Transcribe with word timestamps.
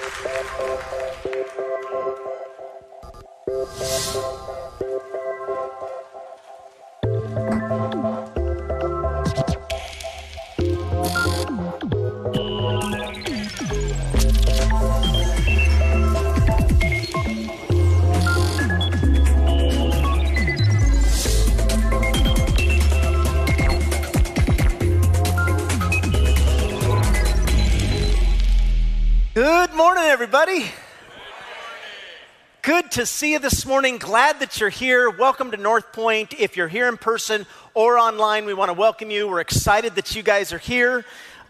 Good 0.00 0.28
morning, 29.78 30.06
everybody. 30.06 30.66
Good 32.62 32.90
to 32.90 33.06
see 33.06 33.34
you 33.34 33.38
this 33.38 33.64
morning. 33.64 33.98
Glad 33.98 34.40
that 34.40 34.58
you're 34.58 34.70
here. 34.70 35.08
Welcome 35.08 35.52
to 35.52 35.56
North 35.56 35.92
Point. 35.92 36.34
If 36.36 36.56
you're 36.56 36.66
here 36.66 36.88
in 36.88 36.96
person 36.96 37.46
or 37.74 37.96
online, 37.96 38.44
we 38.44 38.54
want 38.54 38.70
to 38.70 38.72
welcome 38.72 39.12
you. 39.12 39.28
We're 39.28 39.38
excited 39.38 39.94
that 39.94 40.16
you 40.16 40.24
guys 40.24 40.52
are 40.52 40.58
here. 40.58 41.04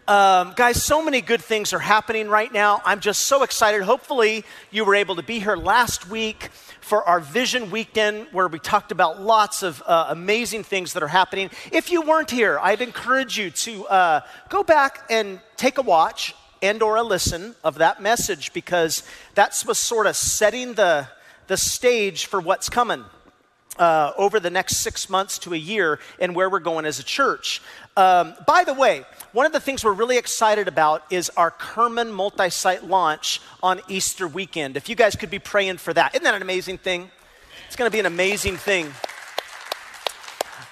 Um, 0.07 0.53
guys, 0.55 0.83
so 0.83 1.03
many 1.03 1.21
good 1.21 1.41
things 1.41 1.73
are 1.73 1.79
happening 1.79 2.29
right 2.29 2.53
now. 2.53 2.83
I'm 2.85 2.99
just 2.99 3.21
so 3.21 3.41
excited. 3.41 3.81
Hopefully, 3.81 4.45
you 4.69 4.85
were 4.85 4.93
able 4.93 5.15
to 5.15 5.23
be 5.23 5.39
here 5.39 5.55
last 5.55 6.07
week 6.07 6.49
for 6.81 7.03
our 7.05 7.19
Vision 7.19 7.71
Weekend, 7.71 8.27
where 8.31 8.47
we 8.47 8.59
talked 8.59 8.91
about 8.91 9.19
lots 9.19 9.63
of 9.63 9.81
uh, 9.87 10.05
amazing 10.09 10.63
things 10.63 10.93
that 10.93 11.01
are 11.01 11.07
happening. 11.07 11.49
If 11.71 11.91
you 11.91 12.03
weren't 12.03 12.29
here, 12.29 12.59
I'd 12.61 12.81
encourage 12.81 13.39
you 13.39 13.49
to 13.49 13.87
uh, 13.87 14.21
go 14.49 14.63
back 14.63 15.07
and 15.09 15.39
take 15.57 15.79
a 15.79 15.81
watch 15.81 16.35
and 16.61 16.81
or 16.81 16.95
a 16.97 17.03
listen 17.03 17.55
of 17.63 17.75
that 17.75 18.01
message 18.01 18.53
because 18.53 19.03
that's 19.35 19.65
was 19.65 19.77
sort 19.77 20.07
of 20.07 20.15
setting 20.15 20.73
the, 20.73 21.07
the 21.47 21.57
stage 21.57 22.25
for 22.25 22.39
what's 22.39 22.69
coming 22.69 23.05
uh, 23.77 24.11
over 24.17 24.39
the 24.39 24.49
next 24.49 24.77
six 24.77 25.09
months 25.09 25.39
to 25.39 25.53
a 25.53 25.57
year 25.57 25.99
and 26.19 26.35
where 26.35 26.49
we're 26.49 26.59
going 26.59 26.85
as 26.85 26.99
a 26.99 27.03
church. 27.03 27.61
Um, 27.95 28.35
by 28.45 28.63
the 28.63 28.73
way, 28.73 29.05
one 29.31 29.45
of 29.45 29.51
the 29.51 29.59
things 29.59 29.83
we're 29.83 29.93
really 29.93 30.17
excited 30.17 30.67
about 30.67 31.03
is 31.09 31.29
our 31.37 31.51
Kerman 31.51 32.11
multi 32.11 32.49
site 32.49 32.83
launch 32.83 33.41
on 33.63 33.81
Easter 33.87 34.27
weekend. 34.27 34.75
If 34.75 34.89
you 34.89 34.95
guys 34.95 35.15
could 35.15 35.29
be 35.29 35.39
praying 35.39 35.77
for 35.77 35.93
that, 35.93 36.13
isn't 36.13 36.23
that 36.23 36.35
an 36.35 36.41
amazing 36.41 36.77
thing? 36.77 37.09
It's 37.67 37.75
going 37.75 37.89
to 37.89 37.93
be 37.93 37.99
an 37.99 38.05
amazing 38.05 38.57
thing. 38.57 38.91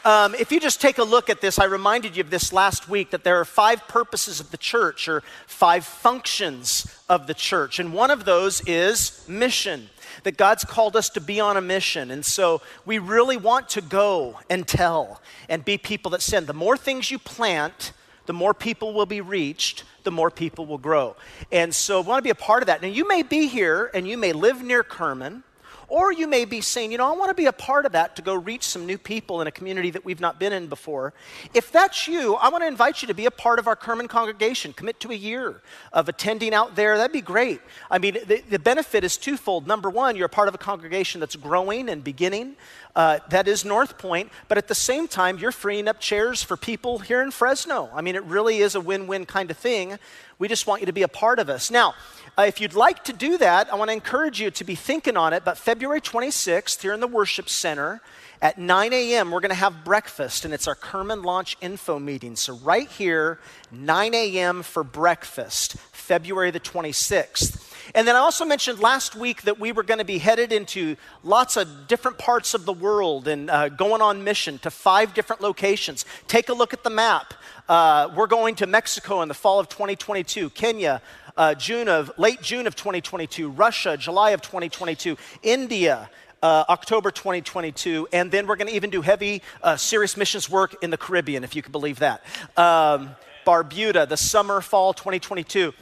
Um, 0.08 0.36
if 0.36 0.54
you 0.54 0.62
just 0.62 0.80
take 0.80 1.00
a 1.00 1.04
look 1.04 1.30
at 1.30 1.42
this, 1.42 1.60
I 1.60 1.66
reminded 1.66 2.16
you 2.16 2.22
of 2.22 2.30
this 2.30 2.54
last 2.54 2.88
week 2.88 3.10
that 3.10 3.26
there 3.26 3.42
are 3.42 3.44
five 3.44 3.90
purposes 3.90 4.40
of 4.40 4.52
the 4.52 4.58
church 4.58 5.10
or 5.10 5.22
five 5.48 5.84
functions 5.84 6.88
of 7.10 7.28
the 7.28 7.34
church. 7.34 7.78
And 7.78 7.92
one 7.92 8.10
of 8.10 8.24
those 8.24 8.62
is 8.66 9.26
mission, 9.28 9.90
that 10.24 10.38
God's 10.38 10.64
called 10.64 10.96
us 10.96 11.10
to 11.10 11.20
be 11.20 11.42
on 11.42 11.58
a 11.58 11.62
mission. 11.62 12.10
And 12.10 12.24
so 12.24 12.62
we 12.86 13.00
really 13.00 13.36
want 13.36 13.68
to 13.72 13.82
go 13.82 14.40
and 14.50 14.66
tell 14.66 15.22
and 15.50 15.66
be 15.66 15.78
people 15.78 16.12
that 16.12 16.22
send. 16.22 16.48
The 16.48 16.54
more 16.54 16.78
things 16.78 17.12
you 17.12 17.20
plant, 17.20 17.92
the 18.28 18.34
more 18.34 18.54
people 18.54 18.94
will 18.94 19.06
be 19.06 19.20
reached, 19.20 19.84
the 20.06 20.12
more 20.12 20.32
people 20.32 20.66
will 20.66 20.78
grow. 20.78 21.18
And 21.52 21.76
so 21.76 22.02
I 22.02 22.08
want 22.08 22.20
to 22.20 22.24
be 22.24 22.30
a 22.30 22.36
part 22.36 22.64
of 22.64 22.68
that. 22.68 22.82
Now, 22.82 22.88
you 22.88 23.06
may 23.10 23.24
be 23.24 23.48
here 23.48 23.92
and 23.94 24.08
you 24.08 24.18
may 24.18 24.32
live 24.32 24.64
near 24.64 24.84
Kerman. 24.84 25.44
Or 25.90 26.12
you 26.12 26.28
may 26.28 26.44
be 26.44 26.60
saying, 26.60 26.92
you 26.92 26.98
know, 26.98 27.08
I 27.08 27.16
want 27.16 27.30
to 27.30 27.34
be 27.34 27.46
a 27.46 27.54
part 27.54 27.86
of 27.86 27.94
that 27.94 28.18
to 28.18 28.22
go 28.22 28.36
reach 28.36 28.64
some 28.64 28.86
new 28.86 28.98
people 28.98 29.40
in 29.40 29.48
a 29.48 29.52
community 29.52 29.90
that 29.92 30.04
we've 30.04 30.20
not 30.20 30.38
been 30.38 30.52
in 30.52 30.68
before. 30.68 31.14
If 31.54 31.72
that's 31.72 32.10
you, 32.10 32.36
I 32.36 32.50
want 32.50 32.64
to 32.64 32.68
invite 32.68 33.02
you 33.02 33.08
to 33.08 33.14
be 33.14 33.26
a 33.26 33.32
part 33.32 33.58
of 33.58 33.68
our 33.68 33.76
Kerman 33.76 34.10
congregation. 34.10 34.74
Commit 34.74 35.00
to 35.00 35.12
a 35.12 35.16
year 35.16 35.62
of 35.94 36.10
attending 36.10 36.54
out 36.54 36.76
there. 36.76 36.98
That'd 36.98 37.14
be 37.14 37.22
great. 37.22 37.62
I 37.90 38.00
mean, 38.00 38.18
the, 38.26 38.44
the 38.50 38.60
benefit 38.60 39.06
is 39.06 39.16
twofold. 39.16 39.66
Number 39.66 39.90
one, 39.90 40.18
you're 40.18 40.26
a 40.26 40.30
part 40.30 40.50
of 40.50 40.56
a 40.56 40.58
congregation 40.58 41.22
that's 41.22 41.38
growing 41.38 41.88
and 41.88 42.04
beginning. 42.04 42.58
Uh, 42.94 43.20
that 43.30 43.48
is 43.48 43.64
North 43.64 44.00
Point, 44.00 44.32
but 44.48 44.58
at 44.58 44.68
the 44.68 44.76
same 44.76 45.08
time, 45.08 45.38
you're 45.38 45.52
freeing 45.52 45.88
up 45.88 46.00
chairs 46.00 46.42
for 46.42 46.58
people 46.58 46.98
here 46.98 47.22
in 47.22 47.30
Fresno. 47.30 47.92
I 47.94 48.02
mean, 48.02 48.16
it 48.16 48.24
really 48.24 48.58
is 48.58 48.74
a 48.74 48.82
win 48.82 49.06
win 49.06 49.28
kind 49.28 49.52
of 49.52 49.58
thing. 49.58 50.00
We 50.40 50.48
just 50.48 50.66
want 50.66 50.82
you 50.82 50.88
to 50.88 50.94
be 50.94 51.04
a 51.04 51.08
part 51.08 51.38
of 51.38 51.48
us. 51.48 51.70
Now, 51.70 51.94
uh, 52.38 52.44
if 52.44 52.62
you'd 52.62 52.76
like 52.76 53.04
to 53.06 53.14
do 53.14 53.38
that, 53.40 53.72
I 53.74 53.76
want 53.76 53.90
to 53.90 53.94
encourage 53.94 54.40
you 54.40 54.52
to 54.52 54.64
be 54.64 54.76
thinking 54.76 55.18
on 55.18 55.34
it. 55.34 55.44
But 55.44 55.58
February 55.58 56.02
26th, 56.02 56.82
here 56.82 56.94
in 56.94 57.00
the 57.00 57.08
Worship 57.08 57.50
Center, 57.50 58.00
at 58.44 58.60
9 58.60 58.94
a.m., 58.94 59.32
we're 59.32 59.40
going 59.40 59.50
to 59.50 59.56
have 59.56 59.84
breakfast, 59.84 60.46
and 60.46 60.54
it's 60.54 60.68
our 60.68 60.76
Kerman 60.76 61.24
Launch 61.24 61.58
Info 61.62 61.98
meeting. 61.98 62.36
So, 62.36 62.56
right 62.58 62.88
here, 62.88 63.40
9 63.72 64.14
a.m. 64.14 64.62
for 64.62 64.84
breakfast, 64.84 65.78
February 65.92 66.52
the 66.52 66.60
26th. 66.60 67.64
And 67.96 68.08
then 68.08 68.16
I 68.16 68.20
also 68.20 68.46
mentioned 68.46 68.80
last 68.80 69.16
week 69.16 69.44
that 69.44 69.60
we 69.60 69.72
were 69.72 69.82
going 69.82 69.98
to 69.98 70.06
be 70.06 70.20
headed 70.20 70.52
into 70.52 70.96
lots 71.24 71.58
of 71.58 71.88
different 71.88 72.20
parts 72.20 72.54
of 72.54 72.66
the 72.66 72.74
world 72.74 73.28
and 73.28 73.50
uh, 73.50 73.70
going 73.70 74.02
on 74.02 74.24
mission 74.24 74.60
to 74.60 74.70
five 74.70 75.16
different 75.16 75.42
locations. 75.42 76.06
Take 76.28 76.50
a 76.50 76.54
look 76.54 76.74
at 76.74 76.84
the 76.84 76.90
map. 76.92 77.34
Uh, 77.68 78.10
we're 78.16 78.28
going 78.28 78.56
to 78.56 78.68
Mexico 78.68 79.22
in 79.22 79.28
the 79.28 79.34
fall 79.34 79.60
of 79.60 79.70
2022, 79.70 80.52
Kenya, 80.52 81.02
uh, 81.38 81.54
June 81.54 81.88
of 81.88 82.12
late 82.18 82.42
June 82.42 82.68
of 82.68 82.76
2022, 82.76 83.50
Russia, 83.50 83.96
July 83.98 84.32
of 84.32 84.42
2022, 84.42 85.18
India. 85.44 86.10
Uh, 86.40 86.64
October 86.70 87.10
2022, 87.10 88.08
and 88.14 88.30
then 88.30 88.46
we're 88.46 88.56
going 88.56 88.68
to 88.68 88.76
even 88.76 88.92
do 88.92 89.02
heavy, 89.02 89.42
uh, 89.64 89.76
serious 89.76 90.16
missions 90.16 90.48
work 90.48 90.76
in 90.84 90.92
the 90.92 90.98
Caribbean, 90.98 91.44
if 91.44 91.56
you 91.56 91.64
can 91.64 91.72
believe 91.72 91.98
that. 91.98 92.24
Um, 92.56 93.16
Barbuda, 93.44 94.08
the 94.08 94.18
summer, 94.18 94.62
fall 94.62 94.94
2022. 94.94 95.74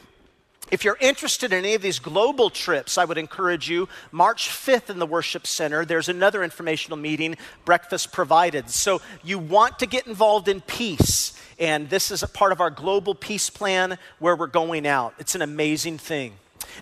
If 0.72 0.84
you're 0.84 0.98
interested 1.00 1.53
in 1.53 1.59
any 1.59 1.76
of 1.76 1.81
these 1.81 2.00
global 2.00 2.50
trips, 2.50 2.98
I 2.98 3.06
would 3.06 3.18
encourage 3.18 3.70
you. 3.70 3.88
March 4.12 4.50
5th 4.50 4.90
in 4.90 4.98
the 4.98 5.06
Worship 5.06 5.46
Center, 5.46 5.86
there's 5.86 6.09
another 6.09 6.44
informational 6.44 6.98
meeting, 6.98 7.38
breakfast 7.66 8.12
provided. 8.12 8.70
So 8.70 9.02
you 9.24 9.38
want 9.38 9.80
to 9.80 9.86
get 9.86 10.08
involved 10.08 10.48
in 10.48 10.62
peace. 10.62 11.40
And 11.59 11.90
this 11.90 12.09
is 12.09 12.24
a 12.24 12.28
part 12.28 12.52
of 12.52 12.62
our 12.62 12.72
global 12.72 13.14
peace 13.14 13.50
plan 13.50 13.98
where 14.20 14.36
we're 14.36 14.48
going 14.48 14.88
out. 14.88 15.14
It's 15.20 15.36
an 15.36 15.44
amazing 15.44 16.00
thing. 16.00 16.34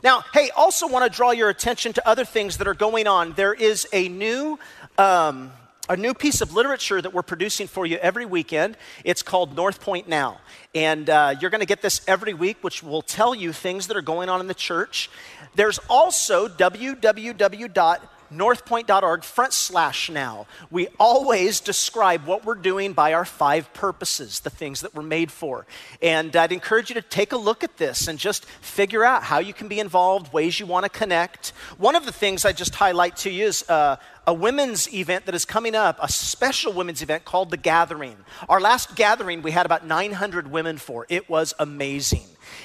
Now, 0.02 0.24
hey, 0.34 0.50
also 0.56 0.88
want 0.88 1.12
to 1.12 1.16
draw 1.16 1.32
your 1.32 1.50
attention 1.50 1.94
to 1.94 2.08
other 2.08 2.26
things 2.26 2.58
that 2.58 2.68
are 2.68 2.74
going 2.74 3.06
on. 3.06 3.34
There 3.34 3.54
is 3.54 3.86
a 3.92 4.08
new. 4.08 4.58
Um, 4.98 5.52
a 5.90 5.98
new 5.98 6.14
piece 6.14 6.40
of 6.40 6.54
literature 6.54 7.02
that 7.02 7.14
we're 7.14 7.22
producing 7.22 7.68
for 7.68 7.86
you 7.86 7.98
every 7.98 8.26
weekend. 8.26 8.78
It's 9.04 9.22
called 9.22 9.56
North 9.56 9.82
Point 9.82 10.08
Now. 10.08 10.40
And 10.74 11.10
uh, 11.10 11.36
you're 11.42 11.50
going 11.50 11.60
to 11.60 11.68
get 11.68 11.82
this 11.82 12.02
every 12.08 12.34
week, 12.34 12.58
which 12.62 12.82
will 12.82 13.02
tell 13.02 13.36
you 13.36 13.52
things 13.52 13.88
that 13.88 13.98
are 13.98 14.02
going 14.02 14.30
on 14.30 14.40
in 14.40 14.48
the 14.48 14.54
church. 14.54 15.10
There's 15.56 15.80
also 15.90 16.48
www 16.48 18.00
northpoint.org 18.34 19.24
front 19.24 19.54
slash 19.54 20.10
now. 20.10 20.48
We 20.72 20.88
always 21.00 21.60
describe 21.60 22.26
what 22.26 22.46
we're 22.46 22.56
doing 22.56 22.94
by 22.94 23.14
our 23.14 23.26
five 23.26 23.72
purposes, 23.74 24.42
the 24.42 24.50
things 24.50 24.82
that 24.82 24.96
we're 24.96 25.04
made 25.04 25.32
for. 25.32 25.66
And 26.02 26.36
I'd 26.36 26.52
encourage 26.52 26.90
you 26.90 26.96
to 26.96 27.02
take 27.02 27.32
a 27.32 27.38
look 27.38 27.64
at 27.64 27.78
this 27.78 28.08
and 28.08 28.18
just 28.18 28.46
figure 28.46 29.04
out 29.04 29.24
how 29.24 29.40
you 29.40 29.54
can 29.54 29.68
be 29.68 29.80
involved, 29.80 30.34
ways 30.34 30.60
you 30.60 30.66
want 30.66 30.84
to 30.86 30.90
connect. 30.90 31.50
One 31.78 31.96
of 31.96 32.06
the 32.06 32.12
things 32.12 32.46
I 32.46 32.54
just 32.54 32.76
highlight 32.76 33.18
to 33.18 33.30
you 33.30 33.46
is 33.46 33.68
uh, 33.70 33.98
a 34.26 34.34
women's 34.34 34.94
event 34.94 35.26
that 35.26 35.36
is 35.36 35.46
coming 35.46 35.76
up, 35.76 35.98
a 36.02 36.10
special 36.10 36.72
women's 36.72 37.02
event 37.02 37.26
called 37.26 37.50
The 37.50 37.58
Gathering. 37.58 38.18
Our 38.48 38.62
last 38.62 38.96
gathering, 38.96 39.42
we 39.42 39.52
had 39.52 39.66
about 39.66 39.86
900 39.86 40.50
women 40.50 40.78
for. 40.78 41.06
It 41.10 41.30
was 41.30 41.54
amazing. 41.60 42.24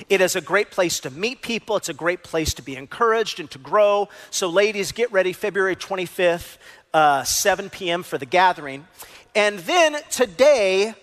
It 0.08 0.20
is 0.20 0.36
a 0.36 0.40
great 0.40 0.70
place 0.70 1.00
to 1.00 1.10
meet 1.10 1.42
people. 1.42 1.76
It's 1.76 1.88
a 1.88 1.94
great 1.94 2.22
place 2.22 2.54
to 2.54 2.62
be 2.62 2.76
encouraged 2.76 3.40
and 3.40 3.50
to 3.50 3.58
grow. 3.58 4.08
So, 4.30 4.48
ladies, 4.48 4.92
get 4.92 5.10
ready 5.10 5.32
February 5.32 5.76
25th, 5.76 6.58
uh, 6.94 7.24
7 7.24 7.70
p.m. 7.70 8.02
for 8.02 8.18
the 8.18 8.26
gathering. 8.26 8.86
And 9.34 9.58
then 9.60 9.96
today, 10.10 10.94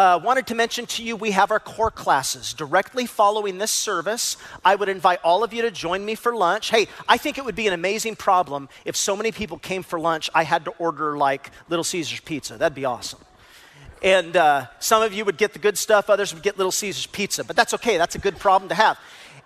uh, 0.00 0.18
wanted 0.18 0.46
to 0.46 0.54
mention 0.54 0.86
to 0.86 1.02
you 1.04 1.14
we 1.14 1.32
have 1.32 1.50
our 1.50 1.60
core 1.60 1.90
classes 1.90 2.54
directly 2.54 3.04
following 3.04 3.58
this 3.58 3.70
service. 3.70 4.38
I 4.64 4.74
would 4.74 4.88
invite 4.88 5.18
all 5.22 5.44
of 5.44 5.52
you 5.52 5.60
to 5.60 5.70
join 5.70 6.06
me 6.06 6.14
for 6.14 6.34
lunch. 6.34 6.70
Hey, 6.70 6.88
I 7.06 7.18
think 7.18 7.36
it 7.36 7.44
would 7.44 7.54
be 7.54 7.66
an 7.66 7.74
amazing 7.74 8.16
problem 8.16 8.70
if 8.86 8.96
so 8.96 9.14
many 9.14 9.30
people 9.30 9.58
came 9.58 9.82
for 9.82 10.00
lunch, 10.00 10.30
I 10.34 10.44
had 10.44 10.64
to 10.64 10.70
order 10.78 11.18
like 11.18 11.50
Little 11.68 11.84
Caesars 11.84 12.20
pizza. 12.20 12.56
That'd 12.56 12.74
be 12.74 12.86
awesome. 12.86 13.18
And 14.02 14.38
uh, 14.38 14.68
some 14.78 15.02
of 15.02 15.12
you 15.12 15.26
would 15.26 15.36
get 15.36 15.52
the 15.52 15.58
good 15.58 15.76
stuff, 15.76 16.08
others 16.08 16.32
would 16.32 16.42
get 16.42 16.56
Little 16.56 16.72
Caesars 16.72 17.04
pizza, 17.04 17.44
but 17.44 17.54
that's 17.54 17.74
okay. 17.74 17.98
That's 17.98 18.14
a 18.14 18.20
good 18.20 18.38
problem 18.38 18.70
to 18.70 18.74
have. 18.74 18.98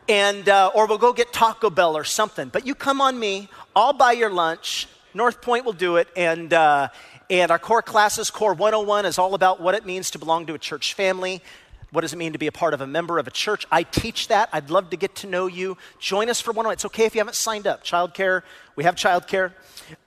And, 0.09 0.49
uh, 0.49 0.71
or 0.73 0.87
we'll 0.87 0.99
go 0.99 1.12
get 1.12 1.33
Taco 1.33 1.69
Bell 1.69 1.97
or 1.97 2.05
something. 2.05 2.49
But 2.49 2.65
you 2.65 2.77
come 2.77 3.00
on 3.00 3.19
me, 3.19 3.49
I'll 3.75 3.93
buy 3.93 4.12
your 4.12 4.31
lunch. 4.31 4.87
North 5.15 5.43
Point 5.43 5.65
will 5.65 5.73
do 5.73 5.97
it. 5.97 6.07
And, 6.17 6.53
uh, 6.53 6.91
and 7.31 7.50
our 7.50 7.59
core 7.59 7.82
classes, 7.82 8.31
Core 8.31 8.55
101, 8.55 9.06
is 9.06 9.19
all 9.19 9.35
about 9.35 9.61
what 9.61 9.75
it 9.75 9.87
means 9.87 10.11
to 10.11 10.19
belong 10.19 10.47
to 10.47 10.55
a 10.55 10.59
church 10.59 10.94
family. 10.94 11.43
what 11.91 12.00
does 12.00 12.12
it 12.12 12.17
mean 12.17 12.32
to 12.32 12.38
be 12.38 12.49
a 12.49 12.53
part 12.53 12.75
of 12.75 12.81
a 12.81 12.87
member 12.88 13.21
of 13.21 13.29
a 13.29 13.31
church? 13.31 13.67
I 13.71 13.85
teach 13.85 14.26
that. 14.26 14.49
I'd 14.53 14.69
love 14.69 14.91
to 14.91 14.97
get 14.97 15.15
to 15.17 15.29
know 15.29 15.47
you. 15.47 15.79
Join 16.00 16.29
us 16.29 16.41
for 16.41 16.50
one 16.50 16.67
on 16.67 16.71
one. 16.71 16.73
It's 16.73 16.85
okay 16.87 17.05
if 17.05 17.15
you 17.15 17.21
haven't 17.21 17.37
signed 17.37 17.69
up. 17.69 17.85
Childcare, 17.85 18.43
we 18.75 18.82
have 18.82 18.97
childcare. 18.97 19.53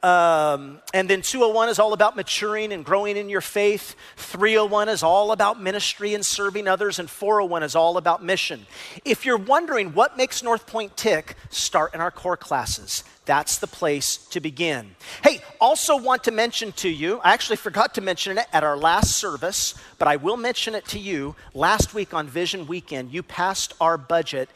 Um, 0.03 0.81
and 0.93 1.09
then 1.09 1.21
201 1.21 1.69
is 1.69 1.79
all 1.79 1.93
about 1.93 2.17
maturing 2.17 2.73
and 2.73 2.83
growing 2.83 3.15
in 3.15 3.29
your 3.29 3.39
faith. 3.39 3.95
301 4.17 4.89
is 4.89 5.01
all 5.01 5.31
about 5.31 5.61
ministry 5.61 6.13
and 6.13 6.25
serving 6.25 6.67
others. 6.67 6.99
And 6.99 7.09
401 7.09 7.63
is 7.63 7.73
all 7.73 7.95
about 7.95 8.21
mission. 8.21 8.65
If 9.05 9.25
you're 9.25 9.37
wondering 9.37 9.93
what 9.93 10.17
makes 10.17 10.43
North 10.43 10.67
Point 10.67 10.97
tick, 10.97 11.35
start 11.49 11.93
in 11.93 12.01
our 12.01 12.11
core 12.11 12.37
classes. 12.37 13.05
That's 13.27 13.59
the 13.59 13.67
place 13.67 14.17
to 14.31 14.39
begin. 14.39 14.95
Hey, 15.21 15.41
also 15.61 15.97
want 15.97 16.23
to 16.23 16.31
mention 16.31 16.71
to 16.73 16.89
you, 16.89 17.19
I 17.23 17.33
actually 17.33 17.57
forgot 17.57 17.93
to 17.95 18.01
mention 18.01 18.37
it 18.37 18.47
at 18.53 18.63
our 18.63 18.77
last 18.77 19.17
service, 19.17 19.75
but 19.99 20.07
I 20.07 20.15
will 20.15 20.37
mention 20.37 20.73
it 20.73 20.85
to 20.87 20.99
you. 20.99 21.35
Last 21.53 21.93
week 21.93 22.13
on 22.13 22.27
Vision 22.27 22.65
Weekend, 22.65 23.11
you 23.11 23.21
passed 23.21 23.73
our 23.79 23.97
budget 23.97 24.49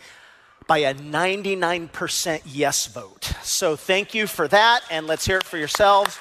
by 0.68 0.80
a 0.80 0.96
99% 0.96 2.42
yes 2.46 2.88
vote. 2.88 3.34
So 3.44 3.76
thank 3.76 4.14
you 4.14 4.26
for 4.26 4.48
that, 4.48 4.82
and 4.90 5.06
let's 5.06 5.26
hear 5.26 5.38
it 5.38 5.44
for 5.44 5.58
yourselves. 5.58 6.18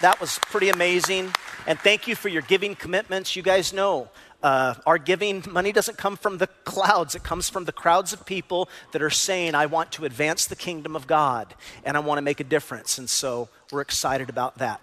That 0.00 0.20
was 0.20 0.38
pretty 0.40 0.70
amazing. 0.70 1.32
And 1.66 1.78
thank 1.78 2.08
you 2.08 2.16
for 2.16 2.28
your 2.28 2.42
giving 2.42 2.74
commitments. 2.74 3.36
You 3.36 3.42
guys 3.42 3.72
know 3.72 4.10
uh, 4.44 4.74
our 4.84 4.98
giving 4.98 5.42
money 5.50 5.72
doesn't 5.72 5.96
come 5.96 6.16
from 6.18 6.36
the 6.36 6.46
clouds, 6.64 7.14
it 7.14 7.22
comes 7.22 7.48
from 7.48 7.64
the 7.64 7.72
crowds 7.72 8.12
of 8.12 8.26
people 8.26 8.68
that 8.92 9.00
are 9.00 9.08
saying, 9.08 9.54
I 9.54 9.64
want 9.64 9.90
to 9.92 10.04
advance 10.04 10.44
the 10.44 10.54
kingdom 10.54 10.94
of 10.94 11.06
God 11.06 11.54
and 11.82 11.96
I 11.96 12.00
want 12.00 12.18
to 12.18 12.22
make 12.22 12.40
a 12.40 12.44
difference. 12.44 12.98
And 12.98 13.08
so 13.08 13.48
we're 13.72 13.80
excited 13.80 14.28
about 14.28 14.58
that. 14.58 14.82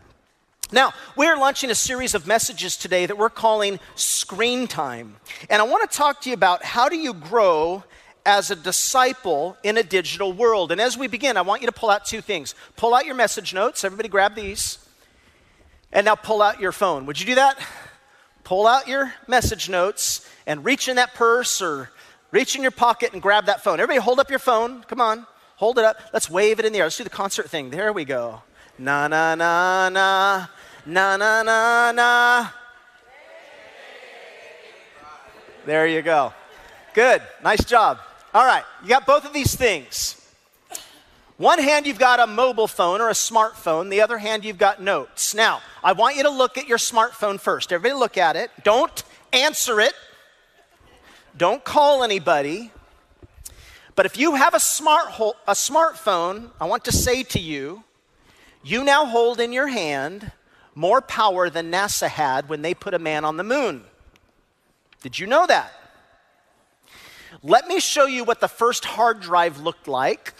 Now, 0.71 0.93
we're 1.15 1.37
launching 1.37 1.69
a 1.69 1.75
series 1.75 2.15
of 2.15 2.25
messages 2.25 2.75
today 2.75 3.05
that 3.05 3.19
we're 3.19 3.29
calling 3.29 3.79
Screen 3.93 4.65
Time. 4.65 5.17
And 5.47 5.61
I 5.61 5.65
want 5.65 5.89
to 5.89 5.95
talk 5.95 6.21
to 6.21 6.29
you 6.29 6.33
about 6.33 6.63
how 6.63 6.89
do 6.89 6.97
you 6.97 7.13
grow 7.13 7.83
as 8.25 8.49
a 8.49 8.55
disciple 8.55 9.57
in 9.61 9.77
a 9.77 9.83
digital 9.83 10.33
world. 10.33 10.71
And 10.71 10.81
as 10.81 10.97
we 10.97 11.05
begin, 11.05 11.37
I 11.37 11.41
want 11.41 11.61
you 11.61 11.67
to 11.67 11.73
pull 11.73 11.91
out 11.91 12.05
two 12.05 12.21
things. 12.21 12.55
Pull 12.77 12.95
out 12.95 13.05
your 13.05 13.15
message 13.15 13.53
notes. 13.53 13.83
Everybody 13.83 14.09
grab 14.09 14.33
these. 14.33 14.79
And 15.93 16.05
now 16.05 16.15
pull 16.15 16.41
out 16.41 16.59
your 16.59 16.71
phone. 16.71 17.05
Would 17.05 17.19
you 17.19 17.27
do 17.27 17.35
that? 17.35 17.59
Pull 18.43 18.67
out 18.67 18.87
your 18.87 19.13
message 19.27 19.69
notes 19.69 20.27
and 20.45 20.63
reach 20.65 20.87
in 20.87 20.95
that 20.95 21.13
purse 21.13 21.61
or 21.61 21.89
reach 22.31 22.55
in 22.55 22.61
your 22.61 22.71
pocket 22.71 23.13
and 23.13 23.21
grab 23.21 23.45
that 23.45 23.63
phone. 23.63 23.79
Everybody 23.79 23.99
hold 23.99 24.19
up 24.19 24.29
your 24.29 24.39
phone. 24.39 24.83
Come 24.83 25.01
on. 25.01 25.25
Hold 25.57 25.77
it 25.77 25.85
up. 25.85 25.97
Let's 26.13 26.29
wave 26.29 26.59
it 26.59 26.65
in 26.65 26.73
the 26.73 26.79
air. 26.79 26.85
Let's 26.85 26.97
do 26.97 27.03
the 27.03 27.09
concert 27.09 27.49
thing. 27.49 27.69
There 27.69 27.93
we 27.93 28.05
go. 28.05 28.41
Na 28.77 29.07
na 29.07 29.35
na 29.35 29.89
na. 29.89 30.47
Na 30.85 31.17
na 31.17 31.43
na 31.43 31.91
na. 31.91 32.49
There 35.65 35.85
you 35.85 36.01
go. 36.01 36.33
Good. 36.93 37.21
Nice 37.43 37.63
job. 37.63 37.99
All 38.33 38.45
right. 38.45 38.63
You 38.81 38.89
got 38.89 39.05
both 39.05 39.25
of 39.25 39.33
these 39.33 39.55
things. 39.55 40.20
One 41.37 41.59
hand, 41.59 41.87
you've 41.87 41.99
got 41.99 42.19
a 42.19 42.27
mobile 42.27 42.67
phone 42.67 43.01
or 43.01 43.09
a 43.09 43.13
smartphone. 43.13 43.89
The 43.89 44.01
other 44.01 44.19
hand, 44.19 44.45
you've 44.45 44.57
got 44.57 44.81
notes. 44.81 45.33
Now, 45.33 45.61
I 45.83 45.93
want 45.93 46.15
you 46.15 46.23
to 46.23 46.29
look 46.29 46.57
at 46.57 46.67
your 46.67 46.77
smartphone 46.77 47.39
first. 47.39 47.73
Everybody 47.73 47.99
look 47.99 48.17
at 48.17 48.35
it. 48.35 48.51
Don't 48.63 49.03
answer 49.33 49.79
it. 49.79 49.93
Don't 51.35 51.63
call 51.63 52.03
anybody. 52.03 52.71
But 53.95 54.05
if 54.05 54.17
you 54.17 54.35
have 54.35 54.53
a, 54.53 54.59
smart 54.59 55.07
ho- 55.07 55.35
a 55.47 55.53
smartphone, 55.53 56.51
I 56.59 56.65
want 56.65 56.85
to 56.85 56.91
say 56.91 57.23
to 57.23 57.39
you, 57.39 57.83
you 58.63 58.83
now 58.83 59.05
hold 59.05 59.39
in 59.39 59.51
your 59.51 59.67
hand 59.67 60.31
more 60.75 61.01
power 61.01 61.49
than 61.49 61.71
NASA 61.71 62.07
had 62.07 62.49
when 62.49 62.61
they 62.61 62.73
put 62.73 62.93
a 62.93 62.99
man 62.99 63.25
on 63.25 63.37
the 63.37 63.43
moon. 63.43 63.83
Did 65.01 65.17
you 65.17 65.27
know 65.27 65.47
that? 65.47 65.73
Let 67.41 67.67
me 67.67 67.79
show 67.79 68.05
you 68.05 68.23
what 68.23 68.39
the 68.39 68.47
first 68.47 68.85
hard 68.85 69.19
drive 69.19 69.59
looked 69.59 69.87
like. 69.87 70.33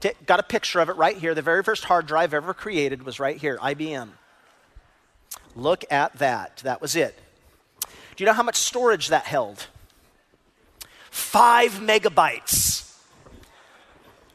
T- 0.00 0.12
got 0.26 0.38
a 0.38 0.44
picture 0.44 0.80
of 0.80 0.88
it 0.88 0.96
right 0.96 1.16
here. 1.16 1.34
The 1.34 1.42
very 1.42 1.62
first 1.62 1.84
hard 1.84 2.06
drive 2.06 2.32
ever 2.32 2.54
created 2.54 3.02
was 3.04 3.18
right 3.18 3.36
here, 3.36 3.58
IBM. 3.58 4.10
Look 5.56 5.84
at 5.90 6.18
that. 6.18 6.58
That 6.58 6.80
was 6.80 6.94
it. 6.94 7.18
Do 7.80 8.24
you 8.24 8.26
know 8.26 8.32
how 8.32 8.42
much 8.42 8.56
storage 8.56 9.08
that 9.08 9.24
held? 9.24 9.66
Five 11.10 11.72
megabytes. 11.74 12.96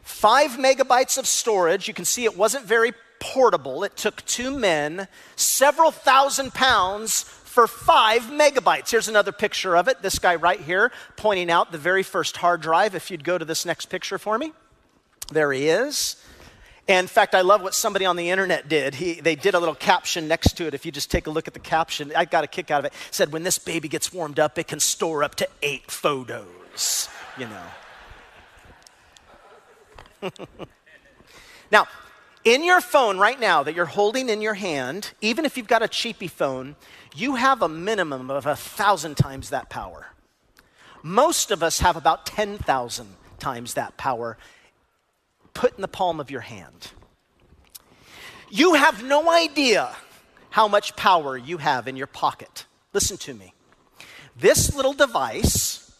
Five 0.02 0.52
megabytes 0.52 1.18
of 1.18 1.28
storage. 1.28 1.88
You 1.88 1.94
can 1.94 2.06
see 2.06 2.26
it 2.26 2.38
wasn't 2.38 2.66
very 2.66 2.94
portable. 3.20 3.84
It 3.84 3.96
took 3.96 4.24
two 4.26 4.58
men, 4.58 5.08
several 5.36 5.92
thousand 5.92 6.54
pounds 6.54 7.24
for 7.24 7.68
five 7.68 8.24
megabytes. 8.24 8.92
Here's 8.92 9.08
another 9.08 9.32
picture 9.32 9.78
of 9.78 9.88
it. 9.88 10.02
This 10.02 10.20
guy 10.20 10.36
right 10.36 10.60
here 10.60 10.92
pointing 11.16 11.50
out 11.52 11.72
the 11.72 11.78
very 11.78 12.04
first 12.04 12.38
hard 12.38 12.62
drive. 12.62 12.96
If 12.96 13.12
you'd 13.12 13.24
go 13.24 13.38
to 13.38 13.46
this 13.46 13.66
next 13.66 13.86
picture 13.86 14.18
for 14.18 14.38
me. 14.38 14.54
There 15.32 15.52
he 15.52 15.68
is. 15.68 16.18
In 16.88 17.08
fact, 17.08 17.34
I 17.34 17.42
love 17.42 17.62
what 17.62 17.74
somebody 17.74 18.06
on 18.06 18.18
the 18.18 18.30
internet 18.30 18.68
did. 18.68 18.96
He, 18.96 19.14
they 19.14 19.36
did 19.36 19.54
a 19.54 19.60
little 19.60 19.76
caption 19.76 20.28
next 20.28 20.58
to 20.58 20.68
it. 20.68 20.74
If 20.74 20.86
you 20.86 20.92
just 20.92 21.10
take 21.10 21.28
a 21.28 21.30
look 21.30 21.48
at 21.48 21.54
the 21.54 21.62
caption, 21.62 22.12
I 22.16 22.26
got 22.26 22.44
a 22.44 22.48
kick 22.48 22.72
out 22.72 22.80
of 22.80 22.86
it. 22.86 22.94
it 22.94 23.14
said, 23.14 23.32
When 23.32 23.44
this 23.44 23.58
baby 23.58 23.88
gets 23.88 24.12
warmed 24.12 24.38
up, 24.38 24.60
it 24.60 24.68
can 24.68 24.82
store 24.82 25.24
up 25.24 25.36
to 25.36 25.48
eight 25.62 25.90
photos, 25.90 27.08
you 27.38 27.48
know. 27.48 27.64
now, 31.72 31.88
in 32.44 32.66
your 32.66 32.82
phone 32.82 33.18
right 33.18 33.40
now 33.40 33.64
that 33.64 33.76
you're 33.76 33.86
holding 33.86 34.28
in 34.28 34.42
your 34.42 34.56
hand, 34.56 35.12
even 35.22 35.46
if 35.46 35.56
you've 35.56 35.68
got 35.68 35.84
a 35.84 35.88
cheapy 35.88 36.28
phone, 36.28 36.76
you 37.16 37.36
have 37.36 37.62
a 37.62 37.70
minimum 37.70 38.30
of 38.30 38.46
a 38.46 38.58
thousand 38.58 39.16
times 39.16 39.52
that 39.52 39.70
power. 39.70 40.08
Most 41.02 41.52
of 41.52 41.64
us 41.64 41.80
have 41.80 41.96
about 41.96 42.26
10,000 42.26 43.08
times 43.40 43.76
that 43.76 43.96
power 43.96 44.38
put 45.54 45.76
in 45.76 45.82
the 45.82 45.88
palm 45.88 46.20
of 46.20 46.32
your 46.32 46.42
hand. 46.42 46.92
You 48.50 48.76
have 48.76 49.04
no 49.04 49.32
idea 49.32 49.96
how 50.52 50.68
much 50.68 50.96
power 50.96 51.36
you 51.36 51.58
have 51.58 51.88
in 51.88 51.96
your 51.96 52.08
pocket. 52.08 52.66
Listen 52.94 53.18
to 53.18 53.34
me. 53.34 53.54
This 54.36 54.76
little 54.76 54.94
device 54.94 55.92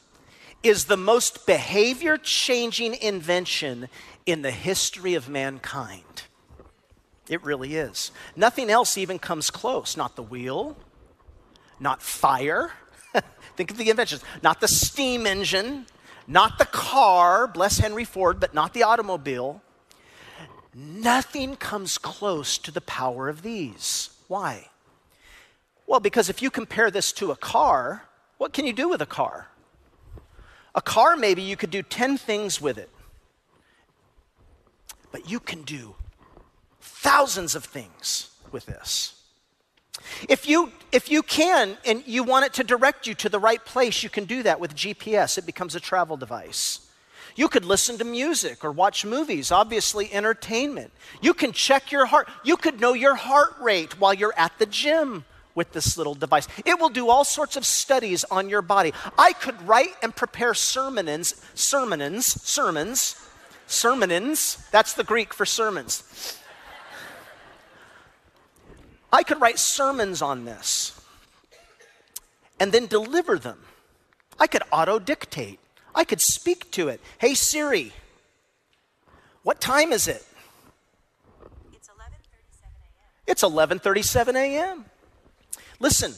is 0.62 0.86
the 0.86 0.98
most 0.98 1.46
behavior 1.46 2.18
changing 2.18 2.96
invention 2.96 3.90
in 4.26 4.42
the 4.42 4.52
history 4.52 5.16
of 5.16 5.28
mankind. 5.28 6.24
It 7.30 7.44
really 7.44 7.76
is. 7.76 8.12
Nothing 8.36 8.70
else 8.70 8.98
even 8.98 9.20
comes 9.20 9.50
close. 9.50 9.98
Not 9.98 10.16
the 10.16 10.24
wheel, 10.24 10.76
not 11.80 12.02
fire. 12.02 12.72
Think 13.56 13.72
of 13.72 13.78
the 13.78 13.90
inventions. 13.90 14.24
Not 14.42 14.62
the 14.62 14.68
steam 14.68 15.26
engine, 15.26 15.86
not 16.28 16.58
the 16.58 16.66
car, 16.66 17.48
bless 17.48 17.80
Henry 17.80 18.06
Ford, 18.06 18.40
but 18.40 18.54
not 18.54 18.74
the 18.74 18.84
automobile. 18.84 19.62
Nothing 20.74 21.56
comes 21.56 21.98
close 21.98 22.58
to 22.60 22.72
the 22.72 22.82
power 22.82 23.30
of 23.30 23.42
these. 23.42 24.10
Why? 24.28 24.70
Well, 25.86 26.00
because 26.00 26.30
if 26.30 26.42
you 26.42 26.50
compare 26.50 26.90
this 26.90 27.12
to 27.14 27.32
a 27.32 27.36
car, 27.36 28.04
what 28.38 28.54
can 28.54 28.66
you 28.66 28.74
do 28.74 28.90
with 28.90 29.02
a 29.02 29.06
car? 29.06 29.50
A 30.76 30.82
car, 30.82 31.16
maybe 31.16 31.42
you 31.42 31.56
could 31.56 31.70
do 31.70 31.84
10 31.84 32.18
things 32.18 32.60
with 32.60 32.78
it, 32.78 32.90
but 35.12 35.30
you 35.30 35.40
can 35.40 35.62
do 35.62 35.96
thousands 36.82 37.54
of 37.54 37.64
things 37.64 38.32
with 38.52 38.66
this. 38.66 39.23
If 40.30 40.48
you, 40.48 40.72
if 40.92 41.10
you 41.10 41.24
can 41.24 41.78
and 41.86 42.04
you 42.06 42.24
want 42.24 42.46
it 42.46 42.54
to 42.54 42.64
direct 42.64 43.08
you 43.08 43.14
to 43.16 43.30
the 43.30 43.40
right 43.40 43.64
place, 43.64 44.04
you 44.04 44.10
can 44.10 44.26
do 44.26 44.44
that 44.44 44.60
with 44.60 44.76
GPS. 44.76 45.38
It 45.38 45.46
becomes 45.46 45.76
a 45.76 45.80
travel 45.80 46.18
device. 46.18 46.80
You 47.36 47.48
could 47.48 47.66
listen 47.66 47.98
to 47.98 48.04
music 48.04 48.64
or 48.64 48.72
watch 48.72 49.06
movies, 49.06 49.52
obviously, 49.52 50.14
entertainment. 50.14 50.92
You 51.22 51.34
can 51.34 51.52
check 51.52 51.92
your 51.92 52.06
heart. 52.06 52.28
You 52.44 52.58
could 52.58 52.80
know 52.80 52.94
your 52.94 53.16
heart 53.16 53.56
rate 53.60 54.00
while 54.00 54.14
you're 54.14 54.38
at 54.38 54.58
the 54.60 54.66
gym 54.66 55.26
with 55.56 55.72
this 55.72 55.98
little 55.98 56.16
device. 56.16 56.48
It 56.66 56.80
will 56.80 56.90
do 56.90 57.10
all 57.10 57.24
sorts 57.24 57.56
of 57.56 57.66
studies 57.66 58.24
on 58.26 58.50
your 58.50 58.62
body. 58.62 58.94
I 59.18 59.34
could 59.34 59.60
write 59.68 59.96
and 60.02 60.16
prepare 60.16 60.54
sermons, 60.54 61.44
sermons, 61.56 62.26
sermons, 62.26 63.16
sermons. 63.68 64.68
That's 64.72 64.94
the 64.94 65.04
Greek 65.04 65.34
for 65.34 65.46
sermons. 65.46 66.40
I 69.14 69.22
could 69.22 69.40
write 69.40 69.60
sermons 69.60 70.24
on 70.24 70.44
this 70.44 71.00
and 72.60 72.72
then 72.72 72.88
deliver 72.88 73.38
them. 73.38 73.60
I 74.40 74.48
could 74.48 74.64
auto 74.72 74.98
dictate. 74.98 75.60
I 75.94 76.04
could 76.04 76.20
speak 76.20 76.72
to 76.72 76.88
it. 76.90 77.00
Hey 77.20 77.36
Siri, 77.36 77.94
what 79.44 79.62
time 79.62 79.94
is 79.94 80.08
it? 80.08 80.26
It's 81.72 81.88
11:37 81.88 81.96
a.m. 82.76 83.16
It's 83.28 83.44
11:37 83.44 84.36
a.m. 84.36 84.86
Listen, 85.80 86.16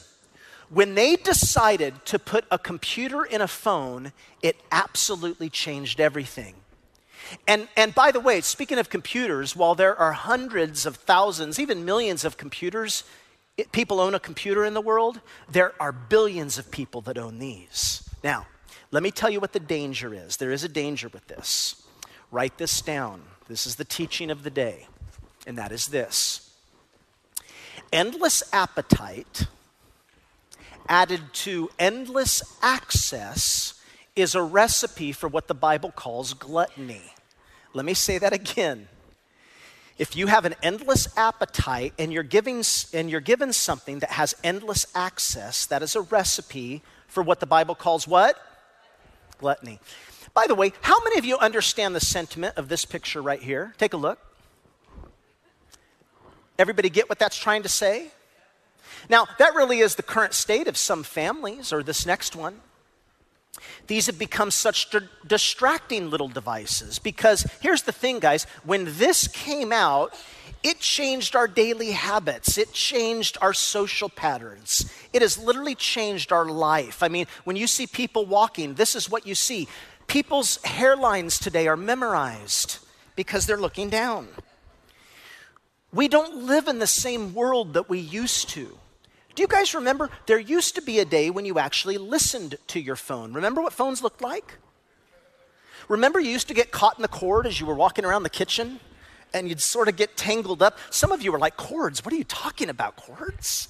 when 0.69 0.95
they 0.95 1.17
decided 1.17 2.05
to 2.05 2.17
put 2.17 2.45
a 2.49 2.57
computer 2.57 3.25
in 3.25 3.41
a 3.41 3.47
phone, 3.47 4.13
it 4.41 4.55
absolutely 4.71 5.49
changed 5.49 5.99
everything. 5.99 6.55
And, 7.47 7.67
and 7.75 7.93
by 7.93 8.11
the 8.11 8.19
way, 8.19 8.41
speaking 8.41 8.77
of 8.77 8.89
computers, 8.89 9.55
while 9.55 9.75
there 9.75 9.95
are 9.95 10.13
hundreds 10.13 10.85
of 10.85 10.97
thousands, 10.97 11.59
even 11.59 11.85
millions 11.85 12.23
of 12.23 12.37
computers 12.37 13.03
it, 13.57 13.71
people 13.71 13.99
own 13.99 14.13
a 14.13 14.19
computer 14.19 14.65
in 14.65 14.73
the 14.73 14.81
world, 14.81 15.21
there 15.49 15.73
are 15.79 15.91
billions 15.91 16.57
of 16.57 16.71
people 16.71 17.01
that 17.01 17.17
own 17.17 17.39
these. 17.39 18.07
Now, 18.23 18.47
let 18.91 19.01
me 19.01 19.11
tell 19.11 19.29
you 19.29 19.39
what 19.39 19.53
the 19.53 19.59
danger 19.59 20.13
is. 20.13 20.37
There 20.37 20.51
is 20.51 20.63
a 20.63 20.69
danger 20.69 21.07
with 21.07 21.27
this. 21.27 21.81
Write 22.31 22.57
this 22.57 22.81
down. 22.81 23.21
This 23.47 23.65
is 23.65 23.75
the 23.75 23.85
teaching 23.85 24.29
of 24.29 24.43
the 24.43 24.49
day, 24.49 24.87
and 25.47 25.57
that 25.57 25.71
is 25.71 25.87
this 25.87 26.41
endless 27.93 28.43
appetite 28.51 29.47
added 30.89 31.21
to 31.33 31.69
endless 31.79 32.57
access 32.61 33.81
is 34.15 34.35
a 34.35 34.41
recipe 34.41 35.11
for 35.11 35.27
what 35.27 35.47
the 35.47 35.53
Bible 35.53 35.91
calls 35.91 36.33
gluttony. 36.33 37.01
Let 37.75 37.85
me 37.85 37.93
say 37.93 38.17
that 38.17 38.31
again. 38.31 38.87
If 39.97 40.15
you 40.15 40.27
have 40.27 40.45
an 40.45 40.55
endless 40.63 41.07
appetite 41.17 41.93
and 41.99 42.11
you're, 42.11 42.23
giving, 42.23 42.63
and 42.93 43.09
you're 43.09 43.19
given 43.19 43.51
something 43.51 43.99
that 43.99 44.11
has 44.11 44.33
endless 44.43 44.85
access, 44.95 45.65
that 45.67 45.83
is 45.83 45.95
a 45.95 46.01
recipe 46.01 46.81
for 47.07 47.21
what 47.21 47.41
the 47.41 47.45
Bible 47.45 47.75
calls 47.75 48.07
what? 48.07 48.37
Gluttony. 49.39 49.79
By 50.33 50.47
the 50.47 50.55
way, 50.55 50.71
how 50.81 51.01
many 51.03 51.17
of 51.17 51.25
you 51.25 51.37
understand 51.37 51.95
the 51.95 51.99
sentiment 51.99 52.57
of 52.57 52.69
this 52.69 52.85
picture 52.85 53.21
right 53.21 53.41
here? 53.41 53.73
Take 53.77 53.93
a 53.93 53.97
look. 53.97 54.19
Everybody 56.57 56.89
get 56.89 57.09
what 57.09 57.19
that's 57.19 57.37
trying 57.37 57.63
to 57.63 57.69
say? 57.69 58.07
Now, 59.09 59.27
that 59.37 59.53
really 59.53 59.79
is 59.79 59.95
the 59.95 60.03
current 60.03 60.33
state 60.33 60.67
of 60.67 60.77
some 60.77 61.03
families, 61.03 61.73
or 61.73 61.83
this 61.83 62.05
next 62.05 62.35
one. 62.35 62.61
These 63.87 64.07
have 64.07 64.19
become 64.19 64.51
such 64.51 64.93
distracting 65.25 66.09
little 66.09 66.27
devices 66.27 66.99
because 66.99 67.45
here's 67.61 67.83
the 67.83 67.91
thing, 67.91 68.19
guys 68.19 68.45
when 68.63 68.85
this 68.97 69.27
came 69.27 69.71
out, 69.71 70.13
it 70.63 70.79
changed 70.79 71.35
our 71.35 71.47
daily 71.47 71.91
habits. 71.91 72.57
It 72.57 72.73
changed 72.73 73.37
our 73.39 73.53
social 73.53 74.09
patterns. 74.09 74.91
It 75.13 75.21
has 75.21 75.37
literally 75.37 75.75
changed 75.75 76.31
our 76.31 76.45
life. 76.45 77.03
I 77.03 77.07
mean, 77.07 77.27
when 77.43 77.55
you 77.55 77.67
see 77.67 77.85
people 77.85 78.25
walking, 78.25 78.73
this 78.73 78.95
is 78.95 79.07
what 79.07 79.27
you 79.27 79.35
see. 79.35 79.67
People's 80.07 80.57
hairlines 80.59 81.39
today 81.39 81.67
are 81.67 81.77
memorized 81.77 82.79
because 83.15 83.45
they're 83.45 83.57
looking 83.57 83.89
down. 83.89 84.27
We 85.93 86.07
don't 86.07 86.45
live 86.45 86.67
in 86.67 86.79
the 86.79 86.87
same 86.87 87.33
world 87.35 87.73
that 87.75 87.87
we 87.87 87.99
used 87.99 88.49
to. 88.49 88.77
Do 89.35 89.41
you 89.41 89.47
guys 89.47 89.75
remember? 89.75 90.09
There 90.25 90.39
used 90.39 90.75
to 90.75 90.81
be 90.81 90.99
a 90.99 91.05
day 91.05 91.29
when 91.29 91.45
you 91.45 91.59
actually 91.59 91.97
listened 91.97 92.55
to 92.67 92.79
your 92.79 92.95
phone. 92.95 93.33
Remember 93.33 93.61
what 93.61 93.73
phones 93.73 94.01
looked 94.01 94.21
like? 94.21 94.57
Remember, 95.89 96.19
you 96.19 96.31
used 96.31 96.47
to 96.47 96.53
get 96.53 96.71
caught 96.71 96.97
in 96.97 97.01
the 97.01 97.07
cord 97.07 97.45
as 97.45 97.59
you 97.59 97.65
were 97.65 97.75
walking 97.75 98.05
around 98.05 98.23
the 98.23 98.29
kitchen 98.29 98.79
and 99.33 99.49
you'd 99.49 99.61
sort 99.61 99.89
of 99.89 99.97
get 99.97 100.15
tangled 100.15 100.63
up. 100.63 100.79
Some 100.89 101.11
of 101.11 101.21
you 101.21 101.31
were 101.31 101.37
like, 101.37 101.57
Cords? 101.57 102.03
What 102.03 102.13
are 102.13 102.17
you 102.17 102.23
talking 102.23 102.69
about, 102.69 102.95
cords? 102.95 103.67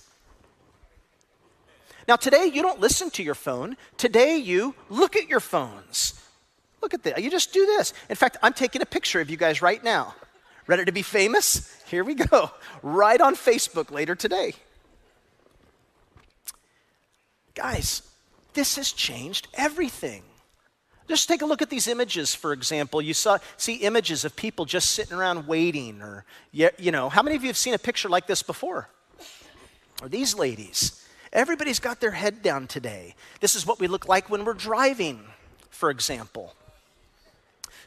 Now, 2.08 2.16
today 2.16 2.46
you 2.46 2.62
don't 2.62 2.80
listen 2.80 3.10
to 3.12 3.24
your 3.24 3.34
phone. 3.34 3.76
Today 3.98 4.38
you 4.38 4.76
look 4.90 5.16
at 5.16 5.28
your 5.28 5.40
phones. 5.40 6.14
Look 6.82 6.94
at 6.94 7.02
this. 7.02 7.18
You 7.18 7.32
just 7.32 7.52
do 7.52 7.66
this. 7.66 7.94
In 8.10 8.16
fact, 8.16 8.38
I'm 8.44 8.54
taking 8.54 8.84
a 8.84 8.86
picture 8.86 9.20
of 9.20 9.32
you 9.32 9.38
guys 9.38 9.64
right 9.64 9.84
now. 9.84 10.14
Ready 10.68 10.86
to 10.86 10.92
be 10.92 11.02
famous? 11.02 11.76
Here 11.88 12.04
we 12.04 12.14
go. 12.14 12.52
Right 12.84 13.20
on 13.20 13.36
Facebook 13.36 13.90
later 13.90 14.14
today. 14.14 14.54
Guys, 17.56 18.02
this 18.54 18.76
has 18.76 18.92
changed 18.92 19.48
everything. 19.54 20.24
Just 21.08 21.28
take 21.28 21.42
a 21.42 21.46
look 21.46 21.62
at 21.62 21.70
these 21.70 21.88
images, 21.88 22.36
for 22.36 22.52
example. 22.52 23.02
You 23.02 23.14
saw, 23.14 23.38
see 23.58 23.76
images 23.76 24.26
of 24.26 24.36
people 24.36 24.66
just 24.66 24.92
sitting 24.92 25.16
around 25.16 25.48
waiting, 25.48 26.02
or, 26.02 26.26
you 26.52 26.92
know, 26.92 27.10
how 27.10 27.24
many 27.24 27.36
of 27.36 27.44
you 27.44 27.48
have 27.48 27.58
seen 27.58 27.74
a 27.74 27.80
picture 27.80 28.10
like 28.10 28.28
this 28.28 28.44
before? 28.44 28.90
Or 30.02 30.10
these 30.10 30.36
ladies. 30.36 31.02
Everybody's 31.32 31.80
got 31.80 32.02
their 32.02 32.12
head 32.12 32.42
down 32.42 32.68
today. 32.68 33.16
This 33.40 33.56
is 33.56 33.66
what 33.66 33.80
we 33.80 33.88
look 33.88 34.08
like 34.08 34.30
when 34.30 34.46
we're 34.46 34.54
driving, 34.54 35.24
for 35.70 35.90
example 35.90 36.54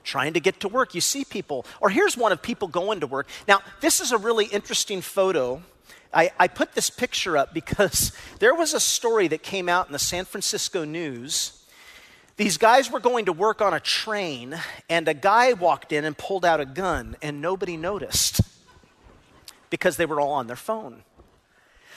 trying 0.04 0.32
to 0.32 0.40
get 0.40 0.60
to 0.60 0.68
work. 0.68 0.94
You 0.94 1.02
see 1.02 1.24
people, 1.24 1.66
or 1.80 1.90
here's 1.90 2.16
one 2.16 2.32
of 2.32 2.40
people 2.40 2.66
going 2.66 3.00
to 3.00 3.06
work. 3.06 3.28
Now, 3.46 3.60
this 3.80 4.00
is 4.00 4.10
a 4.10 4.16
really 4.16 4.46
interesting 4.46 5.02
photo. 5.02 5.62
I, 6.12 6.30
I, 6.38 6.48
put 6.48 6.74
this 6.74 6.90
picture 6.90 7.36
up 7.36 7.52
because 7.52 8.12
there 8.38 8.54
was 8.54 8.74
a 8.74 8.80
story 8.80 9.28
that 9.28 9.42
came 9.42 9.68
out 9.68 9.86
in 9.86 9.92
the 9.92 9.98
San 9.98 10.24
Francisco 10.24 10.84
News. 10.84 11.64
These 12.36 12.56
guys 12.56 12.90
were 12.90 13.00
going 13.00 13.26
to 13.26 13.32
work 13.32 13.60
on 13.60 13.74
a 13.74 13.80
train, 13.80 14.58
and 14.88 15.08
a 15.08 15.14
guy 15.14 15.52
walked 15.52 15.92
in 15.92 16.04
and 16.04 16.16
pulled 16.16 16.44
out 16.44 16.60
a 16.60 16.64
gun, 16.64 17.16
and 17.20 17.40
nobody 17.40 17.76
noticed 17.76 18.40
because 19.70 19.96
they 19.96 20.06
were 20.06 20.20
all 20.20 20.32
on 20.32 20.46
their 20.46 20.56
phone. 20.56 21.02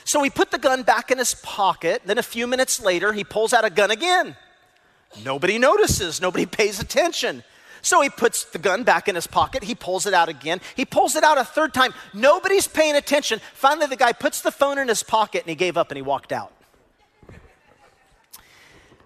So 0.04 0.24
he 0.24 0.30
put 0.30 0.52
the 0.52 0.58
gun 0.58 0.84
back 0.84 1.12
in 1.12 1.20
his 1.20 1.36
pocket. 1.36 2.02
Then 2.06 2.18
a 2.18 2.24
few 2.24 2.48
minutes 2.48 2.82
later, 2.82 3.14
he 3.14 3.24
pulls 3.24 3.54
out 3.54 3.66
a 3.66 3.70
gun 3.70 3.92
again. 3.92 4.36
Nobody 5.24 5.60
notices, 5.60 6.22
nobody 6.22 6.46
pays 6.46 6.80
attention. 6.80 7.44
So 7.82 8.02
he 8.02 8.10
puts 8.10 8.44
the 8.46 8.60
gun 8.60 8.84
back 8.84 9.08
in 9.08 9.16
his 9.16 9.28
pocket. 9.28 9.64
He 9.64 9.76
pulls 9.76 10.06
it 10.06 10.14
out 10.14 10.30
again. 10.30 10.62
He 10.76 10.86
pulls 10.86 11.16
it 11.16 11.24
out 11.24 11.38
a 11.38 11.44
third 11.44 11.74
time. 11.74 11.94
Nobody's 12.14 12.68
paying 12.68 12.96
attention. 12.96 13.40
Finally, 13.54 13.88
the 13.88 13.96
guy 13.96 14.14
puts 14.14 14.42
the 14.42 14.52
phone 14.52 14.78
in 14.78 14.88
his 14.88 15.04
pocket 15.04 15.42
and 15.44 15.50
he 15.50 15.56
gave 15.56 15.78
up 15.78 15.90
and 15.90 15.98
he 15.98 16.02
walked 16.02 16.32
out. 16.32 16.52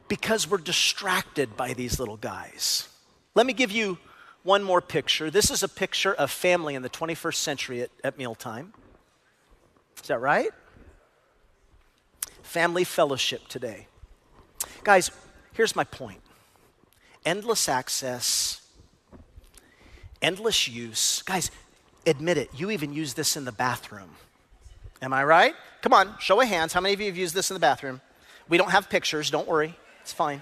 Because 0.07 0.49
we're 0.49 0.57
distracted 0.57 1.57
by 1.57 1.73
these 1.73 1.99
little 1.99 2.17
guys. 2.17 2.89
Let 3.33 3.45
me 3.45 3.53
give 3.53 3.71
you 3.71 3.97
one 4.43 4.61
more 4.61 4.81
picture. 4.81 5.31
This 5.31 5.49
is 5.49 5.63
a 5.63 5.67
picture 5.67 6.13
of 6.13 6.29
family 6.29 6.75
in 6.75 6.83
the 6.83 6.89
21st 6.89 7.35
century 7.35 7.81
at, 7.81 7.89
at 8.03 8.17
mealtime. 8.17 8.73
Is 10.01 10.07
that 10.09 10.19
right? 10.19 10.49
Family 12.43 12.83
fellowship 12.83 13.47
today. 13.47 13.87
Guys, 14.83 15.09
here's 15.53 15.75
my 15.75 15.83
point 15.83 16.21
endless 17.25 17.67
access 17.67 18.61
endless 20.21 20.67
use. 20.67 21.21
Guys, 21.23 21.51
admit 22.05 22.37
it, 22.37 22.49
you 22.55 22.71
even 22.71 22.93
use 22.93 23.13
this 23.13 23.37
in 23.37 23.45
the 23.45 23.51
bathroom. 23.51 24.09
Am 25.01 25.13
I 25.13 25.23
right? 25.23 25.53
Come 25.81 25.93
on, 25.93 26.15
show 26.19 26.41
of 26.41 26.47
hands. 26.47 26.73
How 26.73 26.81
many 26.81 26.93
of 26.93 26.99
you 26.99 27.07
have 27.07 27.17
used 27.17 27.35
this 27.35 27.51
in 27.51 27.55
the 27.55 27.59
bathroom? 27.59 28.01
We 28.47 28.57
don't 28.57 28.71
have 28.71 28.89
pictures, 28.89 29.29
don't 29.29 29.47
worry, 29.47 29.75
it's 30.01 30.13
fine. 30.13 30.41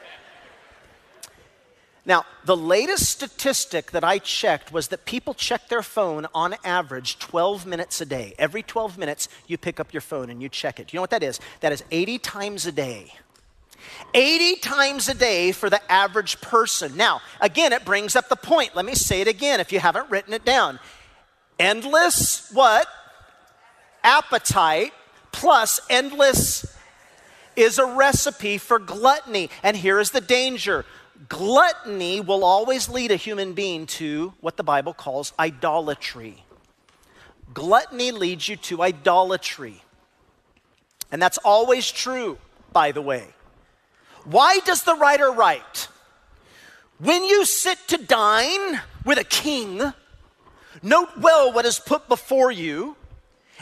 Now, 2.06 2.26
the 2.44 2.58
latest 2.58 3.10
statistic 3.10 3.92
that 3.92 4.04
I 4.04 4.18
checked 4.18 4.74
was 4.74 4.90
that 4.90 5.06
people 5.06 5.34
check 5.34 5.70
their 5.70 5.82
phone 5.82 6.28
on 6.34 6.56
average 6.66 7.18
12 7.20 7.66
minutes 7.66 8.02
a 8.02 8.06
day. 8.06 8.34
Every 8.38 8.62
12 8.62 8.98
minutes, 8.98 9.30
you 9.48 9.58
pick 9.58 9.80
up 9.80 9.94
your 9.94 10.02
phone 10.02 10.30
and 10.30 10.42
you 10.42 10.50
check 10.50 10.82
it. 10.82 10.88
Do 10.88 10.96
you 10.96 10.98
know 10.98 11.04
what 11.04 11.12
that 11.12 11.24
is? 11.24 11.40
That 11.62 11.72
is 11.72 11.84
80 11.92 12.20
times 12.20 12.66
a 12.66 12.74
day. 12.74 13.14
80 14.14 14.56
times 14.58 15.10
a 15.10 15.14
day 15.14 15.52
for 15.52 15.70
the 15.70 15.92
average 15.92 16.40
person. 16.42 16.96
Now, 16.96 17.22
again, 17.42 17.74
it 17.74 17.86
brings 17.86 18.16
up 18.16 18.30
the 18.30 18.36
point. 18.36 18.76
Let 18.76 18.86
me 18.86 18.96
say 18.96 19.22
it 19.22 19.28
again 19.28 19.60
if 19.60 19.72
you 19.72 19.80
haven't 19.80 20.10
written 20.10 20.34
it 20.34 20.46
down. 20.46 20.80
Endless 21.60 22.52
what? 22.52 22.88
Appetite 24.04 24.94
plus 25.32 25.80
endless 25.90 26.66
is 27.56 27.78
a 27.78 27.86
recipe 27.86 28.58
for 28.58 28.80
gluttony. 28.80 29.50
And 29.62 29.76
here 29.76 30.00
is 30.00 30.12
the 30.12 30.22
danger 30.22 30.86
gluttony 31.30 32.20
will 32.20 32.44
always 32.44 32.90
lead 32.90 33.12
a 33.12 33.16
human 33.16 33.54
being 33.54 33.86
to 33.86 34.34
what 34.42 34.58
the 34.58 34.64
Bible 34.64 34.94
calls 34.94 35.34
idolatry. 35.40 36.44
Gluttony 37.54 38.12
leads 38.12 38.48
you 38.48 38.56
to 38.58 38.82
idolatry. 38.82 39.84
And 41.12 41.22
that's 41.22 41.38
always 41.40 41.92
true, 41.92 42.38
by 42.72 42.92
the 42.92 43.02
way. 43.02 43.28
Why 44.26 44.60
does 44.66 44.84
the 44.84 44.96
writer 44.96 45.32
write? 45.32 45.88
When 47.00 47.24
you 47.24 47.46
sit 47.46 47.80
to 47.90 47.98
dine 47.98 48.82
with 49.04 49.18
a 49.18 49.24
king, 49.24 49.94
note 50.82 51.18
well 51.18 51.52
what 51.52 51.66
is 51.66 51.80
put 51.80 52.08
before 52.08 52.52
you 52.52 52.96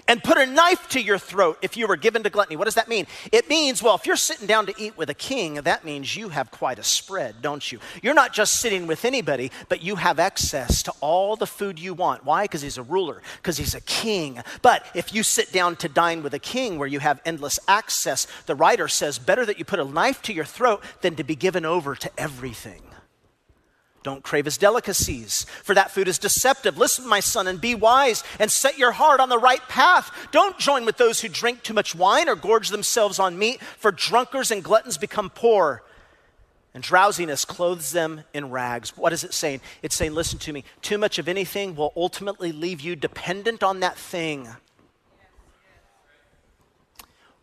and 0.07 0.23
put 0.23 0.37
a 0.37 0.45
knife 0.45 0.89
to 0.89 1.01
your 1.01 1.17
throat 1.17 1.57
if 1.61 1.77
you 1.77 1.87
were 1.87 1.95
given 1.95 2.23
to 2.23 2.29
gluttony. 2.29 2.55
What 2.55 2.65
does 2.65 2.75
that 2.75 2.87
mean? 2.87 3.07
It 3.31 3.49
means, 3.49 3.83
well, 3.83 3.95
if 3.95 4.05
you're 4.05 4.15
sitting 4.15 4.47
down 4.47 4.65
to 4.67 4.73
eat 4.77 4.97
with 4.97 5.09
a 5.09 5.13
king, 5.13 5.55
that 5.55 5.85
means 5.85 6.15
you 6.15 6.29
have 6.29 6.51
quite 6.51 6.79
a 6.79 6.83
spread, 6.83 7.41
don't 7.41 7.71
you? 7.71 7.79
You're 8.01 8.13
not 8.13 8.33
just 8.33 8.59
sitting 8.59 8.87
with 8.87 9.05
anybody, 9.05 9.51
but 9.69 9.81
you 9.81 9.95
have 9.95 10.19
access 10.19 10.83
to 10.83 10.93
all 11.01 11.35
the 11.35 11.47
food 11.47 11.79
you 11.79 11.93
want. 11.93 12.25
Why? 12.25 12.43
Because 12.43 12.61
he's 12.61 12.77
a 12.77 12.83
ruler, 12.83 13.21
because 13.37 13.57
he's 13.57 13.75
a 13.75 13.81
king. 13.81 14.41
But 14.61 14.85
if 14.95 15.13
you 15.13 15.23
sit 15.23 15.51
down 15.51 15.75
to 15.77 15.89
dine 15.89 16.23
with 16.23 16.33
a 16.33 16.39
king 16.39 16.77
where 16.77 16.87
you 16.87 16.99
have 16.99 17.21
endless 17.25 17.59
access, 17.67 18.27
the 18.45 18.55
writer 18.55 18.87
says, 18.87 19.19
better 19.19 19.45
that 19.45 19.59
you 19.59 19.65
put 19.65 19.79
a 19.79 19.85
knife 19.85 20.21
to 20.23 20.33
your 20.33 20.45
throat 20.45 20.83
than 21.01 21.15
to 21.15 21.23
be 21.23 21.35
given 21.35 21.65
over 21.65 21.95
to 21.95 22.11
everything. 22.17 22.81
Don't 24.03 24.23
crave 24.23 24.45
his 24.45 24.57
delicacies, 24.57 25.45
for 25.63 25.75
that 25.75 25.91
food 25.91 26.07
is 26.07 26.17
deceptive. 26.17 26.77
Listen, 26.77 27.07
my 27.07 27.19
son, 27.19 27.47
and 27.47 27.61
be 27.61 27.75
wise 27.75 28.23
and 28.39 28.51
set 28.51 28.79
your 28.79 28.93
heart 28.93 29.19
on 29.19 29.29
the 29.29 29.37
right 29.37 29.61
path. 29.69 30.11
Don't 30.31 30.57
join 30.57 30.85
with 30.85 30.97
those 30.97 31.21
who 31.21 31.29
drink 31.29 31.61
too 31.61 31.75
much 31.75 31.93
wine 31.93 32.27
or 32.27 32.35
gorge 32.35 32.69
themselves 32.69 33.19
on 33.19 33.37
meat, 33.37 33.61
for 33.77 33.91
drunkards 33.91 34.49
and 34.49 34.63
gluttons 34.63 34.97
become 34.97 35.29
poor, 35.29 35.83
and 36.73 36.83
drowsiness 36.83 37.45
clothes 37.45 37.91
them 37.91 38.23
in 38.33 38.49
rags. 38.49 38.97
What 38.97 39.13
is 39.13 39.23
it 39.23 39.33
saying? 39.33 39.61
It's 39.83 39.95
saying, 39.95 40.13
listen 40.13 40.39
to 40.39 40.53
me, 40.53 40.63
too 40.81 40.97
much 40.97 41.19
of 41.19 41.27
anything 41.27 41.75
will 41.75 41.93
ultimately 41.95 42.51
leave 42.51 42.81
you 42.81 42.95
dependent 42.95 43.61
on 43.61 43.81
that 43.81 43.97
thing. 43.97 44.47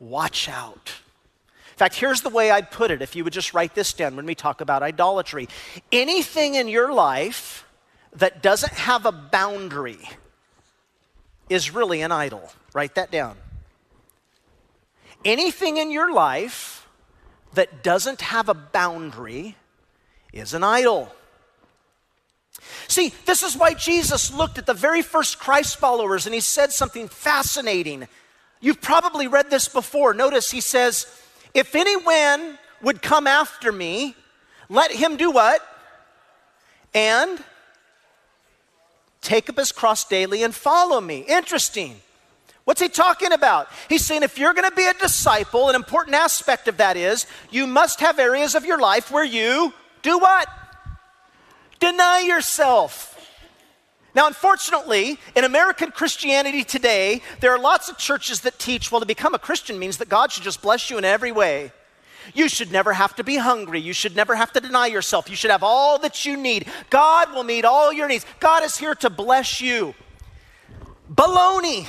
watch 0.00 0.48
out. 0.48 0.92
In 1.78 1.84
fact, 1.86 1.94
here's 1.94 2.22
the 2.22 2.28
way 2.28 2.50
I'd 2.50 2.72
put 2.72 2.90
it 2.90 3.02
if 3.02 3.14
you 3.14 3.22
would 3.22 3.32
just 3.32 3.54
write 3.54 3.76
this 3.76 3.92
down 3.92 4.16
when 4.16 4.26
we 4.26 4.34
talk 4.34 4.60
about 4.60 4.82
idolatry. 4.82 5.48
Anything 5.92 6.56
in 6.56 6.66
your 6.66 6.92
life 6.92 7.64
that 8.14 8.42
doesn't 8.42 8.72
have 8.72 9.06
a 9.06 9.12
boundary 9.12 10.00
is 11.48 11.72
really 11.72 12.02
an 12.02 12.10
idol. 12.10 12.50
Write 12.74 12.96
that 12.96 13.12
down. 13.12 13.36
Anything 15.24 15.76
in 15.76 15.92
your 15.92 16.12
life 16.12 16.88
that 17.54 17.84
doesn't 17.84 18.22
have 18.22 18.48
a 18.48 18.54
boundary 18.54 19.54
is 20.32 20.54
an 20.54 20.64
idol. 20.64 21.14
See, 22.88 23.14
this 23.24 23.44
is 23.44 23.56
why 23.56 23.74
Jesus 23.74 24.34
looked 24.34 24.58
at 24.58 24.66
the 24.66 24.74
very 24.74 25.02
first 25.02 25.38
Christ 25.38 25.76
followers 25.76 26.26
and 26.26 26.34
he 26.34 26.40
said 26.40 26.72
something 26.72 27.06
fascinating. 27.06 28.08
You've 28.60 28.80
probably 28.80 29.28
read 29.28 29.48
this 29.48 29.68
before. 29.68 30.12
Notice 30.12 30.50
he 30.50 30.60
says, 30.60 31.06
If 31.58 31.74
anyone 31.74 32.56
would 32.82 33.02
come 33.02 33.26
after 33.26 33.72
me, 33.72 34.14
let 34.68 34.92
him 34.92 35.16
do 35.16 35.32
what? 35.32 35.60
And 36.94 37.42
take 39.22 39.50
up 39.50 39.56
his 39.56 39.72
cross 39.72 40.04
daily 40.04 40.44
and 40.44 40.54
follow 40.54 41.00
me. 41.00 41.24
Interesting. 41.26 42.00
What's 42.62 42.80
he 42.80 42.88
talking 42.88 43.32
about? 43.32 43.66
He's 43.88 44.06
saying 44.06 44.22
if 44.22 44.38
you're 44.38 44.54
going 44.54 44.70
to 44.70 44.76
be 44.76 44.86
a 44.86 44.94
disciple, 44.94 45.68
an 45.68 45.74
important 45.74 46.14
aspect 46.14 46.68
of 46.68 46.76
that 46.76 46.96
is 46.96 47.26
you 47.50 47.66
must 47.66 47.98
have 47.98 48.20
areas 48.20 48.54
of 48.54 48.64
your 48.64 48.78
life 48.78 49.10
where 49.10 49.24
you 49.24 49.74
do 50.02 50.16
what? 50.16 50.48
Deny 51.80 52.20
yourself. 52.20 53.17
Now, 54.14 54.26
unfortunately, 54.26 55.18
in 55.36 55.44
American 55.44 55.90
Christianity 55.90 56.64
today, 56.64 57.22
there 57.40 57.52
are 57.52 57.58
lots 57.58 57.88
of 57.88 57.98
churches 57.98 58.40
that 58.40 58.58
teach, 58.58 58.90
well, 58.90 59.00
to 59.00 59.06
become 59.06 59.34
a 59.34 59.38
Christian 59.38 59.78
means 59.78 59.98
that 59.98 60.08
God 60.08 60.32
should 60.32 60.42
just 60.42 60.62
bless 60.62 60.90
you 60.90 60.98
in 60.98 61.04
every 61.04 61.30
way. 61.30 61.72
You 62.34 62.48
should 62.48 62.72
never 62.72 62.92
have 62.92 63.14
to 63.16 63.24
be 63.24 63.36
hungry. 63.36 63.80
You 63.80 63.92
should 63.92 64.16
never 64.16 64.34
have 64.34 64.52
to 64.52 64.60
deny 64.60 64.86
yourself. 64.86 65.30
You 65.30 65.36
should 65.36 65.50
have 65.50 65.62
all 65.62 65.98
that 66.00 66.24
you 66.24 66.36
need. 66.36 66.66
God 66.90 67.32
will 67.32 67.44
meet 67.44 67.64
all 67.64 67.92
your 67.92 68.08
needs. 68.08 68.26
God 68.40 68.62
is 68.64 68.76
here 68.76 68.94
to 68.96 69.10
bless 69.10 69.60
you. 69.60 69.94
Baloney. 71.12 71.86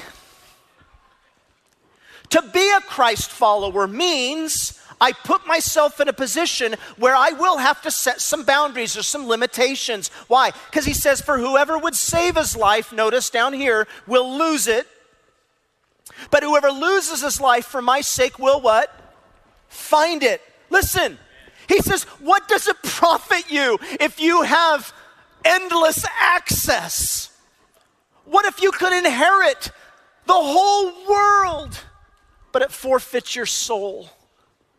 To 2.29 2.41
be 2.53 2.71
a 2.77 2.81
Christ 2.81 3.31
follower 3.31 3.87
means 3.87 4.78
I 5.01 5.13
put 5.13 5.47
myself 5.47 6.01
in 6.01 6.07
a 6.07 6.13
position 6.13 6.75
where 6.97 7.15
I 7.15 7.31
will 7.31 7.57
have 7.57 7.81
to 7.83 7.91
set 7.91 8.19
some 8.21 8.43
boundaries 8.43 8.97
or 8.97 9.03
some 9.03 9.27
limitations. 9.27 10.09
Why? 10.27 10.51
Because 10.69 10.85
he 10.85 10.93
says, 10.93 11.21
For 11.21 11.37
whoever 11.37 11.77
would 11.77 11.95
save 11.95 12.35
his 12.35 12.55
life, 12.55 12.91
notice 12.91 13.29
down 13.29 13.53
here, 13.53 13.87
will 14.07 14.37
lose 14.37 14.67
it. 14.67 14.87
But 16.31 16.43
whoever 16.43 16.69
loses 16.69 17.21
his 17.21 17.39
life 17.39 17.65
for 17.65 17.81
my 17.81 18.01
sake 18.01 18.39
will 18.39 18.59
what? 18.59 18.93
Find 19.69 20.21
it. 20.21 20.41
Listen, 20.69 21.17
he 21.67 21.79
says, 21.79 22.03
What 22.19 22.47
does 22.47 22.67
it 22.67 22.77
profit 22.83 23.49
you 23.49 23.79
if 23.99 24.19
you 24.19 24.41
have 24.41 24.93
endless 25.45 26.05
access? 26.19 27.29
What 28.25 28.45
if 28.45 28.61
you 28.61 28.71
could 28.71 28.93
inherit 28.93 29.71
the 30.25 30.33
whole 30.33 30.93
world, 31.09 31.79
but 32.51 32.61
it 32.61 32.71
forfeits 32.71 33.35
your 33.35 33.45
soul? 33.45 34.09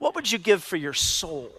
What 0.00 0.14
would 0.14 0.32
you 0.32 0.38
give 0.38 0.64
for 0.64 0.76
your 0.76 0.94
soul? 0.94 1.52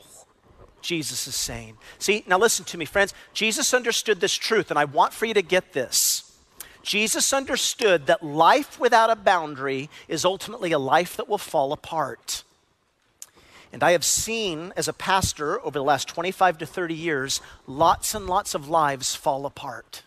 Jesus 0.81 1.27
is 1.27 1.35
saying. 1.35 1.77
See, 1.99 2.23
now 2.25 2.39
listen 2.39 2.65
to 2.65 2.77
me, 2.77 2.85
friends. 2.85 3.13
Jesus 3.33 3.71
understood 3.71 4.19
this 4.19 4.33
truth, 4.33 4.71
and 4.71 4.79
I 4.79 4.85
want 4.85 5.13
for 5.13 5.27
you 5.27 5.35
to 5.35 5.43
get 5.43 5.73
this. 5.73 6.35
Jesus 6.81 7.31
understood 7.33 8.07
that 8.07 8.23
life 8.23 8.79
without 8.79 9.11
a 9.11 9.15
boundary 9.15 9.91
is 10.07 10.25
ultimately 10.25 10.71
a 10.71 10.79
life 10.79 11.15
that 11.17 11.29
will 11.29 11.37
fall 11.37 11.71
apart. 11.71 12.43
And 13.71 13.83
I 13.83 13.91
have 13.91 14.03
seen, 14.03 14.73
as 14.75 14.87
a 14.87 14.93
pastor 14.93 15.61
over 15.61 15.77
the 15.77 15.83
last 15.83 16.07
25 16.07 16.57
to 16.57 16.65
30 16.65 16.95
years, 16.95 17.41
lots 17.67 18.15
and 18.15 18.25
lots 18.25 18.55
of 18.55 18.67
lives 18.67 19.13
fall 19.13 19.45
apart 19.45 20.01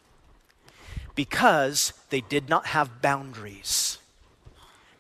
because 1.15 1.93
they 2.11 2.21
did 2.21 2.49
not 2.49 2.67
have 2.67 3.01
boundaries. 3.01 3.99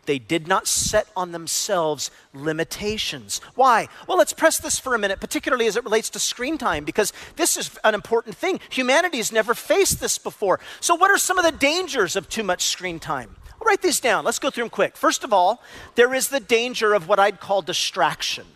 They 0.06 0.18
did 0.18 0.46
not 0.46 0.66
set 0.66 1.08
on 1.16 1.32
themselves 1.32 2.11
limitations. 2.32 3.40
Why? 3.54 3.88
Well, 4.06 4.18
let's 4.18 4.32
press 4.32 4.58
this 4.58 4.78
for 4.78 4.94
a 4.94 4.99
minute, 4.99 5.20
particularly 5.20 5.66
as 5.66 5.76
it 5.76 5.84
relates 5.84 6.11
to 6.11 6.18
screen 6.18 6.58
time, 6.58 6.84
because 6.84 7.12
this 7.37 7.56
is 7.56 7.78
an 7.84 7.94
important 7.94 8.37
thing. 8.37 8.61
Humanity 8.70 9.18
has 9.18 9.32
never 9.32 9.54
faced 9.54 10.00
this 10.00 10.18
before. 10.18 10.61
So, 10.80 10.94
what 10.94 11.11
are 11.11 11.18
some 11.18 11.38
of 11.38 11.44
the 11.44 11.52
dangers 11.52 12.16
of 12.16 12.28
too 12.28 12.42
much 12.42 12.64
screen 12.64 12.99
time? 12.99 13.36
I'll 13.60 13.67
write 13.67 13.82
these 13.82 14.00
down. 14.00 14.25
Let's 14.25 14.38
go 14.38 14.50
through 14.50 14.64
them 14.64 14.71
quick. 14.71 14.97
First 14.97 15.25
of 15.25 15.32
all, 15.32 15.62
there 15.95 16.12
is 16.14 16.28
the 16.28 16.40
danger 16.40 16.93
of 16.93 17.08
what 17.08 17.19
I'd 17.19 17.40
call 17.40 17.62
distraction. 17.62 18.47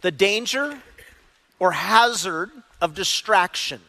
The 0.00 0.12
danger 0.12 0.78
or 1.58 1.72
hazard 1.72 2.50
of 2.80 2.94
distraction. 2.94 3.80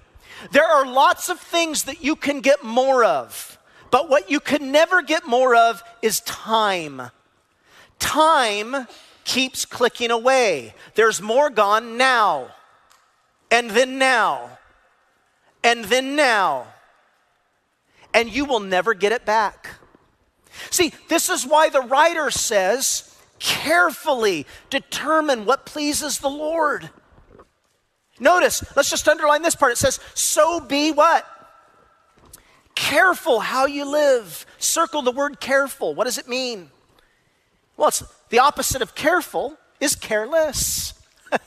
There 0.51 0.65
are 0.65 0.85
lots 0.85 1.29
of 1.29 1.39
things 1.39 1.83
that 1.85 2.03
you 2.03 2.15
can 2.15 2.41
get 2.41 2.63
more 2.63 3.03
of, 3.03 3.57
but 3.91 4.09
what 4.09 4.29
you 4.29 4.39
can 4.39 4.71
never 4.71 5.01
get 5.01 5.25
more 5.25 5.55
of 5.55 5.83
is 6.01 6.19
time. 6.21 7.09
Time 7.99 8.87
keeps 9.23 9.65
clicking 9.65 10.11
away. 10.11 10.73
There's 10.95 11.21
more 11.21 11.49
gone 11.49 11.97
now, 11.97 12.49
and 13.49 13.71
then 13.71 13.97
now, 13.97 14.57
and 15.63 15.85
then 15.85 16.15
now, 16.15 16.67
and 18.13 18.29
you 18.29 18.45
will 18.45 18.59
never 18.59 18.93
get 18.93 19.11
it 19.11 19.25
back. 19.25 19.69
See, 20.69 20.93
this 21.09 21.29
is 21.29 21.45
why 21.45 21.69
the 21.69 21.81
writer 21.81 22.31
says, 22.31 23.16
carefully 23.39 24.45
determine 24.69 25.45
what 25.45 25.65
pleases 25.65 26.19
the 26.19 26.29
Lord. 26.29 26.89
Notice, 28.19 28.63
let's 28.75 28.89
just 28.89 29.07
underline 29.07 29.41
this 29.41 29.55
part. 29.55 29.71
It 29.71 29.77
says, 29.77 29.99
So 30.13 30.59
be 30.59 30.91
what? 30.91 31.25
Careful 32.75 33.39
how 33.39 33.65
you 33.65 33.89
live. 33.89 34.45
Circle 34.57 35.01
the 35.01 35.11
word 35.11 35.39
careful. 35.39 35.95
What 35.95 36.05
does 36.05 36.17
it 36.17 36.27
mean? 36.27 36.69
Well, 37.75 37.89
it's 37.89 38.03
the 38.29 38.39
opposite 38.39 38.81
of 38.81 38.95
careful 38.95 39.57
is 39.79 39.95
careless. 39.95 40.93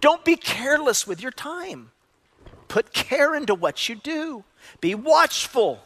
Don't 0.00 0.24
be 0.24 0.36
careless 0.36 1.06
with 1.06 1.22
your 1.22 1.32
time. 1.32 1.90
Put 2.68 2.92
care 2.92 3.34
into 3.34 3.54
what 3.54 3.88
you 3.88 3.96
do. 3.96 4.44
Be 4.80 4.94
watchful. 4.94 5.80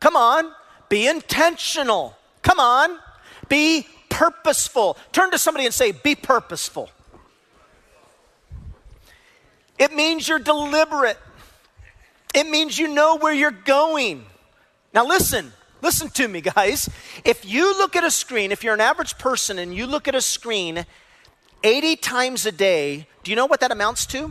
Come 0.00 0.16
on. 0.16 0.52
Be 0.88 1.06
intentional. 1.06 2.16
Come 2.42 2.58
on. 2.58 2.98
Be 3.48 3.86
purposeful. 4.20 4.98
Turn 5.12 5.30
to 5.30 5.38
somebody 5.38 5.64
and 5.64 5.72
say, 5.72 5.92
Be 5.92 6.14
purposeful. 6.14 6.90
It 9.78 9.94
means 9.94 10.28
you're 10.28 10.38
deliberate, 10.38 11.16
it 12.34 12.46
means 12.46 12.78
you 12.78 12.88
know 12.88 13.16
where 13.16 13.32
you're 13.32 13.50
going. 13.50 14.26
Now, 14.92 15.06
listen. 15.06 15.52
Listen 15.82 16.10
to 16.10 16.28
me, 16.28 16.42
guys. 16.42 16.90
If 17.24 17.46
you 17.46 17.78
look 17.78 17.96
at 17.96 18.04
a 18.04 18.10
screen, 18.10 18.52
if 18.52 18.62
you're 18.62 18.74
an 18.74 18.82
average 18.82 19.16
person 19.16 19.58
and 19.58 19.74
you 19.74 19.86
look 19.86 20.08
at 20.08 20.14
a 20.14 20.20
screen 20.20 20.84
80 21.62 21.96
times 21.96 22.44
a 22.44 22.52
day, 22.52 23.06
do 23.24 23.30
you 23.30 23.36
know 23.36 23.46
what 23.46 23.60
that 23.60 23.72
amounts 23.72 24.04
to? 24.06 24.30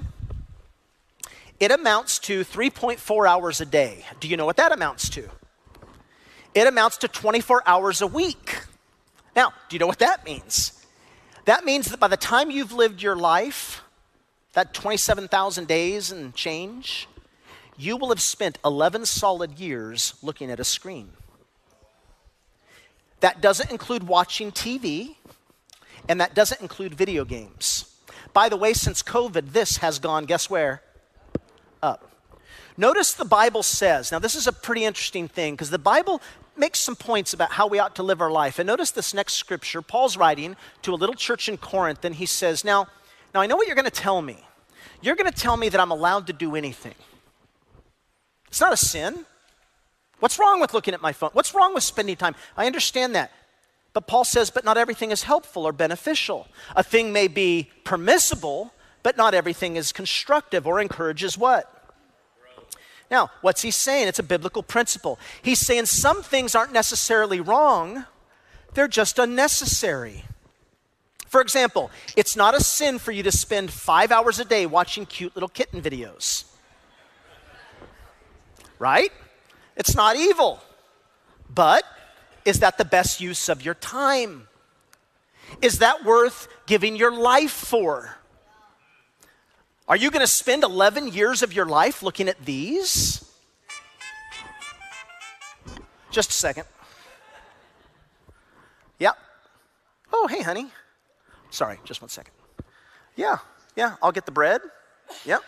It 1.60 1.72
amounts 1.72 2.20
to 2.20 2.46
3.4 2.46 3.28
hours 3.28 3.62
a 3.62 3.66
day. 3.66 4.06
Do 4.20 4.28
you 4.28 4.38
know 4.38 4.46
what 4.46 4.58
that 4.58 4.72
amounts 4.72 5.10
to? 5.10 5.28
It 6.54 6.68
amounts 6.68 6.98
to 6.98 7.08
24 7.08 7.64
hours 7.66 8.04
a 8.04 8.08
week. 8.08 8.60
Now, 9.40 9.54
do 9.70 9.76
you 9.78 9.80
know 9.80 9.88
what 9.88 10.00
that 10.00 10.26
means? 10.26 10.86
That 11.46 11.64
means 11.64 11.86
that 11.92 12.00
by 12.02 12.10
the 12.10 12.18
time 12.18 12.52
you've 12.52 12.74
lived 12.74 13.02
your 13.02 13.16
life, 13.16 13.82
that 14.52 14.74
27,000 14.74 15.66
days 15.66 16.12
and 16.12 16.36
change, 16.36 17.08
you 17.78 17.96
will 17.96 18.10
have 18.10 18.20
spent 18.20 18.60
11 18.66 19.06
solid 19.06 19.58
years 19.58 20.16
looking 20.22 20.52
at 20.52 20.60
a 20.60 20.66
screen. 20.66 21.12
That 23.22 23.40
doesn't 23.40 23.72
include 23.72 24.04
watching 24.04 24.52
TV, 24.52 25.16
and 26.10 26.20
that 26.20 26.36
doesn't 26.36 26.60
include 26.60 26.94
video 26.94 27.24
games. 27.24 27.96
By 28.34 28.50
the 28.50 28.58
way, 28.58 28.74
since 28.74 29.02
COVID, 29.02 29.54
this 29.54 29.78
has 29.78 30.00
gone, 30.00 30.26
guess 30.26 30.50
where? 30.50 30.82
Up. 31.82 32.12
Notice 32.76 33.14
the 33.14 33.24
Bible 33.24 33.64
says, 33.64 34.12
now 34.12 34.20
this 34.20 34.36
is 34.36 34.48
a 34.48 34.52
pretty 34.52 34.84
interesting 34.84 35.30
thing 35.30 35.54
because 35.54 35.70
the 35.70 35.80
Bible 35.80 36.22
makes 36.60 36.80
some 36.80 36.96
points 36.96 37.34
about 37.34 37.52
how 37.52 37.68
we 37.68 37.80
ought 37.80 37.96
to 37.96 38.04
live 38.04 38.22
our 38.22 38.32
life. 38.32 38.60
And 38.60 38.68
notice 38.68 38.92
this 38.92 39.14
next 39.14 39.34
scripture. 39.34 39.82
Paul's 39.82 40.18
writing 40.18 40.56
to 40.82 40.94
a 40.94 40.96
little 40.96 41.16
church 41.16 41.50
in 41.50 41.58
Corinth, 41.58 42.06
and 42.06 42.16
he 42.16 42.26
says, 42.26 42.64
Now, 42.64 42.88
now 43.34 43.42
I 43.42 43.48
know 43.48 43.56
what 43.56 43.68
you're 43.68 43.76
going 43.76 43.86
to 43.86 43.92
tell 43.92 44.22
me. 44.22 44.38
You're 45.02 45.16
going 45.16 45.32
to 45.32 45.38
tell 45.38 45.58
me 45.58 45.70
that 45.70 45.80
I'm 45.80 45.92
allowed 45.92 46.28
to 46.28 46.34
do 46.34 46.56
anything. 46.56 46.96
It's 48.50 48.60
not 48.60 48.74
a 48.74 48.78
sin. 48.78 49.26
What's 50.20 50.38
wrong 50.38 50.60
with 50.60 50.74
looking 50.74 50.94
at 50.94 51.02
my 51.02 51.14
phone? 51.14 51.30
What's 51.34 51.54
wrong 51.56 51.74
with 51.74 51.84
spending 51.84 52.18
time? 52.18 52.36
I 52.58 52.66
understand 52.66 53.16
that. 53.16 53.32
But 53.94 54.08
Paul 54.08 54.26
says, 54.26 54.50
but 54.50 54.66
not 54.66 54.78
everything 54.78 55.12
is 55.12 55.24
helpful 55.24 55.66
or 55.66 55.72
beneficial. 55.72 56.48
A 56.76 56.84
thing 56.84 57.14
may 57.14 57.28
be 57.28 57.72
permissible, 57.84 58.74
but 59.02 59.18
not 59.18 59.34
everything 59.34 59.78
is 59.78 59.92
constructive 59.92 60.68
or 60.68 60.80
encourages 60.80 61.38
what? 61.38 61.79
Now, 63.10 63.32
what's 63.42 63.62
he 63.62 63.72
saying? 63.72 64.08
It's 64.08 64.20
a 64.20 64.24
biblical 64.24 64.62
principle. 64.62 65.20
He's 65.42 65.60
saying 65.60 65.88
some 65.88 66.22
things 66.22 66.56
aren't 66.56 66.74
necessarily 66.74 67.40
wrong, 67.40 68.06
they're 68.74 68.88
just 68.88 69.18
unnecessary. 69.18 70.26
For 71.28 71.42
example, 71.42 71.92
it's 72.16 72.36
not 72.36 72.56
a 72.56 72.60
sin 72.60 72.98
for 72.98 73.12
you 73.12 73.22
to 73.24 73.32
spend 73.32 73.72
five 73.72 74.12
hours 74.12 74.40
a 74.40 74.46
day 74.46 74.66
watching 74.66 75.06
cute 75.06 75.36
little 75.36 75.50
kitten 75.50 75.82
videos. 75.82 76.46
Right? 78.80 79.12
It's 79.76 79.96
not 79.96 80.16
evil. 80.16 80.60
But 81.50 81.84
is 82.46 82.60
that 82.60 82.78
the 82.78 82.86
best 82.86 83.22
use 83.22 83.48
of 83.48 83.64
your 83.64 83.76
time? 83.76 84.48
Is 85.62 85.80
that 85.80 86.04
worth 86.04 86.48
giving 86.66 86.96
your 86.96 87.16
life 87.16 87.52
for? 87.52 88.19
Are 89.90 89.98
you 89.98 90.12
going 90.12 90.22
to 90.22 90.28
spend 90.28 90.64
11 90.64 91.14
years 91.14 91.42
of 91.42 91.52
your 91.52 91.66
life 91.66 92.04
looking 92.04 92.30
at 92.30 92.46
these? 92.46 93.26
Just 96.12 96.30
a 96.30 96.34
second. 96.34 96.66
Yep. 99.00 99.18
Oh, 100.14 100.28
hey, 100.28 100.44
honey. 100.44 100.68
Sorry, 101.50 101.80
just 101.84 102.04
one 102.04 102.10
second. 102.10 102.34
Yeah, 103.16 103.38
yeah, 103.76 103.96
I'll 104.04 104.12
get 104.12 104.28
the 104.28 104.32
bread. 104.32 104.62
Yep. 105.26 105.42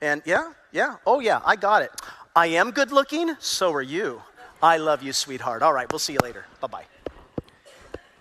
And 0.00 0.22
yeah, 0.24 0.52
yeah, 0.72 0.96
oh, 1.06 1.20
yeah, 1.20 1.40
I 1.44 1.54
got 1.54 1.82
it. 1.82 1.92
I 2.34 2.48
am 2.48 2.72
good 2.72 2.90
looking, 2.90 3.36
so 3.38 3.72
are 3.72 3.80
you. 3.82 4.22
I 4.60 4.78
love 4.78 5.04
you, 5.04 5.12
sweetheart. 5.12 5.62
All 5.62 5.72
right, 5.72 5.90
we'll 5.92 6.00
see 6.00 6.14
you 6.14 6.18
later. 6.24 6.46
Bye 6.60 6.66
bye. 6.66 6.84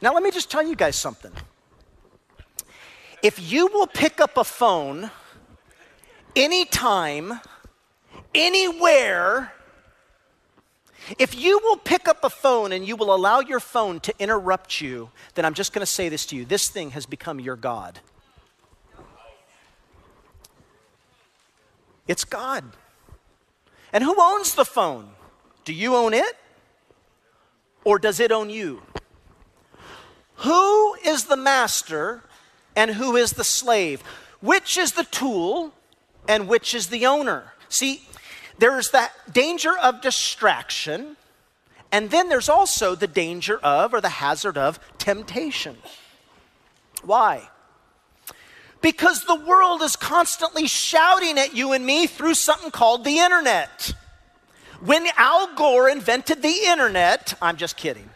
Now, 0.01 0.13
let 0.13 0.21
me 0.21 0.29
just 0.29 0.51
tell 0.51 0.61
you 0.61 0.75
guys 0.75 0.95
something. 0.95 1.31
If 3.23 3.51
you 3.51 3.67
will 3.67 3.87
pick 3.87 4.21
up 4.21 4.37
a 4.37 4.43
phone 4.43 5.09
anytime, 6.35 7.39
anywhere, 8.33 9.53
if 11.17 11.35
you 11.35 11.59
will 11.63 11.77
pick 11.77 12.07
up 12.07 12.23
a 12.23 12.29
phone 12.29 12.71
and 12.71 12.85
you 12.85 12.95
will 12.95 13.13
allow 13.13 13.39
your 13.39 13.59
phone 13.59 13.99
to 14.01 14.13
interrupt 14.19 14.81
you, 14.81 15.09
then 15.35 15.45
I'm 15.45 15.53
just 15.53 15.73
going 15.73 15.81
to 15.81 15.91
say 15.91 16.09
this 16.09 16.25
to 16.27 16.35
you 16.35 16.45
this 16.45 16.69
thing 16.69 16.91
has 16.91 17.05
become 17.05 17.39
your 17.39 17.55
God. 17.55 17.99
It's 22.07 22.25
God. 22.25 22.65
And 23.93 24.03
who 24.03 24.15
owns 24.19 24.55
the 24.55 24.65
phone? 24.65 25.09
Do 25.65 25.73
you 25.73 25.95
own 25.95 26.13
it? 26.13 26.37
Or 27.83 27.99
does 27.99 28.19
it 28.19 28.31
own 28.31 28.49
you? 28.49 28.81
Who 30.35 30.95
is 31.05 31.25
the 31.25 31.37
master 31.37 32.23
and 32.75 32.91
who 32.91 33.15
is 33.15 33.33
the 33.33 33.43
slave? 33.43 34.01
Which 34.39 34.77
is 34.77 34.93
the 34.93 35.03
tool 35.03 35.73
and 36.27 36.47
which 36.47 36.73
is 36.73 36.87
the 36.87 37.05
owner. 37.05 37.53
See, 37.69 38.03
there's 38.57 38.91
that 38.91 39.11
danger 39.33 39.77
of 39.77 40.01
distraction, 40.01 41.17
and 41.91 42.11
then 42.11 42.29
there's 42.29 42.49
also 42.49 42.95
the 42.95 43.07
danger 43.07 43.57
of, 43.59 43.93
or 43.93 44.01
the 44.01 44.09
hazard 44.09 44.57
of, 44.57 44.79
temptation. 44.97 45.77
Why? 47.03 47.49
Because 48.81 49.25
the 49.25 49.35
world 49.35 49.81
is 49.81 49.95
constantly 49.95 50.67
shouting 50.67 51.37
at 51.37 51.55
you 51.55 51.73
and 51.73 51.85
me 51.85 52.07
through 52.07 52.33
something 52.33 52.71
called 52.71 53.03
the 53.03 53.19
internet. 53.19 53.93
When 54.79 55.07
Al 55.17 55.53
Gore 55.55 55.89
invented 55.89 56.41
the 56.41 56.65
internet, 56.65 57.35
I'm 57.41 57.57
just 57.57 57.77
kidding. 57.77 58.09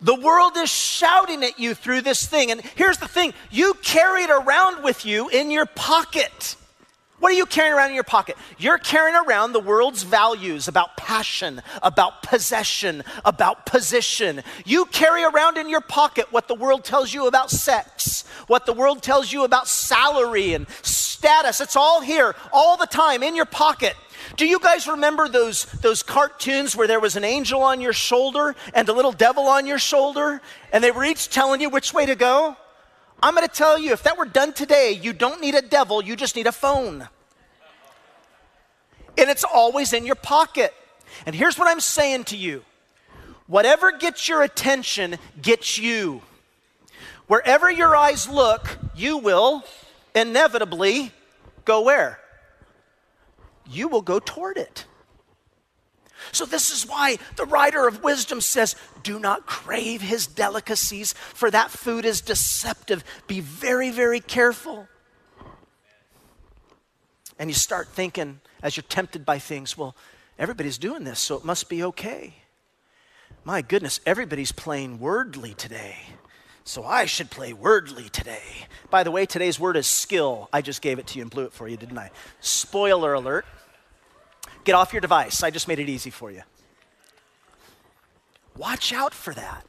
The 0.00 0.14
world 0.14 0.56
is 0.56 0.70
shouting 0.70 1.42
at 1.42 1.58
you 1.58 1.74
through 1.74 2.02
this 2.02 2.26
thing. 2.26 2.50
And 2.50 2.60
here's 2.60 2.98
the 2.98 3.08
thing 3.08 3.34
you 3.50 3.74
carry 3.82 4.22
it 4.22 4.30
around 4.30 4.82
with 4.82 5.04
you 5.04 5.28
in 5.28 5.50
your 5.50 5.66
pocket. 5.66 6.56
What 7.20 7.32
are 7.32 7.34
you 7.34 7.46
carrying 7.46 7.74
around 7.74 7.88
in 7.88 7.96
your 7.96 8.04
pocket? 8.04 8.36
You're 8.58 8.78
carrying 8.78 9.16
around 9.16 9.52
the 9.52 9.60
world's 9.60 10.04
values 10.04 10.68
about 10.68 10.96
passion, 10.96 11.62
about 11.82 12.22
possession, 12.22 13.02
about 13.24 13.66
position. 13.66 14.42
You 14.64 14.84
carry 14.84 15.24
around 15.24 15.58
in 15.58 15.68
your 15.68 15.80
pocket 15.80 16.30
what 16.30 16.46
the 16.46 16.54
world 16.54 16.84
tells 16.84 17.12
you 17.12 17.26
about 17.26 17.50
sex, 17.50 18.24
what 18.46 18.66
the 18.66 18.72
world 18.72 19.02
tells 19.02 19.32
you 19.32 19.42
about 19.42 19.66
salary 19.66 20.54
and 20.54 20.68
status. 20.82 21.60
It's 21.60 21.74
all 21.74 22.00
here, 22.02 22.36
all 22.52 22.76
the 22.76 22.86
time 22.86 23.24
in 23.24 23.34
your 23.34 23.46
pocket. 23.46 23.96
Do 24.36 24.46
you 24.46 24.58
guys 24.60 24.86
remember 24.86 25.28
those, 25.28 25.64
those 25.80 26.02
cartoons 26.02 26.76
where 26.76 26.86
there 26.86 27.00
was 27.00 27.16
an 27.16 27.24
angel 27.24 27.62
on 27.62 27.80
your 27.80 27.92
shoulder 27.92 28.54
and 28.74 28.88
a 28.88 28.92
little 28.92 29.12
devil 29.12 29.46
on 29.48 29.66
your 29.66 29.78
shoulder, 29.78 30.40
and 30.72 30.82
they 30.82 30.90
were 30.90 31.04
each 31.04 31.28
telling 31.28 31.60
you 31.60 31.70
which 31.70 31.92
way 31.92 32.06
to 32.06 32.14
go? 32.14 32.56
I'm 33.22 33.34
going 33.34 33.46
to 33.46 33.52
tell 33.52 33.78
you, 33.78 33.92
if 33.92 34.02
that 34.04 34.16
were 34.16 34.26
done 34.26 34.52
today, 34.52 34.92
you 34.92 35.12
don't 35.12 35.40
need 35.40 35.54
a 35.54 35.62
devil, 35.62 36.02
you 36.02 36.14
just 36.14 36.36
need 36.36 36.46
a 36.46 36.52
phone. 36.52 37.08
And 39.16 39.28
it's 39.28 39.44
always 39.44 39.92
in 39.92 40.06
your 40.06 40.14
pocket. 40.14 40.72
And 41.26 41.34
here's 41.34 41.58
what 41.58 41.68
I'm 41.68 41.80
saying 41.80 42.24
to 42.24 42.36
you 42.36 42.64
whatever 43.46 43.90
gets 43.92 44.28
your 44.28 44.42
attention 44.42 45.16
gets 45.40 45.78
you. 45.78 46.22
Wherever 47.26 47.70
your 47.70 47.94
eyes 47.96 48.28
look, 48.28 48.78
you 48.94 49.18
will 49.18 49.64
inevitably 50.14 51.12
go 51.64 51.82
where? 51.82 52.20
You 53.68 53.88
will 53.88 54.02
go 54.02 54.18
toward 54.18 54.56
it. 54.56 54.86
So, 56.32 56.44
this 56.44 56.70
is 56.70 56.86
why 56.86 57.18
the 57.36 57.44
writer 57.44 57.86
of 57.86 58.02
wisdom 58.02 58.40
says, 58.40 58.74
Do 59.02 59.20
not 59.20 59.46
crave 59.46 60.00
his 60.00 60.26
delicacies, 60.26 61.12
for 61.12 61.50
that 61.50 61.70
food 61.70 62.04
is 62.04 62.20
deceptive. 62.20 63.04
Be 63.26 63.40
very, 63.40 63.90
very 63.90 64.20
careful. 64.20 64.88
And 67.38 67.48
you 67.48 67.54
start 67.54 67.88
thinking, 67.88 68.40
as 68.62 68.76
you're 68.76 68.84
tempted 68.88 69.24
by 69.24 69.38
things, 69.38 69.78
well, 69.78 69.94
everybody's 70.38 70.78
doing 70.78 71.04
this, 71.04 71.20
so 71.20 71.36
it 71.36 71.44
must 71.44 71.68
be 71.68 71.84
okay. 71.84 72.34
My 73.44 73.62
goodness, 73.62 74.00
everybody's 74.04 74.52
playing 74.52 74.98
Wordle 74.98 75.56
today. 75.56 75.96
So 76.64 76.84
I 76.84 77.06
should 77.06 77.30
play 77.30 77.52
Wordle 77.52 78.10
today. 78.10 78.42
By 78.90 79.04
the 79.04 79.10
way, 79.10 79.24
today's 79.24 79.58
word 79.58 79.76
is 79.76 79.86
skill. 79.86 80.50
I 80.52 80.60
just 80.60 80.82
gave 80.82 80.98
it 80.98 81.06
to 81.08 81.18
you 81.18 81.22
and 81.22 81.30
blew 81.30 81.44
it 81.44 81.52
for 81.52 81.68
you, 81.68 81.76
didn't 81.76 81.96
I? 81.96 82.10
Spoiler 82.40 83.14
alert. 83.14 83.46
Get 84.64 84.74
off 84.74 84.92
your 84.92 85.00
device. 85.00 85.42
I 85.42 85.50
just 85.50 85.68
made 85.68 85.78
it 85.78 85.88
easy 85.88 86.10
for 86.10 86.30
you. 86.30 86.42
Watch 88.56 88.92
out 88.92 89.14
for 89.14 89.32
that. 89.34 89.64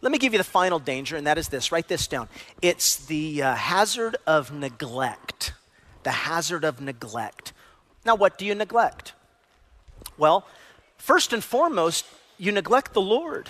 Let 0.00 0.10
me 0.10 0.18
give 0.18 0.32
you 0.32 0.38
the 0.38 0.44
final 0.44 0.80
danger, 0.80 1.16
and 1.16 1.26
that 1.28 1.38
is 1.38 1.48
this 1.48 1.70
write 1.70 1.86
this 1.86 2.08
down. 2.08 2.28
It's 2.60 2.96
the 3.06 3.42
uh, 3.42 3.54
hazard 3.54 4.16
of 4.26 4.52
neglect. 4.52 5.52
The 6.02 6.10
hazard 6.10 6.64
of 6.64 6.80
neglect. 6.80 7.52
Now, 8.04 8.16
what 8.16 8.36
do 8.36 8.44
you 8.44 8.54
neglect? 8.56 9.12
Well, 10.18 10.44
first 10.98 11.32
and 11.32 11.42
foremost, 11.42 12.04
you 12.36 12.50
neglect 12.50 12.94
the 12.94 13.00
Lord. 13.00 13.48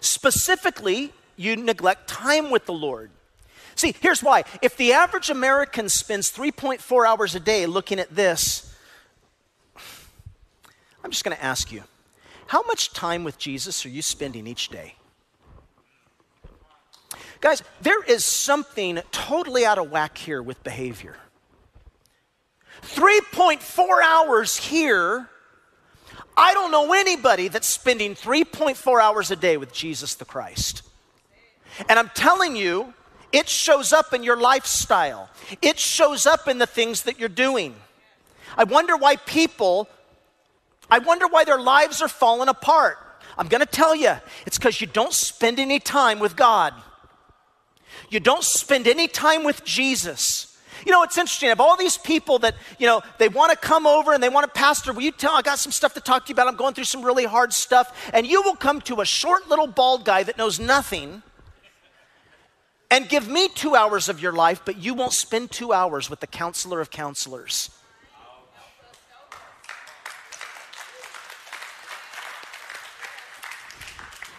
Specifically, 0.00 1.12
you 1.36 1.56
neglect 1.56 2.08
time 2.08 2.50
with 2.50 2.64
the 2.64 2.72
Lord. 2.72 3.10
See, 3.74 3.94
here's 4.00 4.22
why. 4.22 4.44
If 4.62 4.76
the 4.76 4.94
average 4.94 5.28
American 5.28 5.88
spends 5.88 6.32
3.4 6.32 7.06
hours 7.06 7.34
a 7.34 7.40
day 7.40 7.66
looking 7.66 8.00
at 8.00 8.14
this, 8.14 8.67
I'm 11.04 11.10
just 11.10 11.24
going 11.24 11.36
to 11.36 11.44
ask 11.44 11.72
you 11.72 11.82
how 12.46 12.62
much 12.62 12.92
time 12.92 13.24
with 13.24 13.38
Jesus 13.38 13.84
are 13.84 13.90
you 13.90 14.02
spending 14.02 14.46
each 14.46 14.68
day? 14.68 14.94
Guys, 17.40 17.62
there 17.82 18.02
is 18.02 18.24
something 18.24 19.00
totally 19.12 19.64
out 19.64 19.78
of 19.78 19.90
whack 19.90 20.18
here 20.18 20.42
with 20.42 20.62
behavior. 20.64 21.16
3.4 22.82 24.02
hours 24.02 24.56
here. 24.56 25.28
I 26.36 26.54
don't 26.54 26.70
know 26.70 26.92
anybody 26.92 27.48
that's 27.48 27.66
spending 27.66 28.14
3.4 28.14 29.00
hours 29.00 29.30
a 29.30 29.36
day 29.36 29.56
with 29.56 29.72
Jesus 29.72 30.14
the 30.14 30.24
Christ. 30.24 30.82
And 31.88 31.98
I'm 31.98 32.10
telling 32.14 32.56
you, 32.56 32.94
it 33.32 33.48
shows 33.48 33.92
up 33.92 34.14
in 34.14 34.22
your 34.22 34.36
lifestyle, 34.36 35.28
it 35.60 35.78
shows 35.78 36.26
up 36.26 36.48
in 36.48 36.58
the 36.58 36.66
things 36.66 37.02
that 37.02 37.20
you're 37.20 37.28
doing. 37.28 37.74
I 38.56 38.64
wonder 38.64 38.96
why 38.96 39.16
people, 39.16 39.88
I 40.90 40.98
wonder 40.98 41.26
why 41.26 41.44
their 41.44 41.60
lives 41.60 42.00
are 42.02 42.08
falling 42.08 42.48
apart. 42.48 42.98
I'm 43.36 43.48
going 43.48 43.60
to 43.60 43.66
tell 43.66 43.94
you, 43.94 44.14
it's 44.46 44.58
because 44.58 44.80
you 44.80 44.86
don't 44.86 45.12
spend 45.12 45.60
any 45.60 45.78
time 45.78 46.18
with 46.18 46.34
God. 46.34 46.74
You 48.10 48.20
don't 48.20 48.42
spend 48.42 48.86
any 48.86 49.06
time 49.06 49.44
with 49.44 49.64
Jesus. 49.64 50.58
You 50.86 50.92
know, 50.92 51.02
it's 51.02 51.18
interesting. 51.18 51.50
Of 51.50 51.60
all 51.60 51.76
these 51.76 51.98
people 51.98 52.38
that, 52.40 52.54
you 52.78 52.86
know, 52.86 53.02
they 53.18 53.28
want 53.28 53.50
to 53.52 53.56
come 53.56 53.86
over 53.86 54.12
and 54.12 54.22
they 54.22 54.28
want 54.28 54.46
to, 54.46 54.58
Pastor, 54.58 54.92
will 54.92 55.02
you 55.02 55.12
tell, 55.12 55.32
I 55.32 55.42
got 55.42 55.58
some 55.58 55.72
stuff 55.72 55.94
to 55.94 56.00
talk 56.00 56.26
to 56.26 56.30
you 56.30 56.34
about. 56.34 56.48
I'm 56.48 56.56
going 56.56 56.74
through 56.74 56.84
some 56.84 57.04
really 57.04 57.24
hard 57.24 57.52
stuff. 57.52 58.10
And 58.12 58.26
you 58.26 58.42
will 58.42 58.56
come 58.56 58.80
to 58.82 59.00
a 59.00 59.04
short 59.04 59.48
little 59.48 59.66
bald 59.66 60.04
guy 60.04 60.22
that 60.22 60.38
knows 60.38 60.58
nothing 60.58 61.22
and 62.90 63.08
give 63.08 63.28
me 63.28 63.48
two 63.48 63.74
hours 63.74 64.08
of 64.08 64.20
your 64.20 64.32
life, 64.32 64.62
but 64.64 64.78
you 64.78 64.94
won't 64.94 65.12
spend 65.12 65.50
two 65.50 65.72
hours 65.72 66.08
with 66.08 66.20
the 66.20 66.26
counselor 66.26 66.80
of 66.80 66.90
counselors. 66.90 67.70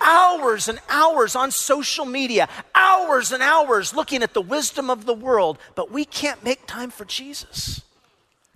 Hours 0.09 0.67
and 0.67 0.79
hours 0.89 1.35
on 1.35 1.51
social 1.51 2.05
media, 2.05 2.49
hours 2.73 3.31
and 3.31 3.43
hours 3.43 3.93
looking 3.93 4.23
at 4.23 4.33
the 4.33 4.41
wisdom 4.41 4.89
of 4.89 5.05
the 5.05 5.13
world, 5.13 5.59
but 5.75 5.91
we 5.91 6.03
can't 6.03 6.43
make 6.43 6.65
time 6.65 6.89
for 6.89 7.05
Jesus. 7.05 7.81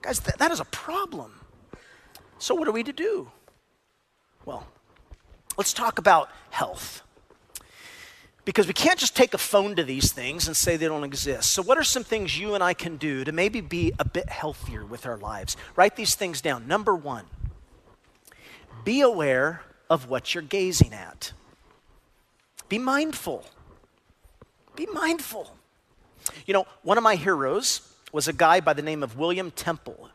Guys, 0.02 0.20
th- 0.20 0.38
that 0.38 0.52
is 0.52 0.60
a 0.60 0.66
problem. 0.66 1.39
So, 2.39 2.56
what 2.56 2.68
are 2.68 2.72
we 2.72 2.84
to 2.84 2.92
do? 2.92 3.32
Well, 4.46 4.68
let's 5.56 5.74
talk 5.74 6.00
about 6.00 6.30
health. 6.50 7.02
Because 8.46 8.68
we 8.68 8.74
can't 8.74 9.00
just 9.00 9.16
take 9.16 9.34
a 9.34 9.38
phone 9.38 9.78
to 9.78 9.86
these 9.86 10.12
things 10.12 10.48
and 10.48 10.58
say 10.58 10.76
they 10.76 10.88
don't 10.88 11.06
exist. 11.06 11.52
So, 11.52 11.62
what 11.62 11.78
are 11.78 11.84
some 11.84 12.04
things 12.04 12.38
you 12.38 12.56
and 12.56 12.63
I 12.63 12.74
can 12.74 12.98
do 12.98 13.24
to 13.24 13.32
maybe 13.32 13.62
be 13.62 13.94
a 14.00 14.04
bit 14.04 14.28
healthier 14.28 14.84
with 14.84 15.06
our 15.06 15.18
lives? 15.18 15.56
Write 15.78 15.96
these 15.96 16.16
things 16.16 16.42
down. 16.42 16.68
Number 16.68 16.96
one, 16.96 17.26
be 18.84 19.00
aware 19.00 19.62
of 19.89 20.10
what 20.10 20.34
you're 20.34 20.44
gazing 20.44 20.92
at. 20.92 21.32
Be 22.74 22.80
mindful. 22.80 23.46
Be 24.76 24.88
mindful. 24.88 25.56
You 26.48 26.56
know, 26.56 26.66
one 26.82 26.98
of 26.98 27.04
my 27.04 27.14
heroes 27.14 27.94
was 28.12 28.28
a 28.28 28.34
guy 28.34 28.62
by 28.62 28.74
the 28.74 28.82
name 28.82 29.04
of 29.04 29.16
William 29.16 29.52
Temple. 29.52 30.10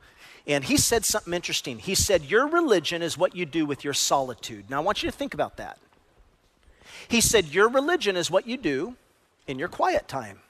And 0.44 0.64
he 0.64 0.76
said 0.76 1.04
something 1.04 1.32
interesting. 1.32 1.78
He 1.78 1.94
said, 1.94 2.24
Your 2.24 2.48
religion 2.48 3.00
is 3.00 3.16
what 3.16 3.36
you 3.36 3.46
do 3.46 3.64
with 3.64 3.84
your 3.84 3.94
solitude. 3.94 4.70
Now, 4.70 4.78
I 4.78 4.80
want 4.80 5.04
you 5.04 5.08
to 5.08 5.16
think 5.16 5.34
about 5.34 5.56
that. 5.58 5.78
He 7.06 7.20
said, 7.20 7.44
Your 7.44 7.68
religion 7.68 8.16
is 8.16 8.28
what 8.28 8.48
you 8.48 8.56
do 8.56 8.96
in 9.46 9.60
your 9.60 9.68
quiet 9.68 10.08
time. 10.08 10.40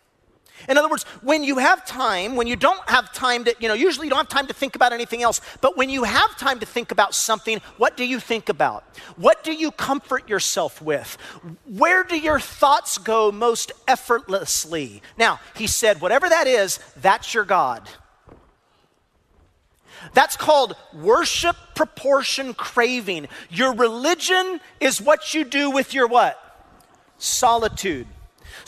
In 0.69 0.77
other 0.77 0.89
words, 0.89 1.05
when 1.23 1.45
you 1.45 1.59
have 1.59 1.85
time, 1.87 2.37
when 2.37 2.47
you 2.47 2.57
don't 2.57 2.89
have 2.89 3.13
time 3.13 3.45
to, 3.45 3.55
you 3.61 3.69
know, 3.69 3.75
usually 3.75 4.07
you 4.07 4.11
don't 4.11 4.19
have 4.19 4.29
time 4.29 4.47
to 4.47 4.55
think 4.55 4.75
about 4.75 4.93
anything 4.93 5.23
else, 5.23 5.41
but 5.61 5.77
when 5.77 5.89
you 5.91 6.05
have 6.05 6.37
time 6.37 6.59
to 6.61 6.67
think 6.67 6.91
about 6.91 7.15
something, 7.15 7.61
what 7.77 7.97
do 7.97 8.05
you 8.05 8.19
think 8.19 8.49
about? 8.49 8.85
What 9.17 9.45
do 9.45 9.53
you 9.53 9.71
comfort 9.71 10.29
yourself 10.29 10.83
with? 10.83 11.17
Where 11.67 12.03
do 12.05 12.19
your 12.19 12.41
thoughts 12.41 12.99
go 12.99 13.31
most 13.31 13.73
effortlessly? 13.87 15.03
Now, 15.17 15.41
he 15.55 15.67
said, 15.67 16.01
whatever 16.01 16.29
that 16.29 16.47
is, 16.47 16.81
that's 17.01 17.35
your 17.35 17.45
God. 17.45 17.89
That's 20.15 20.37
called 20.37 20.77
worship 20.95 21.57
proportion 21.75 22.55
craving. 22.55 23.29
Your 23.51 23.75
religion 23.75 24.61
is 24.81 25.01
what 25.01 25.35
you 25.35 25.45
do 25.45 25.71
with 25.71 25.95
your 25.95 26.07
what? 26.07 26.39
Solitude. 27.19 28.07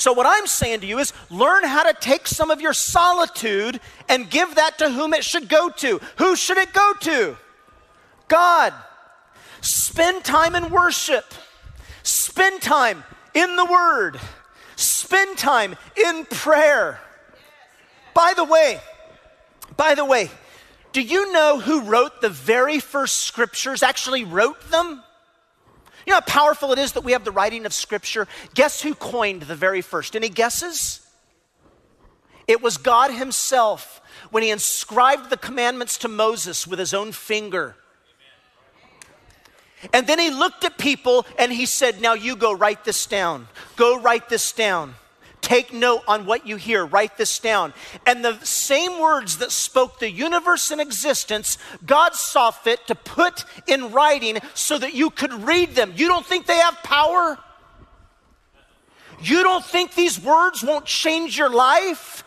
So, 0.00 0.14
what 0.14 0.24
I'm 0.26 0.46
saying 0.46 0.80
to 0.80 0.86
you 0.86 0.98
is 0.98 1.12
learn 1.28 1.62
how 1.62 1.82
to 1.82 1.92
take 1.92 2.26
some 2.26 2.50
of 2.50 2.62
your 2.62 2.72
solitude 2.72 3.78
and 4.08 4.30
give 4.30 4.54
that 4.54 4.78
to 4.78 4.88
whom 4.88 5.12
it 5.12 5.22
should 5.22 5.46
go 5.46 5.68
to. 5.68 6.00
Who 6.16 6.36
should 6.36 6.56
it 6.56 6.72
go 6.72 6.94
to? 7.00 7.36
God. 8.26 8.72
Spend 9.60 10.24
time 10.24 10.54
in 10.54 10.70
worship, 10.70 11.26
spend 12.02 12.62
time 12.62 13.04
in 13.34 13.56
the 13.56 13.64
Word, 13.66 14.18
spend 14.74 15.36
time 15.36 15.76
in 16.02 16.24
prayer. 16.24 16.98
By 18.14 18.32
the 18.34 18.44
way, 18.44 18.80
by 19.76 19.94
the 19.94 20.06
way, 20.06 20.30
do 20.92 21.02
you 21.02 21.30
know 21.30 21.60
who 21.60 21.82
wrote 21.82 22.22
the 22.22 22.30
very 22.30 22.80
first 22.80 23.18
scriptures, 23.18 23.82
actually 23.82 24.24
wrote 24.24 24.70
them? 24.70 25.02
You 26.10 26.16
know 26.16 26.22
how 26.26 26.40
powerful 26.42 26.72
it 26.72 26.80
is 26.80 26.94
that 26.94 27.04
we 27.04 27.12
have 27.12 27.22
the 27.22 27.30
writing 27.30 27.66
of 27.66 27.72
Scripture? 27.72 28.26
Guess 28.54 28.82
who 28.82 28.96
coined 28.96 29.42
the 29.42 29.54
very 29.54 29.80
first? 29.80 30.16
Any 30.16 30.28
guesses? 30.28 31.06
It 32.48 32.60
was 32.60 32.78
God 32.78 33.12
Himself 33.12 34.02
when 34.32 34.42
He 34.42 34.50
inscribed 34.50 35.30
the 35.30 35.36
commandments 35.36 35.98
to 35.98 36.08
Moses 36.08 36.66
with 36.66 36.80
His 36.80 36.92
own 36.92 37.12
finger. 37.12 37.76
And 39.92 40.04
then 40.08 40.18
He 40.18 40.30
looked 40.30 40.64
at 40.64 40.78
people 40.78 41.26
and 41.38 41.52
He 41.52 41.64
said, 41.64 42.00
Now 42.00 42.14
you 42.14 42.34
go 42.34 42.52
write 42.52 42.82
this 42.84 43.06
down. 43.06 43.46
Go 43.76 43.96
write 44.00 44.28
this 44.28 44.50
down. 44.50 44.96
Take 45.50 45.72
note 45.72 46.04
on 46.06 46.26
what 46.26 46.46
you 46.46 46.54
hear, 46.54 46.86
write 46.86 47.16
this 47.16 47.40
down. 47.40 47.74
And 48.06 48.24
the 48.24 48.38
same 48.44 49.00
words 49.00 49.38
that 49.38 49.50
spoke 49.50 49.98
the 49.98 50.08
universe 50.08 50.70
in 50.70 50.78
existence, 50.78 51.58
God 51.84 52.14
saw 52.14 52.52
fit 52.52 52.86
to 52.86 52.94
put 52.94 53.44
in 53.66 53.90
writing 53.90 54.38
so 54.54 54.78
that 54.78 54.94
you 54.94 55.10
could 55.10 55.32
read 55.32 55.74
them. 55.74 55.92
You 55.96 56.06
don't 56.06 56.24
think 56.24 56.46
they 56.46 56.58
have 56.58 56.76
power? 56.84 57.36
You 59.20 59.42
don't 59.42 59.64
think 59.64 59.96
these 59.96 60.22
words 60.22 60.62
won't 60.62 60.84
change 60.84 61.36
your 61.36 61.50
life? 61.50 62.22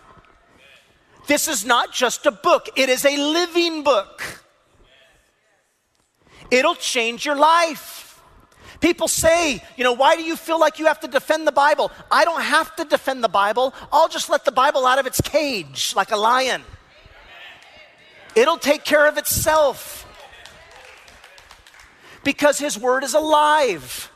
This 1.26 1.48
is 1.48 1.64
not 1.64 1.94
just 1.94 2.26
a 2.26 2.32
book, 2.32 2.68
it 2.76 2.90
is 2.90 3.06
a 3.06 3.16
living 3.16 3.84
book. 3.84 4.44
It'll 6.52 6.76
change 6.76 7.26
your 7.26 7.38
life. 7.38 8.13
People 8.80 9.08
say, 9.08 9.62
you 9.78 9.84
know, 9.84 9.94
why 9.94 10.16
do 10.16 10.24
you 10.24 10.36
feel 10.36 10.60
like 10.60 10.80
you 10.80 10.86
have 10.86 11.00
to 11.02 11.08
defend 11.08 11.48
the 11.48 11.52
Bible? 11.52 11.92
I 12.12 12.26
don't 12.26 12.42
have 12.42 12.76
to 12.78 12.86
defend 12.86 13.24
the 13.24 13.30
Bible. 13.30 13.74
I'll 13.92 14.10
just 14.10 14.30
let 14.30 14.46
the 14.46 14.52
Bible 14.52 14.86
out 14.86 15.00
of 15.00 15.06
its 15.06 15.22
cage 15.22 15.94
like 15.96 16.12
a 16.12 16.18
lion. 16.18 16.64
It'll 18.36 18.58
take 18.58 18.84
care 18.84 19.08
of 19.08 19.18
itself 19.18 20.08
because 22.24 22.58
His 22.60 22.78
Word 22.78 23.04
is 23.04 23.14
alive 23.14 24.12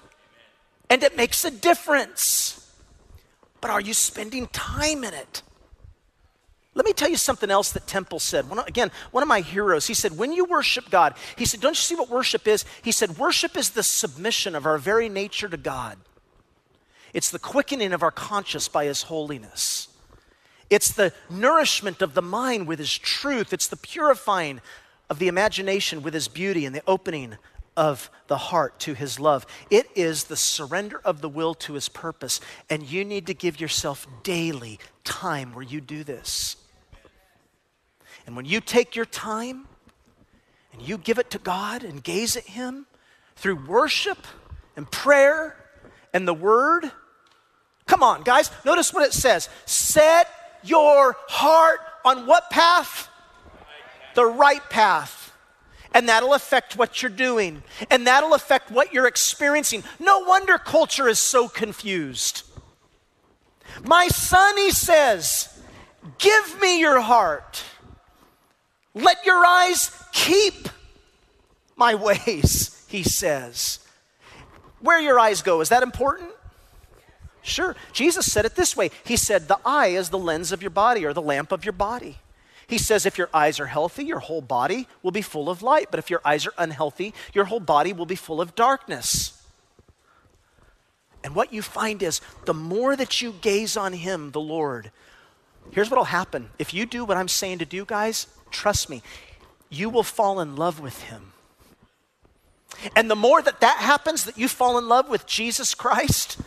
and 0.89 1.03
it 1.03 1.15
makes 1.15 1.45
a 1.45 1.51
difference. 1.51 2.71
But 3.61 3.71
are 3.71 3.81
you 3.81 3.93
spending 3.93 4.47
time 4.47 5.03
in 5.03 5.13
it? 5.13 5.41
Let 6.77 6.85
me 6.85 6.93
tell 6.93 7.09
you 7.09 7.17
something 7.17 7.49
else 7.49 7.71
that 7.71 7.87
Temple 7.87 8.19
said. 8.19 8.47
One, 8.47 8.59
again, 8.59 8.91
one 9.09 9.23
of 9.23 9.27
my 9.27 9.41
heroes, 9.41 9.87
he 9.87 9.95
said, 9.95 10.15
When 10.15 10.31
you 10.31 10.45
worship 10.45 10.91
God, 10.91 11.15
he 11.35 11.43
said, 11.43 11.59
Don't 11.59 11.71
you 11.71 11.81
see 11.81 11.95
what 11.95 12.07
worship 12.07 12.47
is? 12.47 12.65
He 12.83 12.91
said, 12.91 13.17
Worship 13.17 13.57
is 13.57 13.71
the 13.71 13.81
submission 13.81 14.53
of 14.53 14.67
our 14.67 14.77
very 14.77 15.09
nature 15.09 15.49
to 15.49 15.57
God, 15.57 15.97
it's 17.15 17.31
the 17.31 17.39
quickening 17.39 17.93
of 17.93 18.03
our 18.03 18.11
conscience 18.11 18.67
by 18.67 18.85
His 18.85 19.01
holiness, 19.01 19.87
it's 20.69 20.91
the 20.91 21.13
nourishment 21.31 22.03
of 22.03 22.13
the 22.13 22.21
mind 22.21 22.67
with 22.67 22.77
His 22.77 22.95
truth, 22.95 23.53
it's 23.53 23.67
the 23.67 23.75
purifying 23.75 24.61
of 25.09 25.17
the 25.17 25.29
imagination 25.29 26.03
with 26.03 26.13
His 26.13 26.27
beauty 26.27 26.63
and 26.63 26.75
the 26.75 26.83
opening 26.85 27.37
of 27.75 28.11
the 28.25 28.37
heart 28.37 28.79
to 28.79 28.95
his 28.95 29.19
love. 29.19 29.45
It 29.69 29.87
is 29.93 30.23
the 30.23 30.35
surrender 30.35 30.99
of 31.05 31.21
the 31.21 31.29
will 31.29 31.53
to 31.53 31.73
his 31.73 31.89
purpose. 31.89 32.41
And 32.71 32.81
you 32.81 33.05
need 33.05 33.27
to 33.27 33.35
give 33.35 33.59
yourself 33.59 34.07
daily 34.23 34.79
time 35.03 35.53
where 35.53 35.63
you 35.63 35.79
do 35.79 36.03
this. 36.03 36.55
And 38.27 38.35
when 38.35 38.45
you 38.45 38.59
take 38.61 38.95
your 38.95 39.05
time 39.05 39.67
and 40.73 40.81
you 40.81 40.97
give 40.97 41.17
it 41.17 41.31
to 41.31 41.39
God 41.39 41.83
and 41.83 42.03
gaze 42.03 42.35
at 42.35 42.43
Him 42.43 42.85
through 43.37 43.65
worship 43.65 44.27
and 44.75 44.89
prayer 44.91 45.55
and 46.13 46.27
the 46.27 46.33
Word, 46.33 46.91
come 47.87 48.03
on, 48.03 48.23
guys, 48.23 48.51
notice 48.65 48.93
what 48.93 49.07
it 49.07 49.13
says. 49.13 49.47
Set 49.65 50.29
your 50.61 51.15
heart 51.29 51.79
on 52.03 52.27
what 52.27 52.49
path? 52.49 53.09
The 54.13 54.25
right 54.25 54.67
path. 54.69 55.31
And 55.93 56.09
that'll 56.09 56.33
affect 56.33 56.75
what 56.77 57.01
you're 57.01 57.09
doing, 57.09 57.63
and 57.89 58.05
that'll 58.05 58.33
affect 58.33 58.69
what 58.69 58.93
you're 58.93 59.07
experiencing. 59.07 59.83
No 59.99 60.19
wonder 60.19 60.57
culture 60.57 61.07
is 61.07 61.17
so 61.17 61.47
confused. 61.47 62.43
My 63.83 64.09
son, 64.09 64.57
he 64.57 64.71
says, 64.71 65.57
give 66.17 66.59
me 66.59 66.79
your 66.79 66.99
heart. 66.99 67.63
Let 68.97 69.25
your 69.25 69.45
eyes 69.45 69.91
keep 70.11 70.69
my 71.75 71.95
ways, 71.95 72.85
he 72.87 73.03
says. 73.03 73.79
Where 74.79 74.99
your 74.99 75.19
eyes 75.19 75.41
go, 75.41 75.61
is 75.61 75.69
that 75.69 75.83
important? 75.83 76.31
Sure. 77.41 77.75
Jesus 77.93 78.31
said 78.31 78.45
it 78.45 78.55
this 78.55 78.75
way 78.75 78.91
He 79.05 79.15
said, 79.15 79.47
The 79.47 79.59
eye 79.65 79.87
is 79.87 80.09
the 80.09 80.17
lens 80.17 80.51
of 80.51 80.61
your 80.61 80.71
body 80.71 81.05
or 81.05 81.13
the 81.13 81.21
lamp 81.21 81.51
of 81.51 81.63
your 81.63 81.73
body. 81.73 82.17
He 82.67 82.77
says, 82.77 83.05
if 83.05 83.17
your 83.17 83.29
eyes 83.33 83.61
are 83.61 83.67
healthy, 83.67 84.03
your 84.03 84.19
whole 84.19 84.41
body 84.41 84.87
will 85.01 85.11
be 85.11 85.21
full 85.21 85.49
of 85.49 85.63
light. 85.63 85.87
But 85.89 85.99
if 85.99 86.09
your 86.09 86.19
eyes 86.25 86.45
are 86.45 86.53
unhealthy, 86.57 87.13
your 87.33 87.45
whole 87.45 87.61
body 87.61 87.93
will 87.93 88.05
be 88.05 88.17
full 88.17 88.41
of 88.41 88.55
darkness. 88.55 89.41
And 91.23 91.33
what 91.33 91.53
you 91.53 91.61
find 91.61 92.03
is 92.03 92.19
the 92.43 92.53
more 92.53 92.97
that 92.97 93.21
you 93.21 93.33
gaze 93.39 93.77
on 93.77 93.93
Him, 93.93 94.31
the 94.31 94.41
Lord, 94.41 94.91
here's 95.71 95.89
what 95.89 95.97
will 95.97 96.05
happen. 96.05 96.49
If 96.59 96.73
you 96.73 96.85
do 96.85 97.05
what 97.05 97.15
I'm 97.15 97.29
saying 97.29 97.59
to 97.59 97.65
do, 97.65 97.85
guys, 97.85 98.27
Trust 98.51 98.89
me, 98.89 99.01
you 99.69 99.89
will 99.89 100.03
fall 100.03 100.39
in 100.39 100.55
love 100.55 100.79
with 100.79 101.03
him. 101.03 101.33
And 102.95 103.09
the 103.09 103.15
more 103.15 103.41
that 103.41 103.61
that 103.61 103.77
happens, 103.77 104.25
that 104.25 104.37
you 104.37 104.47
fall 104.47 104.77
in 104.77 104.87
love 104.87 105.09
with 105.09 105.25
Jesus 105.25 105.73
Christ, 105.73 106.39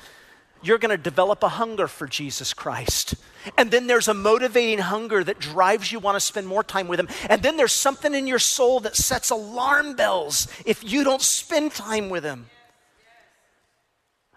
you're 0.63 0.79
going 0.79 0.97
to 0.97 1.03
develop 1.03 1.43
a 1.43 1.49
hunger 1.49 1.89
for 1.89 2.07
Jesus 2.07 2.53
Christ. 2.53 3.15
And 3.57 3.71
then 3.71 3.87
there's 3.87 4.09
a 4.09 4.15
motivating 4.15 4.79
hunger 4.79 5.25
that 5.25 5.39
drives 5.39 5.91
you 5.91 5.99
want 5.99 6.17
to 6.17 6.21
spend 6.21 6.47
more 6.47 6.63
time 6.63 6.87
with 6.87 7.01
him. 7.01 7.09
And 7.29 7.43
then 7.43 7.57
there's 7.57 7.73
something 7.73 8.15
in 8.15 8.27
your 8.27 8.39
soul 8.39 8.81
that 8.81 8.97
sets 8.97 9.31
alarm 9.31 9.97
bells 9.97 10.47
if 10.67 10.85
you 10.85 11.03
don't 11.03 11.23
spend 11.23 11.73
time 11.73 12.11
with 12.11 12.25
him. 12.25 12.47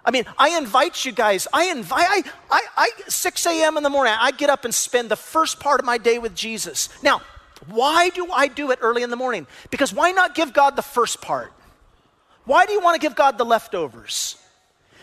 I 0.06 0.12
mean, 0.12 0.26
I 0.38 0.58
invite 0.58 1.06
you 1.06 1.12
guys. 1.12 1.48
I 1.54 1.66
invite, 1.66 2.06
I, 2.10 2.24
I, 2.52 2.62
I 2.76 2.90
6 3.08 3.46
a.m. 3.46 3.78
in 3.78 3.84
the 3.84 3.90
morning, 3.90 4.14
I 4.18 4.32
get 4.32 4.50
up 4.50 4.66
and 4.66 4.74
spend 4.74 5.10
the 5.10 5.16
first 5.16 5.60
part 5.60 5.80
of 5.80 5.86
my 5.86 5.98
day 5.98 6.20
with 6.20 6.36
Jesus. 6.36 6.90
Now, 7.02 7.22
why 7.68 8.10
do 8.10 8.32
I 8.32 8.48
do 8.48 8.72
it 8.72 8.80
early 8.82 9.04
in 9.04 9.10
the 9.10 9.16
morning? 9.16 9.48
Because 9.70 9.94
why 9.94 10.12
not 10.12 10.36
give 10.36 10.54
God 10.54 10.76
the 10.76 10.82
first 10.82 11.22
part? 11.22 11.54
Why 12.46 12.66
do 12.66 12.74
you 12.74 12.82
want 12.82 13.00
to 13.00 13.06
give 13.06 13.16
God 13.16 13.38
the 13.38 13.46
leftovers? 13.46 14.38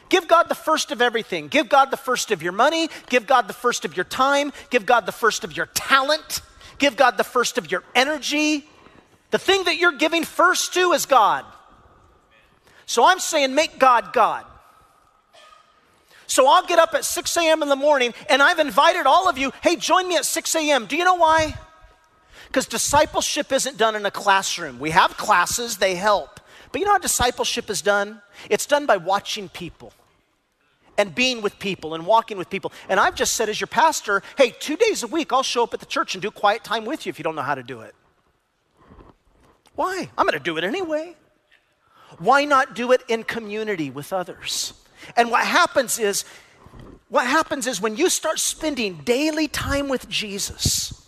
Give 0.08 0.26
God 0.26 0.48
the 0.48 0.54
first 0.54 0.90
of 0.90 1.00
everything. 1.00 1.48
Give 1.48 1.68
God 1.68 1.90
the 1.90 1.96
first 1.96 2.32
of 2.32 2.42
your 2.42 2.52
money. 2.52 2.90
Give 3.08 3.26
God 3.26 3.46
the 3.48 3.54
first 3.54 3.84
of 3.84 3.96
your 3.96 4.04
time. 4.04 4.52
Give 4.68 4.84
God 4.84 5.06
the 5.06 5.12
first 5.12 5.44
of 5.44 5.56
your 5.56 5.66
talent. 5.66 6.42
Give 6.78 6.96
God 6.96 7.16
the 7.16 7.24
first 7.24 7.58
of 7.58 7.70
your 7.70 7.84
energy. 7.94 8.66
The 9.30 9.38
thing 9.38 9.64
that 9.64 9.76
you're 9.76 9.92
giving 9.92 10.24
first 10.24 10.74
to 10.74 10.92
is 10.92 11.06
God. 11.06 11.44
So 12.86 13.06
I'm 13.06 13.20
saying 13.20 13.54
make 13.54 13.78
God 13.78 14.12
God. 14.12 14.44
So 16.26 16.48
I'll 16.48 16.66
get 16.66 16.78
up 16.78 16.94
at 16.94 17.04
6 17.04 17.36
a.m. 17.36 17.62
in 17.62 17.68
the 17.68 17.76
morning 17.76 18.12
and 18.28 18.42
I've 18.42 18.58
invited 18.58 19.06
all 19.06 19.28
of 19.28 19.38
you, 19.38 19.52
hey, 19.62 19.76
join 19.76 20.08
me 20.08 20.16
at 20.16 20.24
6 20.24 20.54
a.m. 20.56 20.86
Do 20.86 20.96
you 20.96 21.04
know 21.04 21.14
why? 21.14 21.54
Because 22.50 22.66
discipleship 22.66 23.52
isn't 23.52 23.76
done 23.76 23.94
in 23.94 24.04
a 24.04 24.10
classroom. 24.10 24.80
We 24.80 24.90
have 24.90 25.16
classes, 25.16 25.76
they 25.76 25.94
help. 25.94 26.40
But 26.72 26.80
you 26.80 26.84
know 26.84 26.92
how 26.92 26.98
discipleship 26.98 27.70
is 27.70 27.80
done? 27.80 28.20
It's 28.48 28.66
done 28.66 28.86
by 28.86 28.96
watching 28.96 29.48
people 29.48 29.92
and 30.98 31.14
being 31.14 31.42
with 31.42 31.60
people 31.60 31.94
and 31.94 32.04
walking 32.04 32.38
with 32.38 32.50
people. 32.50 32.72
And 32.88 32.98
I've 32.98 33.14
just 33.14 33.34
said, 33.34 33.48
as 33.48 33.60
your 33.60 33.68
pastor, 33.68 34.24
hey, 34.36 34.50
two 34.50 34.76
days 34.76 35.04
a 35.04 35.06
week, 35.06 35.32
I'll 35.32 35.44
show 35.44 35.62
up 35.62 35.72
at 35.74 35.78
the 35.78 35.86
church 35.86 36.16
and 36.16 36.22
do 36.22 36.32
quiet 36.32 36.64
time 36.64 36.84
with 36.84 37.06
you 37.06 37.10
if 37.10 37.20
you 37.20 37.22
don't 37.22 37.36
know 37.36 37.42
how 37.42 37.54
to 37.54 37.62
do 37.62 37.82
it. 37.82 37.94
Why? 39.76 40.10
I'm 40.18 40.26
going 40.26 40.36
to 40.36 40.44
do 40.44 40.56
it 40.56 40.64
anyway. 40.64 41.14
Why 42.18 42.44
not 42.44 42.74
do 42.74 42.90
it 42.90 43.02
in 43.06 43.22
community 43.22 43.90
with 43.90 44.12
others? 44.12 44.74
And 45.16 45.30
what 45.30 45.46
happens 45.46 46.00
is, 46.00 46.24
what 47.08 47.26
happens 47.26 47.68
is 47.68 47.80
when 47.80 47.96
you 47.96 48.10
start 48.10 48.40
spending 48.40 49.02
daily 49.04 49.46
time 49.46 49.88
with 49.88 50.08
Jesus, 50.08 50.99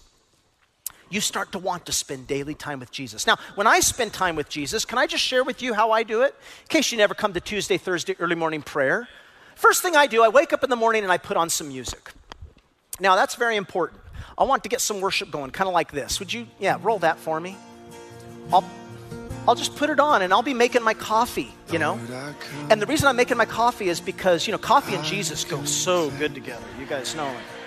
you 1.13 1.21
start 1.21 1.53
to 1.53 1.59
want 1.59 1.85
to 1.87 1.93
spend 1.93 2.27
daily 2.27 2.55
time 2.55 2.81
with 2.81 2.91
Jesus. 2.91 3.27
Now, 3.27 3.37
when 3.55 3.67
I 3.67 3.81
spend 3.81 4.15
time 4.15 4.35
with 4.35 4.49
Jesus, 4.49 4.87
can 4.87 4.97
I 4.97 5.07
just 5.07 5.23
share 5.23 5.45
with 5.45 5.61
you 5.61 5.75
how 5.75 5.91
I 5.91 6.05
do 6.05 6.23
it? 6.23 6.35
In 6.63 6.69
case 6.69 6.91
you 6.91 6.97
never 6.97 7.13
come 7.13 7.35
to 7.35 7.41
Tuesday, 7.41 7.77
Thursday, 7.77 8.17
early 8.19 8.35
morning 8.35 8.63
prayer. 8.63 9.09
First 9.55 9.83
thing 9.83 9.95
I 9.95 10.07
do, 10.07 10.25
I 10.25 10.29
wake 10.29 10.55
up 10.55 10.65
in 10.65 10.71
the 10.71 10.77
morning 10.77 11.03
and 11.03 11.13
I 11.13 11.19
put 11.19 11.37
on 11.37 11.51
some 11.51 11.69
music. 11.69 12.13
Now, 12.99 13.15
that's 13.15 13.35
very 13.35 13.57
important. 13.57 14.01
I 14.39 14.45
want 14.45 14.63
to 14.63 14.71
get 14.71 14.81
some 14.81 15.03
worship 15.03 15.31
going, 15.31 15.51
kind 15.51 15.69
of 15.69 15.75
like 15.75 15.93
this. 15.93 16.19
Would 16.19 16.33
you, 16.33 16.47
yeah, 16.59 16.79
roll 16.83 16.99
that 17.01 17.19
for 17.19 17.39
me? 17.39 17.59
I'll, 18.51 18.65
I'll 19.47 19.55
just 19.55 19.77
put 19.77 19.91
it 19.91 20.01
on 20.01 20.23
and 20.23 20.33
I'll 20.33 20.43
be 20.43 20.55
making 20.55 20.83
my 20.83 20.95
coffee, 20.95 21.53
you 21.71 21.79
know? 21.79 21.99
And 22.71 22.81
the 22.81 22.87
reason 22.87 23.07
I'm 23.07 23.17
making 23.17 23.37
my 23.37 23.45
coffee 23.45 23.89
is 23.91 24.01
because, 24.01 24.47
you 24.47 24.53
know, 24.53 24.59
coffee 24.59 24.95
and 24.95 25.05
Jesus 25.05 25.45
go 25.45 25.63
so 25.65 26.11
good 26.13 26.35
together. 26.35 26.65
You 26.81 26.87
guys 26.87 27.15
know 27.15 27.29
it. 27.29 27.62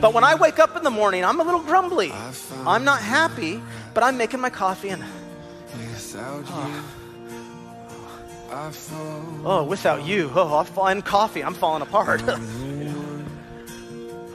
But 0.00 0.14
when 0.14 0.24
I 0.24 0.34
wake 0.34 0.58
up 0.58 0.76
in 0.76 0.82
the 0.82 0.90
morning, 0.90 1.24
I'm 1.24 1.38
a 1.40 1.44
little 1.44 1.60
grumbly. 1.60 2.10
I'm 2.66 2.84
not 2.84 3.00
happy, 3.00 3.62
but 3.94 4.02
I'm 4.02 4.16
making 4.16 4.40
my 4.40 4.50
coffee 4.50 4.88
and. 4.88 5.02
Oh, 5.02 5.08
Oh, 9.44 9.64
without 9.64 10.04
you, 10.04 10.30
oh, 10.34 10.58
I'm 10.58 10.66
falling 10.66 11.02
coffee. 11.02 11.42
I'm 11.42 11.54
falling 11.54 11.82
apart. 11.82 12.22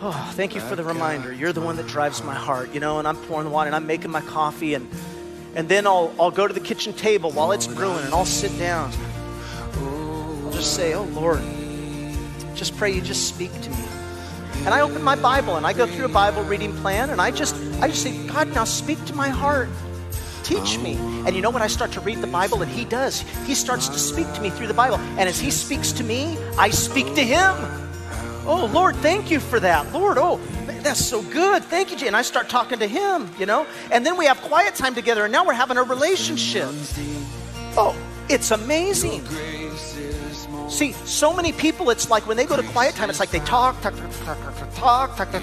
oh, 0.01 0.31
thank 0.36 0.55
you 0.55 0.62
for 0.62 0.75
the 0.75 0.83
reminder. 0.83 1.31
You're 1.33 1.53
the 1.53 1.62
one 1.62 1.75
that 1.77 1.88
drives 1.88 2.23
my 2.23 2.33
heart, 2.33 2.73
you 2.73 2.79
know. 2.79 2.99
And 2.99 3.07
I'm 3.07 3.17
pouring 3.17 3.45
the 3.45 3.51
water 3.51 3.67
and 3.67 3.75
I'm 3.75 3.86
making 3.86 4.10
my 4.10 4.21
coffee, 4.21 4.73
and 4.73 4.89
and 5.55 5.69
then 5.69 5.86
I'll 5.86 6.13
I'll 6.19 6.31
go 6.31 6.47
to 6.47 6.53
the 6.53 6.60
kitchen 6.62 6.93
table 6.93 7.29
while 7.31 7.51
it's 7.51 7.67
brewing, 7.67 8.03
and 8.05 8.13
I'll 8.13 8.25
sit 8.25 8.57
down. 8.57 8.91
I'll 9.75 10.51
just 10.51 10.75
say, 10.75 10.93
"Oh 10.93 11.03
Lord, 11.03 11.41
just 12.55 12.75
pray 12.77 12.91
you 12.91 13.01
just 13.01 13.27
speak 13.27 13.51
to 13.62 13.69
me." 13.69 13.77
And 14.65 14.69
I 14.73 14.81
open 14.81 15.01
my 15.03 15.15
Bible 15.15 15.55
and 15.55 15.65
I 15.65 15.73
go 15.73 15.85
through 15.87 16.05
a 16.05 16.09
Bible 16.09 16.43
reading 16.43 16.73
plan, 16.77 17.09
and 17.09 17.21
I 17.21 17.31
just 17.31 17.55
I 17.81 17.87
just 17.87 18.03
say, 18.03 18.27
"God, 18.27 18.53
now 18.53 18.63
speak 18.63 19.03
to 19.05 19.15
my 19.15 19.29
heart." 19.29 19.69
teach 20.47 20.79
me. 20.79 20.95
And 21.25 21.35
you 21.35 21.41
know 21.41 21.49
what? 21.49 21.61
I 21.61 21.67
start 21.67 21.91
to 21.93 21.99
read 21.99 22.19
the 22.19 22.27
Bible, 22.27 22.61
and 22.61 22.71
He 22.71 22.85
does. 22.85 23.21
He 23.45 23.53
starts 23.53 23.89
to 23.89 23.99
speak 23.99 24.31
to 24.33 24.41
me 24.41 24.49
through 24.49 24.67
the 24.67 24.73
Bible. 24.73 24.97
And 25.19 25.27
as 25.27 25.39
He 25.39 25.51
speaks 25.51 25.91
to 25.93 26.03
me, 26.03 26.37
I 26.57 26.69
speak 26.69 27.13
to 27.15 27.23
Him. 27.23 27.53
Oh, 28.45 28.69
Lord, 28.73 28.95
thank 28.97 29.29
you 29.29 29.41
for 29.41 29.59
that. 29.59 29.91
Lord, 29.91 30.17
oh, 30.17 30.39
that's 30.81 31.05
so 31.05 31.21
good. 31.21 31.63
Thank 31.65 31.91
you, 31.91 31.97
Jay. 31.97 32.07
And 32.07 32.15
I 32.15 32.21
start 32.21 32.47
talking 32.47 32.79
to 32.79 32.87
Him, 32.87 33.29
you 33.37 33.45
know? 33.45 33.67
And 33.91 34.05
then 34.05 34.15
we 34.17 34.25
have 34.25 34.39
quiet 34.41 34.75
time 34.75 34.95
together, 34.95 35.25
and 35.25 35.31
now 35.33 35.45
we're 35.45 35.53
having 35.53 35.77
a 35.77 35.83
relationship. 35.83 36.69
Oh, 37.75 37.95
it's 38.29 38.51
amazing. 38.51 39.23
See, 40.69 40.91
so 40.91 41.34
many 41.34 41.53
people, 41.53 41.89
it's 41.89 42.10
like 42.10 42.27
when 42.27 42.36
they 42.36 42.45
go 42.45 42.58
to 42.58 42.63
quiet 42.69 42.93
time, 42.95 43.10
it's 43.10 43.21
like 43.21 43.32
they 43.32 43.39
talk, 43.39 43.82
talk, 43.82 43.95
talk, 43.95 44.12
talk, 44.12 44.38
talk, 44.75 45.15
talk, 45.15 45.15
talk, 45.15 45.15
talk, 45.15 45.41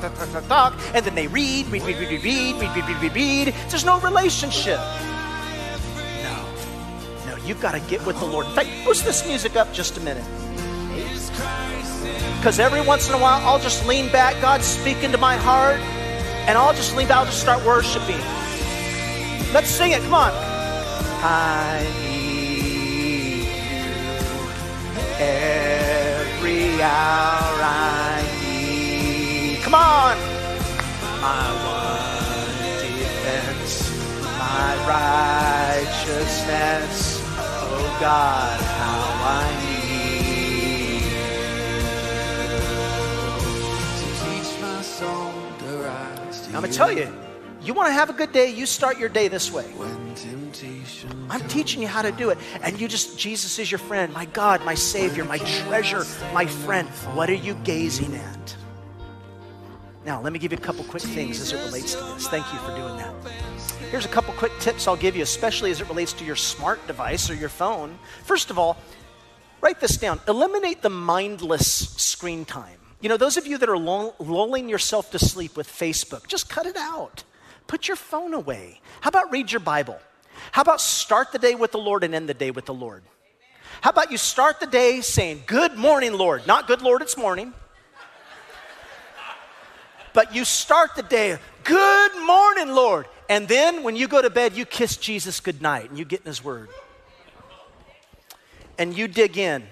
talk, 0.00 0.32
talk, 0.32 0.48
talk, 0.48 0.80
and 0.92 1.06
then 1.06 1.14
they 1.14 1.28
read, 1.28 1.66
read, 1.68 1.82
read, 1.84 1.96
read, 1.98 2.10
read, 2.10 2.24
read, 2.24 2.60
read, 2.60 2.76
read, 2.76 2.88
read, 2.88 3.02
read, 3.02 3.14
read. 3.14 3.54
There's 3.68 3.84
no 3.84 4.00
relationship. 4.00 4.80
No, 6.24 6.46
no, 7.26 7.36
you've 7.46 7.60
got 7.60 7.72
to 7.72 7.80
get 7.88 8.04
with 8.04 8.18
the 8.18 8.26
Lord. 8.26 8.46
In 8.46 8.52
fact, 8.54 8.68
boost 8.84 9.04
this 9.04 9.24
music 9.26 9.54
up 9.54 9.72
just 9.72 9.96
a 9.98 10.00
minute. 10.00 10.24
Because 12.38 12.58
every 12.58 12.82
once 12.82 13.08
in 13.08 13.14
a 13.14 13.18
while, 13.18 13.40
I'll 13.46 13.60
just 13.60 13.86
lean 13.86 14.10
back, 14.10 14.38
God's 14.42 14.66
speaking 14.66 15.12
to 15.12 15.18
my 15.18 15.36
heart, 15.36 15.78
and 16.46 16.58
I'll 16.58 16.74
just 16.74 16.94
lean 16.96 17.06
back, 17.06 17.18
I'll 17.18 17.24
just 17.24 17.40
start 17.40 17.64
worshiping. 17.64 18.20
Let's 19.54 19.68
sing 19.68 19.92
it, 19.92 20.02
come 20.02 20.14
on. 20.14 20.32
I 21.22 22.13
every 25.20 26.82
hour 26.82 27.60
I 27.62 28.22
need. 28.42 29.62
Come 29.62 29.74
on! 29.74 30.16
My 31.20 31.50
one 31.64 32.58
defense, 32.80 33.90
my 34.38 34.76
righteousness. 35.78 37.20
Oh 37.38 37.96
God, 38.00 38.60
how 38.60 39.00
I 39.24 39.50
need 39.64 41.02
to 44.00 44.06
teach 44.24 44.52
my 44.60 44.80
soul 44.82 45.32
to 45.60 45.70
rise. 45.78 46.46
I'm 46.48 46.52
gonna 46.52 46.68
tell 46.68 46.92
you, 46.92 47.08
you 47.62 47.72
want 47.72 47.88
to 47.88 47.92
have 47.92 48.10
a 48.10 48.12
good 48.12 48.32
day, 48.32 48.50
you 48.50 48.66
start 48.66 48.98
your 48.98 49.08
day 49.08 49.28
this 49.28 49.50
way. 49.50 49.64
I'm 51.30 51.46
teaching 51.48 51.80
you 51.82 51.88
how 51.88 52.02
to 52.02 52.12
do 52.12 52.30
it. 52.30 52.38
And 52.62 52.80
you 52.80 52.88
just, 52.88 53.18
Jesus 53.18 53.58
is 53.58 53.70
your 53.70 53.78
friend, 53.78 54.12
my 54.12 54.26
God, 54.26 54.64
my 54.64 54.74
Savior, 54.74 55.24
my 55.24 55.38
treasure, 55.38 56.04
my 56.32 56.46
friend. 56.46 56.88
What 57.14 57.30
are 57.30 57.34
you 57.34 57.54
gazing 57.64 58.14
at? 58.14 58.56
Now, 60.04 60.20
let 60.20 60.32
me 60.32 60.38
give 60.38 60.52
you 60.52 60.58
a 60.58 60.60
couple 60.60 60.84
quick 60.84 61.02
things 61.02 61.40
as 61.40 61.52
it 61.52 61.64
relates 61.64 61.94
to 61.94 62.04
this. 62.04 62.28
Thank 62.28 62.52
you 62.52 62.58
for 62.58 62.76
doing 62.76 62.96
that. 62.98 63.14
Here's 63.90 64.04
a 64.04 64.08
couple 64.08 64.34
quick 64.34 64.52
tips 64.60 64.86
I'll 64.86 64.96
give 64.96 65.16
you, 65.16 65.22
especially 65.22 65.70
as 65.70 65.80
it 65.80 65.88
relates 65.88 66.12
to 66.14 66.24
your 66.24 66.36
smart 66.36 66.86
device 66.86 67.30
or 67.30 67.34
your 67.34 67.48
phone. 67.48 67.98
First 68.24 68.50
of 68.50 68.58
all, 68.58 68.76
write 69.62 69.80
this 69.80 69.96
down 69.96 70.20
eliminate 70.28 70.82
the 70.82 70.90
mindless 70.90 71.88
screen 71.96 72.44
time. 72.44 72.78
You 73.00 73.08
know, 73.08 73.16
those 73.16 73.36
of 73.36 73.46
you 73.46 73.56
that 73.58 73.68
are 73.68 73.78
lulling 73.78 74.68
yourself 74.68 75.10
to 75.12 75.18
sleep 75.18 75.56
with 75.56 75.68
Facebook, 75.68 76.26
just 76.26 76.50
cut 76.50 76.66
it 76.66 76.76
out. 76.76 77.24
Put 77.66 77.88
your 77.88 77.96
phone 77.96 78.34
away. 78.34 78.80
How 79.00 79.08
about 79.08 79.30
read 79.30 79.52
your 79.52 79.60
Bible? 79.60 79.98
How 80.52 80.62
about 80.62 80.80
start 80.80 81.32
the 81.32 81.38
day 81.38 81.54
with 81.54 81.72
the 81.72 81.78
Lord 81.78 82.04
and 82.04 82.14
end 82.14 82.28
the 82.28 82.34
day 82.34 82.50
with 82.50 82.66
the 82.66 82.74
Lord? 82.74 83.02
How 83.80 83.90
about 83.90 84.10
you 84.10 84.18
start 84.18 84.60
the 84.60 84.66
day 84.66 85.00
saying, 85.00 85.42
Good 85.46 85.76
morning, 85.76 86.14
Lord? 86.14 86.46
Not 86.46 86.66
good, 86.66 86.82
Lord, 86.82 87.02
it's 87.02 87.16
morning. 87.16 87.52
But 90.12 90.34
you 90.34 90.44
start 90.44 90.94
the 90.96 91.02
day, 91.02 91.38
Good 91.64 92.12
morning, 92.24 92.68
Lord. 92.68 93.06
And 93.28 93.48
then 93.48 93.82
when 93.82 93.96
you 93.96 94.06
go 94.06 94.22
to 94.22 94.30
bed, 94.30 94.56
you 94.56 94.64
kiss 94.64 94.96
Jesus 94.96 95.40
goodnight 95.40 95.90
and 95.90 95.98
you 95.98 96.04
get 96.04 96.20
in 96.20 96.26
His 96.26 96.44
Word. 96.44 96.68
And 98.78 98.96
you 98.96 99.08
dig 99.08 99.38
in. 99.38 99.64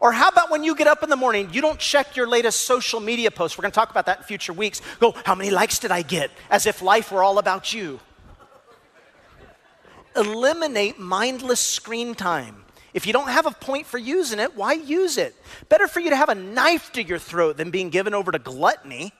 Or 0.00 0.12
how 0.12 0.28
about 0.28 0.50
when 0.50 0.62
you 0.62 0.74
get 0.76 0.86
up 0.86 1.02
in 1.02 1.10
the 1.10 1.16
morning, 1.16 1.50
you 1.52 1.60
don't 1.60 1.78
check 1.78 2.16
your 2.16 2.28
latest 2.28 2.60
social 2.60 3.00
media 3.00 3.30
posts? 3.30 3.58
We're 3.58 3.62
going 3.62 3.72
to 3.72 3.74
talk 3.74 3.90
about 3.90 4.06
that 4.06 4.18
in 4.18 4.24
future 4.24 4.52
weeks. 4.52 4.80
Go, 5.00 5.14
how 5.24 5.34
many 5.34 5.50
likes 5.50 5.78
did 5.78 5.90
I 5.90 6.02
get? 6.02 6.30
As 6.50 6.66
if 6.66 6.80
life 6.80 7.10
were 7.10 7.22
all 7.22 7.38
about 7.38 7.72
you 7.72 7.98
eliminate 10.18 10.98
mindless 10.98 11.60
screen 11.60 12.14
time. 12.14 12.64
If 12.94 13.06
you 13.06 13.12
don't 13.12 13.28
have 13.28 13.46
a 13.46 13.50
point 13.50 13.86
for 13.86 13.98
using 13.98 14.38
it, 14.38 14.56
why 14.56 14.72
use 14.72 15.18
it? 15.18 15.34
Better 15.68 15.86
for 15.86 16.00
you 16.00 16.10
to 16.10 16.16
have 16.16 16.28
a 16.28 16.34
knife 16.34 16.92
to 16.92 17.02
your 17.02 17.18
throat 17.18 17.56
than 17.56 17.70
being 17.70 17.90
given 17.90 18.14
over 18.14 18.32
to 18.32 18.38
gluttony. 18.38 19.12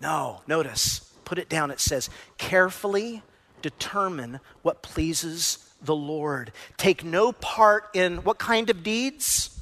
No, 0.00 0.42
notice, 0.46 1.12
put 1.24 1.38
it 1.38 1.48
down. 1.48 1.70
It 1.70 1.80
says, 1.80 2.10
carefully 2.38 3.22
determine 3.62 4.40
what 4.62 4.82
pleases 4.82 5.72
the 5.82 5.94
Lord. 5.94 6.52
Take 6.76 7.04
no 7.04 7.32
part 7.32 7.88
in 7.94 8.18
what 8.18 8.38
kind 8.38 8.70
of 8.70 8.82
deeds? 8.82 9.60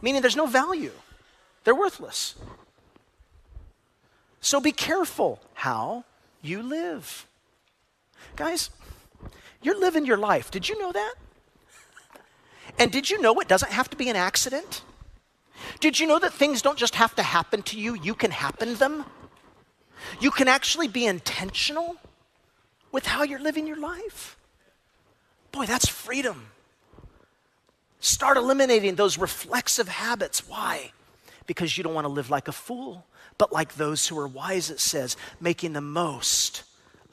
Meaning 0.00 0.20
there's 0.20 0.36
no 0.36 0.46
value, 0.46 0.92
they're 1.64 1.74
worthless. 1.74 2.34
So 4.40 4.60
be 4.60 4.72
careful 4.72 5.40
how 5.54 6.04
you 6.42 6.62
live. 6.62 7.26
Guys, 8.36 8.70
you're 9.62 9.78
living 9.78 10.06
your 10.06 10.16
life. 10.16 10.50
Did 10.50 10.68
you 10.68 10.78
know 10.80 10.92
that? 10.92 11.14
And 12.78 12.90
did 12.90 13.10
you 13.10 13.20
know 13.20 13.38
it 13.40 13.48
doesn't 13.48 13.72
have 13.72 13.90
to 13.90 13.96
be 13.96 14.08
an 14.08 14.16
accident? 14.16 14.82
Did 15.80 16.00
you 16.00 16.06
know 16.06 16.18
that 16.18 16.32
things 16.32 16.62
don't 16.62 16.78
just 16.78 16.94
have 16.94 17.14
to 17.16 17.22
happen 17.22 17.62
to 17.64 17.78
you, 17.78 17.94
you 17.94 18.14
can 18.14 18.30
happen 18.30 18.74
them? 18.76 19.04
You 20.20 20.30
can 20.30 20.48
actually 20.48 20.88
be 20.88 21.06
intentional 21.06 21.96
with 22.90 23.06
how 23.06 23.22
you're 23.22 23.40
living 23.40 23.66
your 23.66 23.78
life. 23.78 24.36
Boy, 25.52 25.66
that's 25.66 25.88
freedom. 25.88 26.46
Start 28.00 28.36
eliminating 28.36 28.96
those 28.96 29.18
reflexive 29.18 29.88
habits. 29.88 30.48
Why? 30.48 30.92
Because 31.46 31.76
you 31.76 31.84
don't 31.84 31.94
want 31.94 32.06
to 32.06 32.12
live 32.12 32.30
like 32.30 32.48
a 32.48 32.52
fool 32.52 33.06
but 33.38 33.52
like 33.52 33.74
those 33.74 34.06
who 34.06 34.18
are 34.18 34.28
wise, 34.28 34.70
it 34.70 34.80
says, 34.80 35.16
making 35.40 35.72
the 35.72 35.80
most 35.80 36.62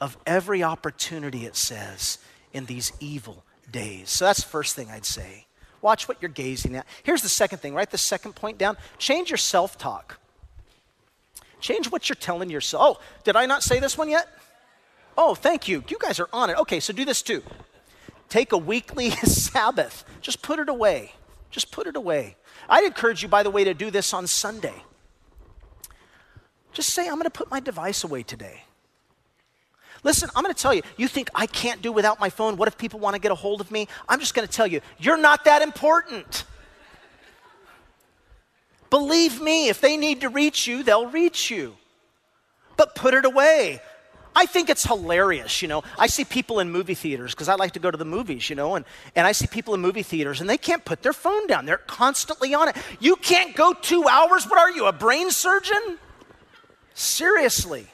of 0.00 0.16
every 0.26 0.62
opportunity, 0.62 1.44
it 1.44 1.56
says, 1.56 2.18
in 2.52 2.66
these 2.66 2.92
evil 3.00 3.44
days. 3.70 4.10
So 4.10 4.24
that's 4.24 4.42
the 4.42 4.48
first 4.48 4.74
thing 4.74 4.90
I'd 4.90 5.04
say. 5.04 5.46
Watch 5.82 6.08
what 6.08 6.20
you're 6.20 6.30
gazing 6.30 6.76
at. 6.76 6.86
Here's 7.02 7.22
the 7.22 7.28
second 7.28 7.58
thing. 7.58 7.74
Write 7.74 7.90
the 7.90 7.98
second 7.98 8.34
point 8.34 8.58
down. 8.58 8.76
Change 8.98 9.30
your 9.30 9.38
self 9.38 9.78
talk. 9.78 10.18
Change 11.60 11.90
what 11.90 12.08
you're 12.08 12.16
telling 12.16 12.50
yourself. 12.50 12.98
Oh, 12.98 13.02
did 13.24 13.36
I 13.36 13.46
not 13.46 13.62
say 13.62 13.80
this 13.80 13.96
one 13.96 14.08
yet? 14.08 14.28
Oh, 15.16 15.34
thank 15.34 15.68
you. 15.68 15.84
You 15.88 15.98
guys 15.98 16.18
are 16.18 16.28
on 16.32 16.50
it. 16.50 16.58
Okay, 16.58 16.80
so 16.80 16.92
do 16.92 17.04
this 17.04 17.22
too. 17.22 17.42
Take 18.28 18.52
a 18.52 18.58
weekly 18.58 19.10
Sabbath. 19.24 20.04
Just 20.20 20.42
put 20.42 20.58
it 20.58 20.68
away. 20.68 21.12
Just 21.50 21.70
put 21.72 21.86
it 21.86 21.96
away. 21.96 22.36
I'd 22.68 22.84
encourage 22.84 23.22
you, 23.22 23.28
by 23.28 23.42
the 23.42 23.50
way, 23.50 23.64
to 23.64 23.74
do 23.74 23.90
this 23.90 24.14
on 24.14 24.26
Sunday. 24.26 24.84
Just 26.72 26.90
say, 26.90 27.08
I'm 27.08 27.14
going 27.14 27.24
to 27.24 27.30
put 27.30 27.50
my 27.50 27.58
device 27.58 28.04
away 28.04 28.22
today. 28.22 28.62
Listen, 30.02 30.30
I'm 30.34 30.42
going 30.42 30.54
to 30.54 30.60
tell 30.60 30.72
you, 30.72 30.82
you 30.96 31.08
think 31.08 31.28
I 31.34 31.46
can't 31.46 31.82
do 31.82 31.92
without 31.92 32.20
my 32.20 32.30
phone? 32.30 32.56
What 32.56 32.68
if 32.68 32.78
people 32.78 33.00
want 33.00 33.14
to 33.14 33.20
get 33.20 33.30
a 33.30 33.34
hold 33.34 33.60
of 33.60 33.70
me? 33.70 33.86
I'm 34.08 34.20
just 34.20 34.34
going 34.34 34.46
to 34.46 34.52
tell 34.52 34.66
you, 34.66 34.80
you're 34.98 35.18
not 35.18 35.44
that 35.44 35.62
important. 35.62 36.44
Believe 38.88 39.40
me, 39.40 39.68
if 39.68 39.80
they 39.80 39.96
need 39.96 40.22
to 40.22 40.28
reach 40.28 40.66
you, 40.66 40.82
they'll 40.82 41.06
reach 41.06 41.50
you. 41.50 41.76
But 42.76 42.94
put 42.94 43.14
it 43.14 43.24
away. 43.24 43.80
I 44.34 44.46
think 44.46 44.70
it's 44.70 44.84
hilarious, 44.84 45.60
you 45.60 45.68
know. 45.68 45.82
I 45.98 46.06
see 46.06 46.24
people 46.24 46.60
in 46.60 46.70
movie 46.70 46.94
theaters 46.94 47.32
because 47.34 47.48
I 47.48 47.56
like 47.56 47.72
to 47.72 47.80
go 47.80 47.90
to 47.90 47.96
the 47.96 48.04
movies, 48.04 48.48
you 48.48 48.56
know, 48.56 48.76
and, 48.76 48.84
and 49.16 49.26
I 49.26 49.32
see 49.32 49.46
people 49.46 49.74
in 49.74 49.80
movie 49.80 50.02
theaters 50.02 50.40
and 50.40 50.48
they 50.48 50.56
can't 50.56 50.84
put 50.84 51.02
their 51.02 51.12
phone 51.12 51.46
down. 51.46 51.66
They're 51.66 51.78
constantly 51.78 52.54
on 52.54 52.68
it. 52.68 52.76
You 53.00 53.16
can't 53.16 53.54
go 53.56 53.72
two 53.74 54.06
hours. 54.08 54.44
What 54.46 54.58
are 54.58 54.70
you, 54.70 54.86
a 54.86 54.92
brain 54.92 55.30
surgeon? 55.30 55.98
Seriously. 56.94 57.88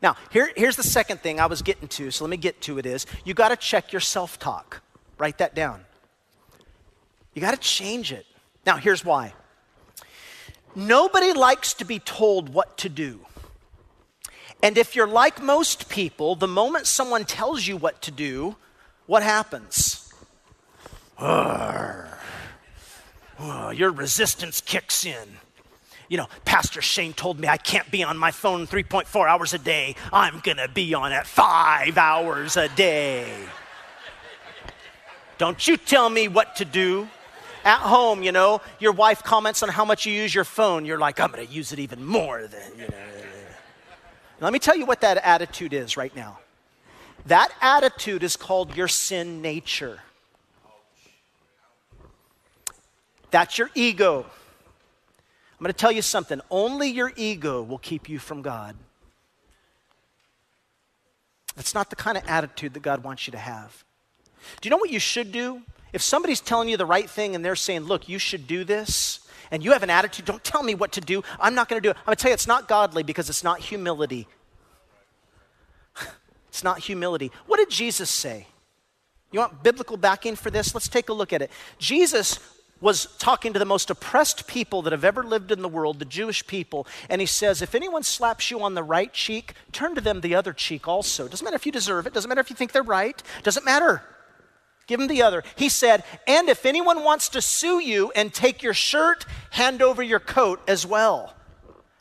Now, 0.00 0.16
here, 0.30 0.50
here's 0.56 0.76
the 0.76 0.82
second 0.82 1.20
thing 1.20 1.40
I 1.40 1.46
was 1.46 1.62
getting 1.62 1.88
to, 1.88 2.10
so 2.10 2.24
let 2.24 2.30
me 2.30 2.36
get 2.36 2.60
to 2.62 2.78
it 2.78 2.86
is 2.86 3.06
you 3.24 3.34
got 3.34 3.48
to 3.48 3.56
check 3.56 3.92
your 3.92 4.00
self 4.00 4.38
talk. 4.38 4.80
Write 5.18 5.38
that 5.38 5.54
down. 5.54 5.84
You 7.34 7.40
got 7.42 7.50
to 7.52 7.60
change 7.60 8.12
it. 8.12 8.26
Now, 8.64 8.76
here's 8.76 9.04
why. 9.04 9.34
Nobody 10.74 11.32
likes 11.32 11.74
to 11.74 11.84
be 11.84 11.98
told 11.98 12.50
what 12.50 12.78
to 12.78 12.88
do. 12.88 13.20
And 14.62 14.76
if 14.76 14.94
you're 14.94 15.08
like 15.08 15.42
most 15.42 15.88
people, 15.88 16.34
the 16.34 16.48
moment 16.48 16.86
someone 16.86 17.24
tells 17.24 17.66
you 17.66 17.76
what 17.76 18.02
to 18.02 18.10
do, 18.10 18.56
what 19.06 19.22
happens? 19.22 20.12
your 23.74 23.90
resistance 23.90 24.60
kicks 24.60 25.04
in 25.04 25.38
you 26.08 26.16
know, 26.16 26.26
Pastor 26.44 26.80
Shane 26.80 27.12
told 27.12 27.38
me 27.38 27.48
I 27.48 27.58
can't 27.58 27.90
be 27.90 28.02
on 28.02 28.16
my 28.16 28.30
phone 28.30 28.66
3.4 28.66 29.28
hours 29.28 29.54
a 29.54 29.58
day. 29.58 29.94
I'm 30.12 30.40
going 30.40 30.56
to 30.56 30.68
be 30.68 30.94
on 30.94 31.12
it 31.12 31.26
five 31.26 31.98
hours 31.98 32.56
a 32.56 32.68
day. 32.68 33.30
Don't 35.36 35.66
you 35.68 35.76
tell 35.76 36.08
me 36.10 36.26
what 36.26 36.56
to 36.56 36.64
do. 36.64 37.08
At 37.64 37.80
home, 37.80 38.22
you 38.22 38.32
know, 38.32 38.60
your 38.78 38.92
wife 38.92 39.22
comments 39.22 39.62
on 39.62 39.68
how 39.68 39.84
much 39.84 40.06
you 40.06 40.12
use 40.12 40.34
your 40.34 40.44
phone. 40.44 40.84
You're 40.84 40.98
like, 40.98 41.20
I'm 41.20 41.30
going 41.30 41.46
to 41.46 41.52
use 41.52 41.72
it 41.72 41.78
even 41.78 42.04
more 42.04 42.46
than, 42.46 42.72
you 42.76 42.88
know. 42.88 42.96
Let 44.40 44.52
me 44.52 44.58
tell 44.58 44.76
you 44.76 44.86
what 44.86 45.00
that 45.00 45.18
attitude 45.18 45.72
is 45.72 45.96
right 45.96 46.14
now. 46.14 46.38
That 47.26 47.50
attitude 47.60 48.22
is 48.22 48.36
called 48.36 48.76
your 48.76 48.88
sin 48.88 49.42
nature. 49.42 50.00
That's 53.30 53.58
your 53.58 53.70
ego. 53.74 54.26
I'm 55.58 55.64
going 55.64 55.72
to 55.72 55.78
tell 55.78 55.90
you 55.90 56.02
something 56.02 56.40
only 56.50 56.88
your 56.88 57.12
ego 57.16 57.62
will 57.62 57.78
keep 57.78 58.08
you 58.08 58.20
from 58.20 58.42
God. 58.42 58.76
That's 61.56 61.74
not 61.74 61.90
the 61.90 61.96
kind 61.96 62.16
of 62.16 62.22
attitude 62.28 62.74
that 62.74 62.82
God 62.82 63.02
wants 63.02 63.26
you 63.26 63.32
to 63.32 63.38
have. 63.38 63.84
Do 64.60 64.68
you 64.68 64.70
know 64.70 64.76
what 64.76 64.90
you 64.90 65.00
should 65.00 65.32
do? 65.32 65.62
If 65.92 66.02
somebody's 66.02 66.40
telling 66.40 66.68
you 66.68 66.76
the 66.76 66.86
right 66.86 67.10
thing 67.10 67.34
and 67.34 67.44
they're 67.44 67.56
saying, 67.56 67.82
look, 67.82 68.08
you 68.08 68.20
should 68.20 68.46
do 68.46 68.62
this, 68.62 69.20
and 69.50 69.64
you 69.64 69.72
have 69.72 69.82
an 69.82 69.90
attitude, 69.90 70.24
don't 70.24 70.44
tell 70.44 70.62
me 70.62 70.74
what 70.74 70.92
to 70.92 71.00
do, 71.00 71.22
I'm 71.40 71.54
not 71.54 71.68
going 71.68 71.80
to 71.82 71.86
do 71.86 71.90
it. 71.90 71.96
I'm 71.98 72.06
going 72.06 72.16
to 72.16 72.22
tell 72.22 72.30
you 72.30 72.34
it's 72.34 72.46
not 72.46 72.68
godly 72.68 73.02
because 73.02 73.28
it's 73.28 73.42
not 73.42 73.58
humility. 73.58 74.28
it's 76.48 76.62
not 76.62 76.78
humility. 76.78 77.32
What 77.46 77.56
did 77.56 77.70
Jesus 77.70 78.10
say? 78.10 78.46
You 79.32 79.40
want 79.40 79.62
biblical 79.62 79.96
backing 79.96 80.36
for 80.36 80.50
this? 80.50 80.74
Let's 80.74 80.88
take 80.88 81.08
a 81.08 81.12
look 81.12 81.32
at 81.32 81.42
it. 81.42 81.50
Jesus 81.78 82.38
was 82.80 83.06
talking 83.18 83.52
to 83.52 83.58
the 83.58 83.64
most 83.64 83.90
oppressed 83.90 84.46
people 84.46 84.82
that 84.82 84.92
have 84.92 85.04
ever 85.04 85.22
lived 85.22 85.50
in 85.50 85.62
the 85.62 85.68
world, 85.68 85.98
the 85.98 86.04
Jewish 86.04 86.46
people, 86.46 86.86
and 87.08 87.20
he 87.20 87.26
says, 87.26 87.60
If 87.60 87.74
anyone 87.74 88.02
slaps 88.02 88.50
you 88.50 88.60
on 88.60 88.74
the 88.74 88.82
right 88.82 89.12
cheek, 89.12 89.54
turn 89.72 89.94
to 89.94 90.00
them 90.00 90.20
the 90.20 90.34
other 90.34 90.52
cheek 90.52 90.86
also. 90.86 91.26
Doesn't 91.26 91.44
matter 91.44 91.56
if 91.56 91.66
you 91.66 91.72
deserve 91.72 92.06
it, 92.06 92.14
doesn't 92.14 92.28
matter 92.28 92.40
if 92.40 92.50
you 92.50 92.56
think 92.56 92.72
they're 92.72 92.82
right, 92.82 93.20
doesn't 93.42 93.64
matter. 93.64 94.02
Give 94.86 94.98
them 94.98 95.08
the 95.08 95.22
other. 95.22 95.42
He 95.56 95.68
said, 95.68 96.04
And 96.26 96.48
if 96.48 96.64
anyone 96.64 97.04
wants 97.04 97.28
to 97.30 97.42
sue 97.42 97.80
you 97.80 98.10
and 98.14 98.32
take 98.32 98.62
your 98.62 98.74
shirt, 98.74 99.26
hand 99.50 99.82
over 99.82 100.02
your 100.02 100.20
coat 100.20 100.60
as 100.66 100.86
well. 100.86 101.34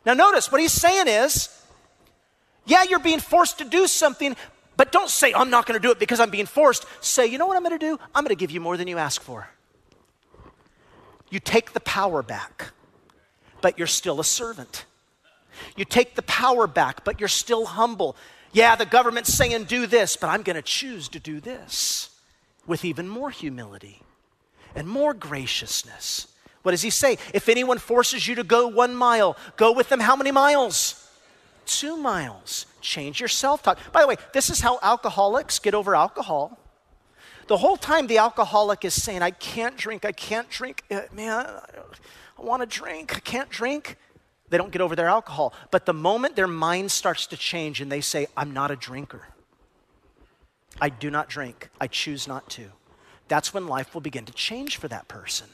Now, 0.06 0.14
notice 0.14 0.52
what 0.52 0.62
he's 0.62 0.72
saying 0.72 1.08
is, 1.08 1.50
yeah, 2.66 2.84
you're 2.84 3.00
being 3.00 3.20
forced 3.20 3.58
to 3.58 3.66
do 3.66 3.88
something, 3.88 4.36
but 4.78 4.92
don't 4.92 5.10
say, 5.10 5.34
I'm 5.34 5.50
not 5.50 5.66
going 5.66 5.78
to 5.78 5.86
do 5.86 5.92
it 5.92 6.00
because 6.00 6.20
I'm 6.20 6.30
being 6.30 6.46
forced. 6.46 6.86
Say, 7.02 7.28
you 7.28 7.38
know 7.38 7.48
what 7.48 7.58
I'm 7.58 7.64
going 7.64 7.78
to 7.78 7.86
do? 7.86 8.00
I'm 8.16 8.24
going 8.24 8.36
to 8.36 8.40
give 8.40 8.52
you 8.52 8.62
more 8.62 8.78
than 8.78 8.88
you 8.88 8.98
ask 8.98 9.22
for 9.22 9.50
you 11.30 11.40
take 11.40 11.74
the 11.74 11.80
power 11.80 12.22
back, 12.24 12.72
but 13.62 13.78
you're 13.78 13.88
still 13.88 14.20
a 14.20 14.24
servant. 14.24 14.86
You 15.76 15.86
take 15.86 16.16
the 16.16 16.22
power 16.22 16.68
back, 16.68 17.04
but 17.04 17.20
you're 17.20 17.28
still 17.28 17.66
humble. 17.66 18.16
Yeah, 18.54 18.76
the 18.76 18.86
government's 18.86 19.34
saying 19.34 19.66
do 19.66 19.88
this, 19.88 20.16
but 20.16 20.28
I'm 20.28 20.44
going 20.44 20.56
to 20.56 20.62
choose 20.62 21.10
to 21.10 21.20
do 21.20 21.40
this 21.40 22.10
with 22.66 22.86
even 22.86 23.08
more 23.08 23.30
humility 23.30 24.02
and 24.76 24.88
more 24.88 25.14
graciousness. 25.14 26.28
What 26.64 26.72
does 26.72 26.82
he 26.82 26.90
say? 26.90 27.18
If 27.34 27.50
anyone 27.50 27.78
forces 27.78 28.28
you 28.28 28.36
to 28.36 28.44
go 28.44 28.68
one 28.68 28.96
mile, 28.96 29.38
go 29.56 29.72
with 29.72 29.90
them 29.90 30.00
how 30.00 30.16
many 30.16 30.32
miles? 30.32 31.10
Two 31.66 31.98
miles. 31.98 32.66
Change 32.82 33.20
your 33.20 33.30
self 33.30 33.64
talk. 33.64 33.80
By 33.92 34.02
the 34.02 34.08
way, 34.08 34.18
this 34.34 34.50
is 34.50 34.60
how 34.60 34.80
alcoholics 34.82 35.60
get 35.60 35.74
over 35.74 35.96
alcohol. 35.96 36.58
The 37.48 37.58
whole 37.58 37.78
time 37.78 38.08
the 38.08 38.18
alcoholic 38.18 38.84
is 38.84 39.02
saying, 39.02 39.22
I 39.22 39.32
can't 39.32 39.78
drink, 39.78 40.04
I 40.04 40.12
can't 40.12 40.50
drink, 40.50 40.84
uh, 40.92 41.02
man, 41.14 41.46
I 41.46 42.42
want 42.42 42.62
to 42.62 42.66
drink, 42.66 43.16
I 43.16 43.20
can't 43.20 43.50
drink. 43.50 43.98
They 44.50 44.58
don't 44.58 44.72
get 44.72 44.82
over 44.82 44.96
their 44.96 45.08
alcohol. 45.08 45.54
But 45.72 45.86
the 45.86 45.94
moment 45.94 46.36
their 46.36 46.48
mind 46.48 46.92
starts 46.92 47.26
to 47.28 47.38
change 47.38 47.82
and 47.82 47.92
they 47.92 48.02
say, 48.02 48.28
I'm 48.36 48.52
not 48.52 48.70
a 48.70 48.76
drinker, 48.76 49.28
I 50.82 50.90
do 50.90 51.10
not 51.10 51.30
drink, 51.30 51.70
I 51.80 51.88
choose 51.88 52.28
not 52.28 52.50
to, 52.52 52.66
that's 53.28 53.54
when 53.54 53.68
life 53.68 53.94
will 53.94 54.02
begin 54.02 54.26
to 54.26 54.34
change 54.34 54.78
for 54.78 54.88
that 54.90 55.08
person. 55.08 55.48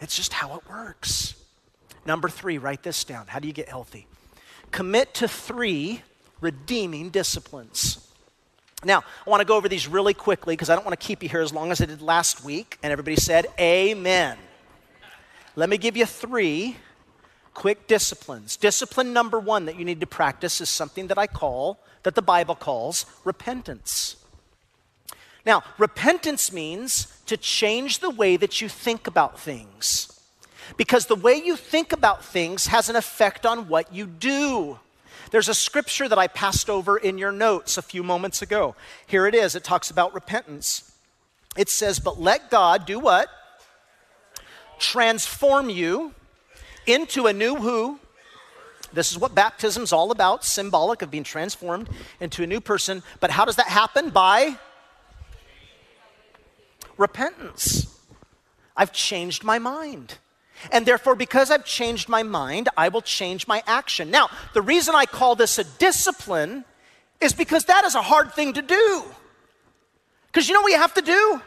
It's 0.00 0.16
just 0.16 0.32
how 0.32 0.56
it 0.56 0.68
works. 0.68 1.34
Number 2.06 2.28
three, 2.28 2.58
write 2.58 2.82
this 2.82 3.04
down. 3.04 3.28
How 3.28 3.38
do 3.38 3.48
you 3.48 3.54
get 3.54 3.68
healthy? 3.68 4.06
Commit 4.70 5.14
to 5.14 5.28
three 5.28 6.02
redeeming 6.40 7.10
disciplines. 7.10 8.06
Now, 8.84 9.02
I 9.26 9.30
want 9.30 9.40
to 9.40 9.44
go 9.44 9.56
over 9.56 9.68
these 9.68 9.88
really 9.88 10.14
quickly 10.14 10.54
because 10.54 10.70
I 10.70 10.74
don't 10.74 10.84
want 10.84 10.98
to 10.98 11.06
keep 11.06 11.22
you 11.22 11.28
here 11.28 11.40
as 11.40 11.52
long 11.52 11.70
as 11.72 11.80
I 11.80 11.86
did 11.86 12.02
last 12.02 12.44
week. 12.44 12.78
And 12.82 12.92
everybody 12.92 13.16
said, 13.16 13.46
Amen. 13.58 14.36
Let 15.56 15.68
me 15.68 15.78
give 15.78 15.96
you 15.96 16.06
three 16.06 16.76
quick 17.54 17.86
disciplines. 17.86 18.56
Discipline 18.56 19.12
number 19.12 19.38
one 19.38 19.66
that 19.66 19.78
you 19.78 19.84
need 19.84 20.00
to 20.00 20.06
practice 20.06 20.60
is 20.60 20.68
something 20.68 21.06
that 21.06 21.18
I 21.18 21.26
call, 21.26 21.78
that 22.02 22.14
the 22.14 22.22
Bible 22.22 22.54
calls, 22.54 23.06
repentance. 23.24 24.16
Now, 25.46 25.62
repentance 25.78 26.52
means 26.52 27.06
to 27.26 27.36
change 27.36 28.00
the 28.00 28.10
way 28.10 28.36
that 28.36 28.60
you 28.60 28.68
think 28.68 29.06
about 29.06 29.38
things. 29.38 30.10
Because 30.76 31.06
the 31.06 31.14
way 31.14 31.34
you 31.34 31.56
think 31.56 31.92
about 31.92 32.24
things 32.24 32.66
has 32.68 32.88
an 32.88 32.96
effect 32.96 33.44
on 33.44 33.68
what 33.68 33.92
you 33.94 34.06
do. 34.06 34.78
There's 35.34 35.48
a 35.48 35.54
scripture 35.54 36.08
that 36.08 36.16
I 36.16 36.28
passed 36.28 36.70
over 36.70 36.96
in 36.96 37.18
your 37.18 37.32
notes 37.32 37.76
a 37.76 37.82
few 37.82 38.04
moments 38.04 38.40
ago. 38.40 38.76
Here 39.04 39.26
it 39.26 39.34
is. 39.34 39.56
It 39.56 39.64
talks 39.64 39.90
about 39.90 40.14
repentance. 40.14 40.92
It 41.56 41.68
says, 41.68 41.98
But 41.98 42.20
let 42.20 42.52
God 42.52 42.86
do 42.86 43.00
what? 43.00 43.28
Transform 44.78 45.70
you 45.70 46.14
into 46.86 47.26
a 47.26 47.32
new 47.32 47.56
who? 47.56 47.98
This 48.92 49.10
is 49.10 49.18
what 49.18 49.34
baptism's 49.34 49.92
all 49.92 50.12
about, 50.12 50.44
symbolic 50.44 51.02
of 51.02 51.10
being 51.10 51.24
transformed 51.24 51.88
into 52.20 52.44
a 52.44 52.46
new 52.46 52.60
person. 52.60 53.02
But 53.18 53.32
how 53.32 53.44
does 53.44 53.56
that 53.56 53.66
happen? 53.66 54.10
By 54.10 54.56
repentance. 56.96 57.92
I've 58.76 58.92
changed 58.92 59.42
my 59.42 59.58
mind. 59.58 60.18
And 60.72 60.86
therefore, 60.86 61.14
because 61.14 61.50
I've 61.50 61.64
changed 61.64 62.08
my 62.08 62.22
mind, 62.22 62.68
I 62.76 62.88
will 62.88 63.02
change 63.02 63.46
my 63.46 63.62
action. 63.66 64.10
Now, 64.10 64.28
the 64.52 64.62
reason 64.62 64.94
I 64.94 65.06
call 65.06 65.34
this 65.34 65.58
a 65.58 65.64
discipline 65.64 66.64
is 67.20 67.32
because 67.32 67.64
that 67.66 67.84
is 67.84 67.94
a 67.94 68.02
hard 68.02 68.32
thing 68.32 68.52
to 68.54 68.62
do. 68.62 69.04
Because 70.26 70.48
you 70.48 70.54
know 70.54 70.62
what 70.62 70.72
you 70.72 70.78
have 70.78 70.94
to 70.94 71.02
do? 71.02 71.40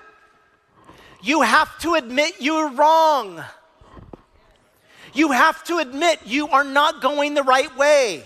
You 1.22 1.41
have 1.41 1.78
to 1.80 1.95
admit 1.95 2.36
you're 2.39 2.70
wrong. 2.70 3.43
You 5.13 5.32
have 5.32 5.63
to 5.65 5.80
admit 5.80 6.20
you 6.26 6.47
are 6.49 6.63
not 6.63 7.01
going 7.01 7.34
the 7.34 7.43
right 7.43 7.76
way. 7.78 8.24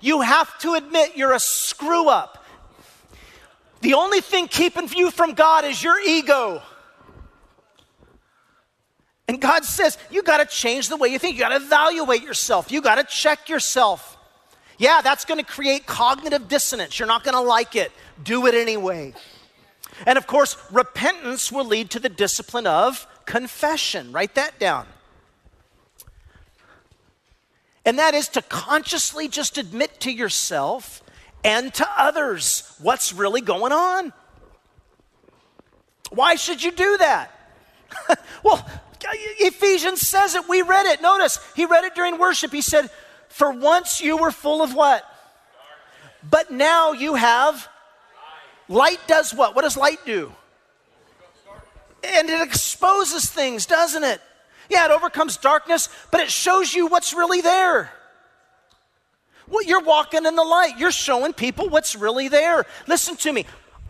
You 0.00 0.20
have 0.20 0.56
to 0.60 0.74
admit 0.74 1.16
you're 1.16 1.32
a 1.32 1.40
screw 1.40 2.08
up. 2.08 2.44
The 3.80 3.94
only 3.94 4.20
thing 4.20 4.48
keeping 4.48 4.88
you 4.88 5.10
from 5.10 5.34
God 5.34 5.64
is 5.64 5.82
your 5.82 6.00
ego. 6.00 6.62
And 9.26 9.40
God 9.40 9.64
says, 9.64 9.96
you 10.10 10.22
got 10.22 10.38
to 10.38 10.46
change 10.46 10.88
the 10.88 10.96
way 10.96 11.08
you 11.08 11.18
think. 11.18 11.36
You 11.36 11.42
got 11.42 11.48
to 11.50 11.64
evaluate 11.64 12.22
yourself. 12.22 12.70
You 12.70 12.82
got 12.82 12.96
to 12.96 13.04
check 13.04 13.48
yourself. 13.48 14.18
Yeah, 14.78 15.00
that's 15.02 15.24
going 15.24 15.38
to 15.38 15.46
create 15.46 15.86
cognitive 15.86 16.48
dissonance. 16.48 16.98
You're 16.98 17.08
not 17.08 17.24
going 17.24 17.34
to 17.34 17.40
like 17.40 17.74
it. 17.76 17.92
Do 18.22 18.46
it 18.46 18.54
anyway. 18.54 19.14
And 20.06 20.18
of 20.18 20.26
course, 20.26 20.56
repentance 20.70 21.50
will 21.50 21.64
lead 21.64 21.90
to 21.90 22.00
the 22.00 22.08
discipline 22.08 22.66
of 22.66 23.06
confession. 23.24 24.12
Write 24.12 24.34
that 24.34 24.58
down. 24.58 24.86
And 27.86 27.98
that 27.98 28.14
is 28.14 28.28
to 28.30 28.42
consciously 28.42 29.28
just 29.28 29.58
admit 29.58 30.00
to 30.00 30.10
yourself 30.10 31.02
and 31.44 31.72
to 31.74 31.86
others 31.96 32.74
what's 32.80 33.12
really 33.12 33.42
going 33.42 33.72
on. 33.72 34.12
Why 36.10 36.36
should 36.36 36.62
you 36.62 36.72
do 36.72 36.96
that? 36.98 37.30
well, 38.42 38.66
Ephesians 39.12 40.00
says 40.00 40.34
it. 40.34 40.48
We 40.48 40.62
read 40.62 40.86
it. 40.86 41.02
Notice, 41.02 41.38
he 41.54 41.64
read 41.64 41.84
it 41.84 41.94
during 41.94 42.18
worship. 42.18 42.52
He 42.52 42.62
said, 42.62 42.90
For 43.28 43.50
once 43.50 44.00
you 44.00 44.16
were 44.16 44.30
full 44.30 44.62
of 44.62 44.74
what? 44.74 45.04
But 46.28 46.50
now 46.50 46.92
you 46.92 47.14
have 47.14 47.68
light 48.68 49.00
does 49.06 49.34
what? 49.34 49.54
What 49.54 49.62
does 49.62 49.76
light 49.76 50.04
do? 50.06 50.32
And 52.02 52.28
it 52.28 52.40
exposes 52.42 53.30
things, 53.30 53.66
doesn't 53.66 54.04
it? 54.04 54.20
Yeah, 54.70 54.86
it 54.86 54.90
overcomes 54.90 55.36
darkness, 55.36 55.88
but 56.10 56.20
it 56.20 56.30
shows 56.30 56.74
you 56.74 56.86
what's 56.86 57.12
really 57.12 57.40
there. 57.40 57.90
Well, 59.48 59.62
you're 59.62 59.82
walking 59.82 60.24
in 60.24 60.36
the 60.36 60.44
light. 60.44 60.78
You're 60.78 60.90
showing 60.90 61.34
people 61.34 61.68
what's 61.68 61.94
really 61.94 62.28
there. 62.28 62.64
Listen 62.86 63.16
to 63.16 63.32
me. 63.32 63.44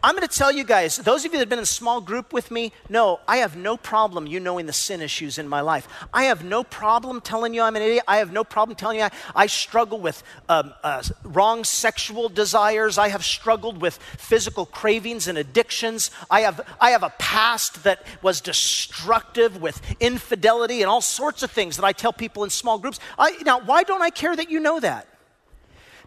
I'm 0.04 0.14
going 0.14 0.28
to 0.28 0.38
tell 0.38 0.52
you 0.52 0.64
guys, 0.64 0.98
those 0.98 1.24
of 1.24 1.32
you 1.32 1.38
that 1.38 1.44
have 1.44 1.48
been 1.48 1.58
in 1.58 1.62
a 1.62 1.66
small 1.66 2.02
group 2.02 2.34
with 2.34 2.50
me, 2.50 2.72
no, 2.90 3.20
I 3.26 3.38
have 3.38 3.56
no 3.56 3.78
problem 3.78 4.26
you 4.26 4.38
knowing 4.38 4.66
the 4.66 4.72
sin 4.74 5.00
issues 5.00 5.38
in 5.38 5.48
my 5.48 5.62
life. 5.62 5.88
I 6.12 6.24
have 6.24 6.44
no 6.44 6.62
problem 6.62 7.22
telling 7.22 7.54
you 7.54 7.62
I'm 7.62 7.74
an 7.74 7.80
idiot. 7.80 8.04
I 8.06 8.18
have 8.18 8.30
no 8.30 8.44
problem 8.44 8.76
telling 8.76 8.98
you 8.98 9.04
I, 9.04 9.10
I 9.34 9.46
struggle 9.46 9.98
with 9.98 10.22
um, 10.50 10.74
uh, 10.82 11.02
wrong 11.22 11.64
sexual 11.64 12.28
desires. 12.28 12.98
I 12.98 13.08
have 13.08 13.24
struggled 13.24 13.80
with 13.80 13.96
physical 14.18 14.66
cravings 14.66 15.26
and 15.26 15.38
addictions. 15.38 16.10
I 16.30 16.42
have, 16.42 16.60
I 16.78 16.90
have 16.90 17.02
a 17.02 17.14
past 17.18 17.84
that 17.84 18.04
was 18.20 18.42
destructive 18.42 19.62
with 19.62 19.80
infidelity 20.00 20.82
and 20.82 20.90
all 20.90 21.00
sorts 21.00 21.42
of 21.42 21.50
things 21.50 21.76
that 21.76 21.84
I 21.86 21.92
tell 21.92 22.12
people 22.12 22.44
in 22.44 22.50
small 22.50 22.78
groups. 22.78 23.00
I, 23.18 23.38
now, 23.42 23.60
why 23.60 23.84
don't 23.84 24.02
I 24.02 24.10
care 24.10 24.36
that 24.36 24.50
you 24.50 24.60
know 24.60 24.80
that? 24.80 25.08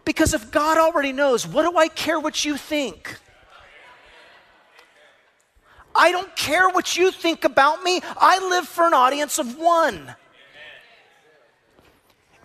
Because 0.04 0.34
if 0.34 0.52
God 0.52 0.78
already 0.78 1.10
knows, 1.10 1.48
what 1.48 1.68
do 1.68 1.76
I 1.76 1.88
care 1.88 2.20
what 2.20 2.44
you 2.44 2.56
think? 2.56 3.18
I 5.98 6.12
don't 6.12 6.34
care 6.36 6.68
what 6.68 6.96
you 6.96 7.10
think 7.10 7.44
about 7.44 7.82
me. 7.82 8.00
I 8.16 8.38
live 8.48 8.68
for 8.68 8.86
an 8.86 8.94
audience 8.94 9.40
of 9.40 9.58
one. 9.58 10.14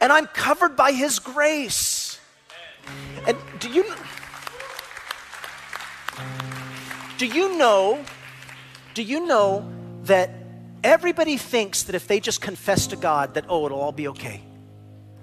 And 0.01 0.11
I'm 0.11 0.25
covered 0.25 0.75
by 0.75 0.91
His 0.91 1.19
grace. 1.19 2.19
And 3.27 3.37
do 3.59 3.69
you 3.69 3.85
do 7.17 7.27
you 7.27 7.57
know 7.57 8.03
do 8.93 9.03
you 9.03 9.25
know 9.25 9.71
that 10.03 10.31
everybody 10.83 11.37
thinks 11.37 11.83
that 11.83 11.95
if 11.95 12.07
they 12.07 12.19
just 12.19 12.41
confess 12.41 12.87
to 12.87 12.95
God 12.95 13.35
that 13.35 13.45
oh 13.47 13.67
it'll 13.67 13.79
all 13.79 13.91
be 13.93 14.07
okay. 14.09 14.41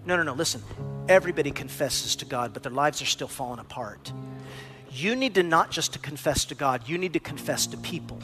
No, 0.07 0.17
no, 0.17 0.23
no, 0.23 0.35
listen. 0.35 0.63
Everybody 1.09 1.51
confesses 1.51 2.17
to 2.17 2.25
God, 2.25 2.55
but 2.55 2.63
their 2.63 2.73
lives 2.73 3.03
are 3.03 3.07
still 3.07 3.29
falling 3.29 3.59
apart 3.59 4.13
you 4.93 5.15
need 5.15 5.35
to 5.37 5.43
not 5.43 5.71
just 5.71 5.93
to 5.93 5.99
confess 5.99 6.45
to 6.47 6.55
God, 6.55 6.89
you 6.89 6.99
need 6.99 7.13
to 7.13 7.21
confess 7.21 7.67
to 7.69 7.77
people. 7.77 8.19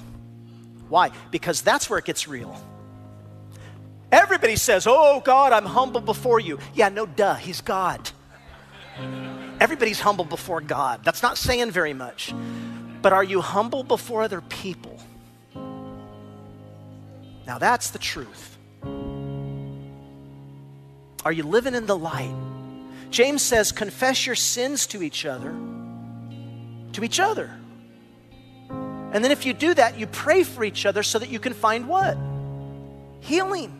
Why? 0.88 1.10
Because 1.30 1.62
that's 1.62 1.88
where 1.88 1.98
it 1.98 2.04
gets 2.04 2.28
real. 2.28 2.60
Everybody 4.12 4.56
says, 4.56 4.86
Oh 4.86 5.20
God, 5.20 5.52
I'm 5.52 5.64
humble 5.64 6.00
before 6.00 6.40
you. 6.40 6.58
Yeah, 6.74 6.88
no, 6.88 7.06
duh, 7.06 7.34
He's 7.34 7.60
God. 7.60 8.10
Everybody's 9.60 10.00
humble 10.00 10.24
before 10.24 10.60
God. 10.60 11.04
That's 11.04 11.22
not 11.22 11.38
saying 11.38 11.70
very 11.70 11.94
much. 11.94 12.34
But 13.02 13.12
are 13.12 13.24
you 13.24 13.40
humble 13.40 13.82
before 13.82 14.22
other 14.22 14.40
people? 14.40 14.98
Now 17.46 17.58
that's 17.58 17.90
the 17.90 17.98
truth. 17.98 18.58
Are 21.24 21.32
you 21.32 21.42
living 21.42 21.74
in 21.74 21.86
the 21.86 21.96
light? 21.96 22.34
James 23.10 23.42
says, 23.42 23.72
Confess 23.72 24.26
your 24.26 24.34
sins 24.36 24.86
to 24.88 25.02
each 25.02 25.26
other 25.26 25.54
to 26.96 27.04
each 27.04 27.20
other. 27.20 27.50
And 28.68 29.24
then 29.24 29.30
if 29.30 29.46
you 29.46 29.52
do 29.52 29.72
that, 29.74 29.98
you 29.98 30.06
pray 30.06 30.42
for 30.42 30.64
each 30.64 30.84
other 30.84 31.02
so 31.02 31.18
that 31.18 31.30
you 31.30 31.38
can 31.38 31.54
find 31.54 31.88
what? 31.88 32.18
Healing. 33.20 33.72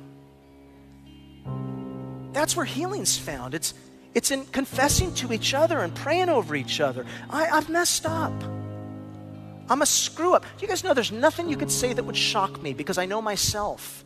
That's 2.33 2.55
where 2.55 2.65
healing's 2.65 3.19
found. 3.19 3.55
It's, 3.55 3.75
it's 4.15 4.31
in 4.31 4.45
confessing 4.47 5.15
to 5.17 5.33
each 5.33 5.53
other 5.55 5.81
and 5.81 5.95
praying 5.95 6.29
over 6.29 6.55
each 6.55 6.81
other. 6.81 7.05
I, 7.29 7.47
I've 7.49 7.69
messed 7.69 8.07
up. 8.07 8.33
I'm 9.69 9.83
a 9.83 9.87
screw 9.87 10.35
up. 10.35 10.47
You 10.61 10.69
guys 10.69 10.85
know 10.85 10.95
there's 10.95 11.13
nothing 11.13 11.49
you 11.49 11.57
could 11.57 11.73
say 11.73 11.93
that 11.93 12.05
would 12.05 12.17
shock 12.17 12.63
me 12.63 12.73
because 12.73 12.99
I 12.99 13.07
know 13.07 13.21
myself. 13.21 14.05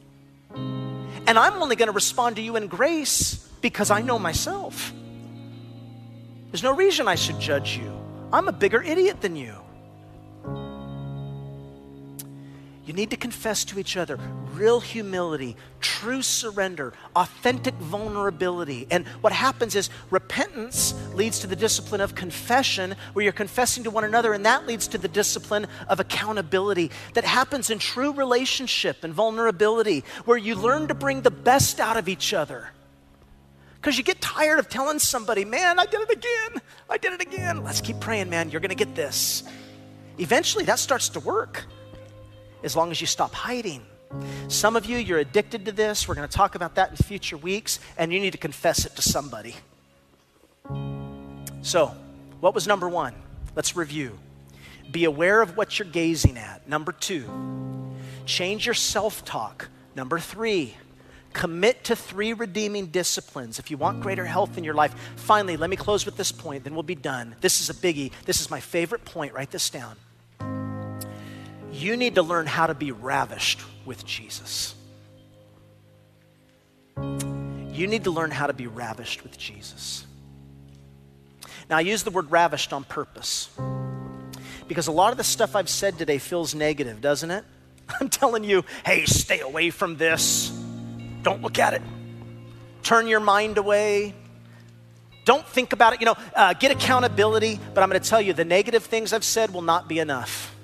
And 0.54 1.38
I'm 1.38 1.60
only 1.62 1.76
going 1.76 1.88
to 1.88 1.92
respond 1.92 2.36
to 2.36 2.42
you 2.42 2.56
in 2.56 2.66
grace 2.66 3.34
because 3.60 3.90
I 3.90 4.00
know 4.00 4.18
myself. 4.18 4.92
There's 6.50 6.62
no 6.62 6.74
reason 6.74 7.06
I 7.08 7.16
should 7.16 7.38
judge 7.38 7.76
you. 7.76 7.99
I'm 8.32 8.48
a 8.48 8.52
bigger 8.52 8.82
idiot 8.82 9.20
than 9.20 9.36
you. 9.36 9.54
You 12.86 12.94
need 12.94 13.10
to 13.10 13.16
confess 13.16 13.64
to 13.66 13.78
each 13.78 13.96
other 13.96 14.18
real 14.54 14.80
humility, 14.80 15.56
true 15.80 16.22
surrender, 16.22 16.92
authentic 17.14 17.74
vulnerability. 17.74 18.86
And 18.90 19.06
what 19.20 19.32
happens 19.32 19.76
is 19.76 19.90
repentance 20.10 20.92
leads 21.14 21.38
to 21.40 21.46
the 21.46 21.54
discipline 21.54 22.00
of 22.00 22.14
confession, 22.14 22.96
where 23.12 23.22
you're 23.22 23.32
confessing 23.32 23.84
to 23.84 23.90
one 23.90 24.04
another, 24.04 24.32
and 24.32 24.44
that 24.44 24.66
leads 24.66 24.88
to 24.88 24.98
the 24.98 25.08
discipline 25.08 25.68
of 25.88 26.00
accountability 26.00 26.90
that 27.14 27.24
happens 27.24 27.70
in 27.70 27.78
true 27.78 28.12
relationship 28.12 29.04
and 29.04 29.14
vulnerability, 29.14 30.04
where 30.24 30.36
you 30.36 30.56
learn 30.56 30.88
to 30.88 30.94
bring 30.94 31.22
the 31.22 31.30
best 31.30 31.78
out 31.78 31.96
of 31.96 32.08
each 32.08 32.34
other. 32.34 32.70
Because 33.80 33.96
you 33.96 34.04
get 34.04 34.20
tired 34.20 34.58
of 34.58 34.68
telling 34.68 34.98
somebody, 34.98 35.44
man, 35.44 35.78
I 35.78 35.86
did 35.86 36.02
it 36.02 36.10
again. 36.10 36.62
I 36.90 36.98
did 36.98 37.14
it 37.14 37.22
again. 37.22 37.64
Let's 37.64 37.80
keep 37.80 37.98
praying, 37.98 38.28
man. 38.28 38.50
You're 38.50 38.60
going 38.60 38.68
to 38.68 38.74
get 38.74 38.94
this. 38.94 39.42
Eventually, 40.18 40.64
that 40.64 40.78
starts 40.78 41.08
to 41.10 41.20
work 41.20 41.64
as 42.62 42.76
long 42.76 42.90
as 42.90 43.00
you 43.00 43.06
stop 43.06 43.32
hiding. 43.32 43.82
Some 44.48 44.76
of 44.76 44.84
you, 44.84 44.98
you're 44.98 45.18
addicted 45.18 45.64
to 45.64 45.72
this. 45.72 46.06
We're 46.06 46.14
going 46.14 46.28
to 46.28 46.36
talk 46.36 46.56
about 46.56 46.74
that 46.74 46.90
in 46.90 46.96
future 46.96 47.38
weeks, 47.38 47.80
and 47.96 48.12
you 48.12 48.20
need 48.20 48.32
to 48.32 48.38
confess 48.38 48.84
it 48.84 48.96
to 48.96 49.02
somebody. 49.02 49.54
So, 51.62 51.94
what 52.40 52.54
was 52.54 52.66
number 52.66 52.88
one? 52.88 53.14
Let's 53.56 53.76
review. 53.76 54.18
Be 54.90 55.04
aware 55.04 55.40
of 55.40 55.56
what 55.56 55.78
you're 55.78 55.88
gazing 55.88 56.36
at. 56.36 56.68
Number 56.68 56.92
two, 56.92 57.24
change 58.26 58.66
your 58.66 58.74
self 58.74 59.24
talk. 59.24 59.68
Number 59.94 60.18
three, 60.18 60.76
Commit 61.32 61.84
to 61.84 61.96
three 61.96 62.32
redeeming 62.32 62.86
disciplines 62.86 63.58
if 63.58 63.70
you 63.70 63.76
want 63.76 64.00
greater 64.00 64.24
health 64.24 64.58
in 64.58 64.64
your 64.64 64.74
life. 64.74 64.94
Finally, 65.16 65.56
let 65.56 65.70
me 65.70 65.76
close 65.76 66.04
with 66.04 66.16
this 66.16 66.32
point, 66.32 66.64
then 66.64 66.74
we'll 66.74 66.82
be 66.82 66.94
done. 66.94 67.36
This 67.40 67.60
is 67.60 67.70
a 67.70 67.74
biggie. 67.74 68.10
This 68.24 68.40
is 68.40 68.50
my 68.50 68.60
favorite 68.60 69.04
point. 69.04 69.32
Write 69.32 69.50
this 69.50 69.70
down. 69.70 69.96
You 71.72 71.96
need 71.96 72.16
to 72.16 72.22
learn 72.22 72.46
how 72.46 72.66
to 72.66 72.74
be 72.74 72.90
ravished 72.90 73.60
with 73.84 74.04
Jesus. 74.04 74.74
You 76.98 77.86
need 77.86 78.04
to 78.04 78.10
learn 78.10 78.30
how 78.30 78.48
to 78.48 78.52
be 78.52 78.66
ravished 78.66 79.22
with 79.22 79.38
Jesus. 79.38 80.04
Now, 81.70 81.76
I 81.76 81.80
use 81.80 82.02
the 82.02 82.10
word 82.10 82.30
ravished 82.30 82.72
on 82.72 82.82
purpose 82.82 83.48
because 84.66 84.88
a 84.88 84.92
lot 84.92 85.12
of 85.12 85.18
the 85.18 85.24
stuff 85.24 85.54
I've 85.54 85.68
said 85.68 85.96
today 85.96 86.18
feels 86.18 86.54
negative, 86.54 87.00
doesn't 87.00 87.30
it? 87.30 87.44
I'm 88.00 88.08
telling 88.08 88.44
you, 88.44 88.64
hey, 88.84 89.06
stay 89.06 89.40
away 89.40 89.70
from 89.70 89.96
this. 89.96 90.52
Don't 91.22 91.42
look 91.42 91.58
at 91.58 91.74
it. 91.74 91.82
Turn 92.82 93.06
your 93.06 93.20
mind 93.20 93.58
away. 93.58 94.14
Don't 95.24 95.46
think 95.46 95.72
about 95.72 95.92
it. 95.92 96.00
You 96.00 96.06
know, 96.06 96.16
uh, 96.34 96.54
get 96.54 96.70
accountability. 96.70 97.60
But 97.74 97.82
I'm 97.82 97.90
going 97.90 98.00
to 98.00 98.08
tell 98.08 98.20
you, 98.20 98.32
the 98.32 98.44
negative 98.44 98.84
things 98.84 99.12
I've 99.12 99.24
said 99.24 99.52
will 99.52 99.62
not 99.62 99.88
be 99.88 99.98
enough. 99.98 100.56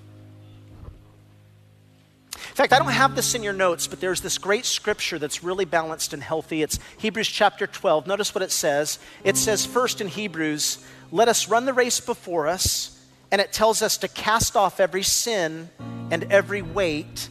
In 2.34 2.58
fact, 2.58 2.72
I 2.72 2.78
don't 2.78 2.88
have 2.88 3.14
this 3.14 3.34
in 3.34 3.42
your 3.42 3.52
notes, 3.52 3.86
but 3.86 4.00
there's 4.00 4.22
this 4.22 4.38
great 4.38 4.64
scripture 4.64 5.18
that's 5.18 5.44
really 5.44 5.66
balanced 5.66 6.14
and 6.14 6.22
healthy. 6.22 6.62
It's 6.62 6.78
Hebrews 6.96 7.28
chapter 7.28 7.66
12. 7.66 8.06
Notice 8.06 8.34
what 8.34 8.40
it 8.40 8.50
says. 8.50 8.98
It 9.24 9.36
says, 9.36 9.66
first 9.66 10.00
in 10.00 10.08
Hebrews, 10.08 10.82
let 11.12 11.28
us 11.28 11.48
run 11.48 11.66
the 11.66 11.74
race 11.74 12.00
before 12.00 12.46
us, 12.46 12.98
and 13.30 13.42
it 13.42 13.52
tells 13.52 13.82
us 13.82 13.98
to 13.98 14.08
cast 14.08 14.56
off 14.56 14.80
every 14.80 15.02
sin 15.02 15.68
and 16.10 16.32
every 16.32 16.62
weight 16.62 17.28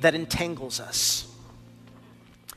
that 0.00 0.14
entangles 0.14 0.78
us. 0.78 1.27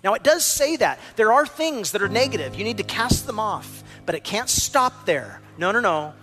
Now, 0.04 0.14
it 0.14 0.24
does 0.24 0.44
say 0.44 0.78
that. 0.78 1.00
There 1.16 1.32
are 1.32 1.46
things 1.46 1.92
that 1.92 2.02
are 2.02 2.10
negative. 2.10 2.56
You 2.56 2.64
need 2.64 2.78
to 2.78 2.84
cast 2.84 3.28
them 3.28 3.40
off, 3.40 3.84
but 4.06 4.16
it 4.16 4.24
can't 4.24 4.50
stop 4.50 5.06
there. 5.06 5.42
No, 5.58 5.72
no, 5.72 5.80
no. 5.80 6.14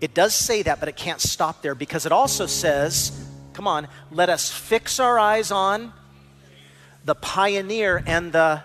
It 0.00 0.14
does 0.14 0.34
say 0.34 0.62
that, 0.62 0.78
but 0.78 0.88
it 0.88 0.96
can't 0.96 1.20
stop 1.20 1.62
there 1.62 1.74
because 1.74 2.06
it 2.06 2.12
also 2.12 2.46
says, 2.46 3.26
Come 3.54 3.66
on, 3.66 3.88
let 4.10 4.28
us 4.28 4.50
fix 4.50 5.00
our 5.00 5.18
eyes 5.18 5.50
on 5.50 5.92
the 7.06 7.14
pioneer 7.14 8.02
and 8.06 8.32
the. 8.32 8.62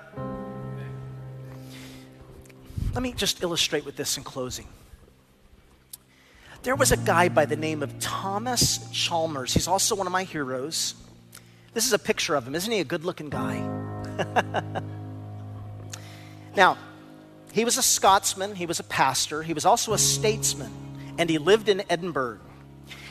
Let 2.94 3.02
me 3.02 3.14
just 3.14 3.42
illustrate 3.42 3.86
with 3.86 3.96
this 3.96 4.18
in 4.18 4.26
closing. 4.26 4.68
There 6.64 6.76
was 6.76 6.92
a 6.92 6.98
guy 6.98 7.30
by 7.30 7.46
the 7.46 7.56
name 7.56 7.82
of 7.82 7.98
Thomas 8.00 8.92
Chalmers. 8.92 9.54
He's 9.54 9.68
also 9.68 9.96
one 9.96 10.08
of 10.08 10.14
my 10.14 10.24
heroes. 10.24 10.96
This 11.74 11.86
is 11.86 11.94
a 11.94 12.00
picture 12.00 12.36
of 12.36 12.46
him. 12.46 12.54
Isn't 12.54 12.72
he 12.72 12.80
a 12.80 12.84
good 12.84 13.06
looking 13.06 13.30
guy? 13.30 13.71
now, 16.56 16.78
he 17.52 17.66
was 17.66 17.78
a 17.78 17.82
Scotsman, 17.82 18.56
he 18.56 18.66
was 18.66 18.80
a 18.80 18.84
pastor, 18.84 19.44
he 19.44 19.54
was 19.54 19.66
also 19.66 19.94
a 19.94 19.98
statesman, 19.98 20.72
and 21.18 21.30
he 21.30 21.38
lived 21.38 21.70
in 21.70 21.84
Edinburgh. 21.90 22.40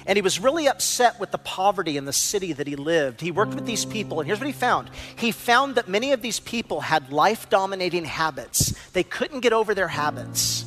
And 0.07 0.17
he 0.17 0.23
was 0.23 0.41
really 0.41 0.67
upset 0.67 1.21
with 1.21 1.31
the 1.31 1.39
poverty 1.39 1.97
in 1.97 2.07
the 2.07 2.13
city 2.13 2.55
that 2.55 2.67
he 2.67 2.75
lived. 2.75 3.21
He 3.21 3.31
worked 3.31 3.55
with 3.55 3.67
these 3.67 3.85
people, 3.85 4.19
and 4.19 4.27
here's 4.27 4.41
what 4.41 4.47
he 4.47 4.53
found 4.53 4.91
he 5.17 5.31
found 5.31 5.75
that 5.75 5.89
many 5.89 6.13
of 6.13 6.23
these 6.23 6.41
people 6.41 6.81
had 6.81 7.13
life 7.13 7.51
dominating 7.51 8.05
habits, 8.05 8.75
they 8.93 9.05
couldn't 9.05 9.41
get 9.41 9.53
over 9.53 9.75
their 9.75 9.89
habits. 9.89 10.65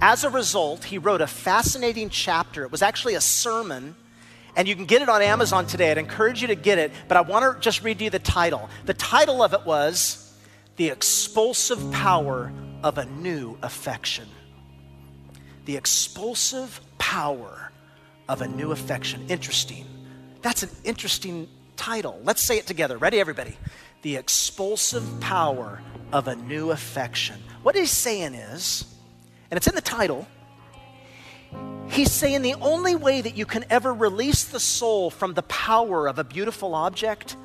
As 0.00 0.22
a 0.22 0.30
result, 0.30 0.84
he 0.84 0.98
wrote 0.98 1.20
a 1.20 1.26
fascinating 1.26 2.08
chapter. 2.08 2.62
It 2.62 2.70
was 2.70 2.82
actually 2.82 3.14
a 3.14 3.20
sermon, 3.20 3.96
and 4.58 4.66
you 4.66 4.74
can 4.74 4.86
get 4.86 5.02
it 5.02 5.08
on 5.08 5.22
Amazon 5.22 5.68
today. 5.68 5.92
I'd 5.92 5.98
encourage 5.98 6.42
you 6.42 6.48
to 6.48 6.56
get 6.56 6.78
it, 6.78 6.90
but 7.06 7.16
I 7.16 7.20
want 7.20 7.44
to 7.44 7.60
just 7.60 7.84
read 7.84 8.00
you 8.00 8.10
the 8.10 8.18
title. 8.18 8.68
The 8.86 8.92
title 8.92 9.40
of 9.40 9.54
it 9.54 9.64
was 9.64 10.36
The 10.74 10.88
Expulsive 10.88 11.92
Power 11.92 12.52
of 12.82 12.98
a 12.98 13.06
New 13.06 13.56
Affection. 13.62 14.28
The 15.64 15.76
Expulsive 15.76 16.80
Power 16.98 17.70
of 18.28 18.42
a 18.42 18.48
new 18.48 18.72
affection. 18.72 19.24
Interesting. 19.28 19.86
That's 20.42 20.64
an 20.64 20.70
interesting 20.82 21.48
title. 21.76 22.20
Let's 22.24 22.42
say 22.42 22.58
it 22.58 22.66
together. 22.66 22.98
Ready, 22.98 23.20
everybody? 23.20 23.56
The 24.02 24.16
expulsive 24.16 25.20
power 25.20 25.80
of 26.12 26.26
a 26.26 26.34
new 26.34 26.72
affection. 26.72 27.40
What 27.62 27.76
he's 27.76 27.92
saying 27.92 28.34
is, 28.34 28.92
and 29.52 29.56
it's 29.56 29.68
in 29.68 29.76
the 29.76 29.80
title, 29.80 30.26
he's 31.90 32.12
saying 32.12 32.42
the 32.42 32.54
only 32.54 32.96
way 32.96 33.20
that 33.20 33.36
you 33.36 33.46
can 33.46 33.64
ever 33.70 33.92
release 33.92 34.44
the 34.44 34.60
soul 34.60 35.10
from 35.10 35.34
the 35.34 35.42
power 35.42 36.06
of 36.06 36.18
a 36.18 36.24
beautiful 36.24 36.74
object 36.74 37.36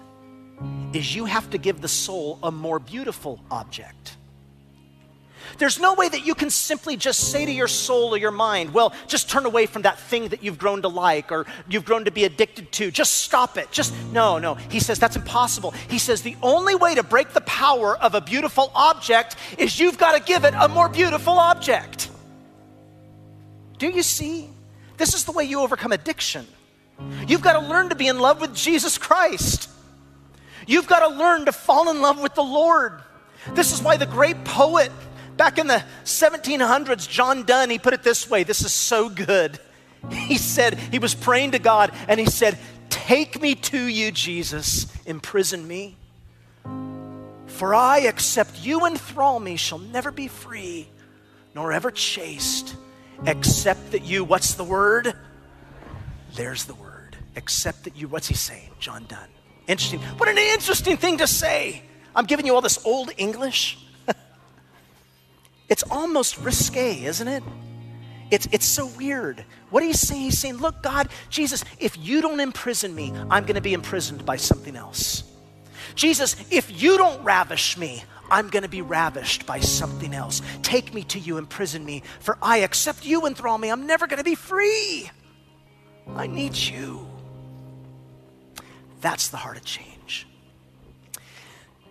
is 0.94 1.16
you 1.16 1.26
have 1.26 1.50
to 1.50 1.58
give 1.58 1.82
the 1.82 1.88
soul 1.88 2.40
a 2.44 2.52
more 2.52 2.80
beautiful 2.80 3.40
object. 3.50 4.18
There's 5.58 5.80
no 5.80 5.94
way 5.94 6.10
that 6.10 6.26
you 6.26 6.36
can 6.36 6.50
simply 6.50 6.98
just 6.98 7.32
say 7.32 7.46
to 7.46 7.52
your 7.52 7.68
soul 7.68 8.14
or 8.14 8.18
your 8.18 8.32
mind, 8.32 8.74
well, 8.74 8.94
just 9.08 9.30
turn 9.30 9.46
away 9.46 9.66
from 9.66 9.84
that 9.84 10.00
thing 10.00 10.30
that 10.30 10.44
you've 10.44 10.58
grown 10.58 10.82
to 10.82 10.88
like 10.88 11.32
or 11.32 11.46
you've 11.70 11.86
grown 11.86 12.06
to 12.06 12.12
be 12.12 12.24
addicted 12.24 12.72
to. 12.74 12.92
Just 12.92 13.16
stop 13.16 13.58
it. 13.58 13.72
Just, 13.72 13.94
no, 14.12 14.40
no. 14.40 14.56
He 14.56 14.80
says 14.80 15.00
that's 15.00 15.16
impossible. 15.16 15.72
He 15.90 16.00
says 16.00 16.22
the 16.22 16.38
only 16.42 16.76
way 16.76 16.96
to 16.96 17.04
break 17.04 17.34
the 17.34 17.42
power 17.42 17.98
of 17.98 18.16
a 18.16 18.22
beautiful 18.22 18.72
object 18.74 19.36
is 19.58 19.80
you've 19.80 19.98
got 19.98 20.18
to 20.18 20.24
give 20.24 20.44
it 20.44 20.54
a 20.58 20.68
more 20.68 20.90
beautiful 20.90 21.34
object. 21.34 22.03
Do 23.84 23.90
you 23.90 24.02
see? 24.02 24.50
This 24.96 25.14
is 25.14 25.26
the 25.26 25.34
way 25.34 25.44
you 25.44 25.60
overcome 25.60 25.92
addiction. 25.92 26.48
You've 27.28 27.42
got 27.42 27.60
to 27.60 27.68
learn 27.68 27.90
to 27.90 27.96
be 27.96 28.08
in 28.08 28.18
love 28.18 28.40
with 28.40 28.56
Jesus 28.56 28.98
Christ. 28.98 29.70
You've 30.66 30.88
got 30.88 31.06
to 31.06 31.14
learn 31.14 31.44
to 31.48 31.52
fall 31.52 31.90
in 31.90 32.02
love 32.02 32.18
with 32.22 32.34
the 32.34 32.46
Lord. 32.46 33.02
This 33.56 33.74
is 33.74 33.82
why 33.82 33.98
the 33.98 34.06
great 34.06 34.46
poet 34.46 34.90
Back 35.36 35.58
in 35.58 35.68
the 35.68 35.84
1700s, 36.06 37.10
John 37.10 37.44
Donne, 37.44 37.72
he 37.72 37.80
put 37.80 37.94
it 37.94 38.04
this 38.04 38.30
way 38.30 38.44
this 38.44 38.64
is 38.64 38.72
so 38.72 39.10
good. 39.10 39.60
He 40.12 40.38
said, 40.38 40.78
he 40.92 41.00
was 41.00 41.14
praying 41.14 41.52
to 41.52 41.60
God 41.60 41.92
and 42.08 42.20
he 42.20 42.26
said, 42.26 42.58
Take 42.90 43.42
me 43.42 43.56
to 43.56 43.82
you, 43.82 44.12
Jesus, 44.12 44.88
imprison 45.06 45.68
me. 45.68 45.98
For 47.48 47.76
I, 47.76 48.00
except 48.00 48.66
you 48.66 48.86
enthrall 48.86 49.40
me, 49.40 49.58
shall 49.58 49.80
never 49.80 50.12
be 50.12 50.30
free, 50.30 50.88
nor 51.54 51.74
ever 51.74 51.92
chaste, 51.92 52.76
except 53.26 53.92
that 53.92 54.04
you, 54.04 54.24
what's 54.24 54.56
the 54.56 54.64
word? 54.64 55.14
There's 56.36 56.66
the 56.66 56.76
word. 56.76 57.18
Except 57.36 57.84
that 57.86 57.96
you, 57.96 58.08
what's 58.08 58.28
he 58.28 58.36
saying? 58.36 58.70
John 58.80 59.06
Donne. 59.08 59.30
Interesting. 59.68 60.00
What 60.18 60.30
an 60.30 60.38
interesting 60.38 60.98
thing 60.98 61.18
to 61.18 61.28
say. 61.28 61.84
I'm 62.16 62.26
giving 62.26 62.46
you 62.46 62.54
all 62.54 62.62
this 62.62 62.86
old 62.86 63.12
English. 63.18 63.78
It's 65.70 65.84
almost 65.90 66.38
risque, 66.40 67.04
isn't 67.06 67.28
it? 67.28 67.42
It's, 68.30 68.48
it's 68.52 68.66
so 68.66 68.88
weird. 68.88 69.44
What 69.70 69.82
do 69.82 69.92
saying. 69.94 70.22
He's 70.22 70.38
saying, 70.38 70.58
Look, 70.58 70.84
God, 70.84 71.10
Jesus, 71.30 71.64
if 71.80 71.98
you 71.98 72.22
don't 72.22 72.40
imprison 72.40 72.94
me, 72.94 73.14
I'm 73.30 73.44
going 73.44 73.56
to 73.56 73.62
be 73.62 73.74
imprisoned 73.74 74.26
by 74.26 74.36
something 74.36 74.76
else. 74.76 75.24
Jesus, 75.96 76.36
if 76.52 76.82
you 76.82 76.98
don't 76.98 77.24
ravish 77.24 77.78
me, 77.78 78.04
I'm 78.34 78.50
going 78.50 78.64
to 78.64 78.70
be 78.70 78.82
ravished 78.82 79.46
by 79.46 79.60
something 79.60 80.12
else. 80.12 80.42
Take 80.64 80.92
me 80.92 81.04
to 81.04 81.20
you, 81.20 81.38
imprison 81.38 81.86
me, 81.86 82.02
for 82.20 82.36
I 82.42 82.58
accept 82.58 83.06
you 83.06 83.28
enthrall 83.28 83.60
me. 83.60 83.70
I'm 83.70 83.86
never 83.86 84.08
going 84.08 84.18
to 84.18 84.24
be 84.24 84.34
free. 84.34 85.12
I 86.16 86.26
need 86.26 86.56
you. 86.56 87.08
That's 89.02 89.28
the 89.28 89.38
heart 89.38 89.58
of 89.58 89.64
change. 89.64 90.26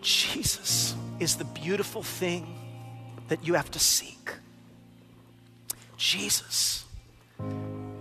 Jesus 0.01 0.97
is 1.21 1.37
the 1.37 1.45
beautiful 1.45 2.03
thing 2.03 2.59
that 3.29 3.47
you 3.47 3.55
have 3.55 3.71
to 3.71 3.79
seek. 3.79 4.33
Jesus, 5.97 6.85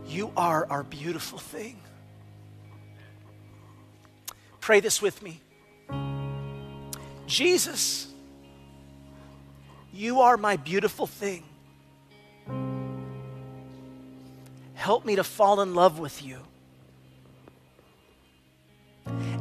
you 0.08 0.32
are 0.36 0.66
our 0.68 0.82
beautiful 0.82 1.38
thing. 1.38 1.80
Pray 4.62 4.80
this 4.80 5.00
with 5.00 5.22
me. 5.22 5.42
Jesus, 7.28 8.11
you 9.94 10.22
are 10.22 10.38
my 10.38 10.58
beautiful 10.58 11.08
thing. 11.08 11.44
Help 14.74 15.06
me 15.06 15.16
to 15.16 15.24
fall 15.24 15.62
in 15.62 15.76
love 15.76 16.00
with 16.00 16.24
you 16.24 16.40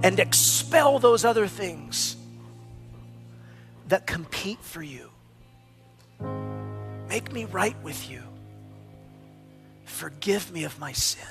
and 0.02 0.18
expel 0.18 0.98
those 0.98 1.24
other 1.24 1.46
things 1.46 2.16
that 3.88 4.06
compete 4.06 4.60
for 4.60 4.82
you. 4.82 5.10
Make 7.08 7.32
me 7.32 7.44
right 7.46 7.76
with 7.82 8.10
you. 8.10 8.22
Forgive 9.84 10.52
me 10.52 10.64
of 10.64 10.78
my 10.78 10.92
sin. 10.92 11.26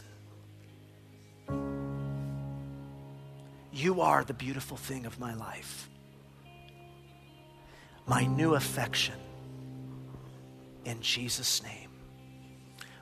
You 3.71 4.01
are 4.01 4.23
the 4.23 4.33
beautiful 4.33 4.75
thing 4.75 5.05
of 5.05 5.19
my 5.19 5.33
life. 5.33 5.89
My 8.09 8.25
new 8.25 8.55
affection. 8.55 9.13
In 10.83 10.99
Jesus' 10.99 11.61
name. 11.61 11.89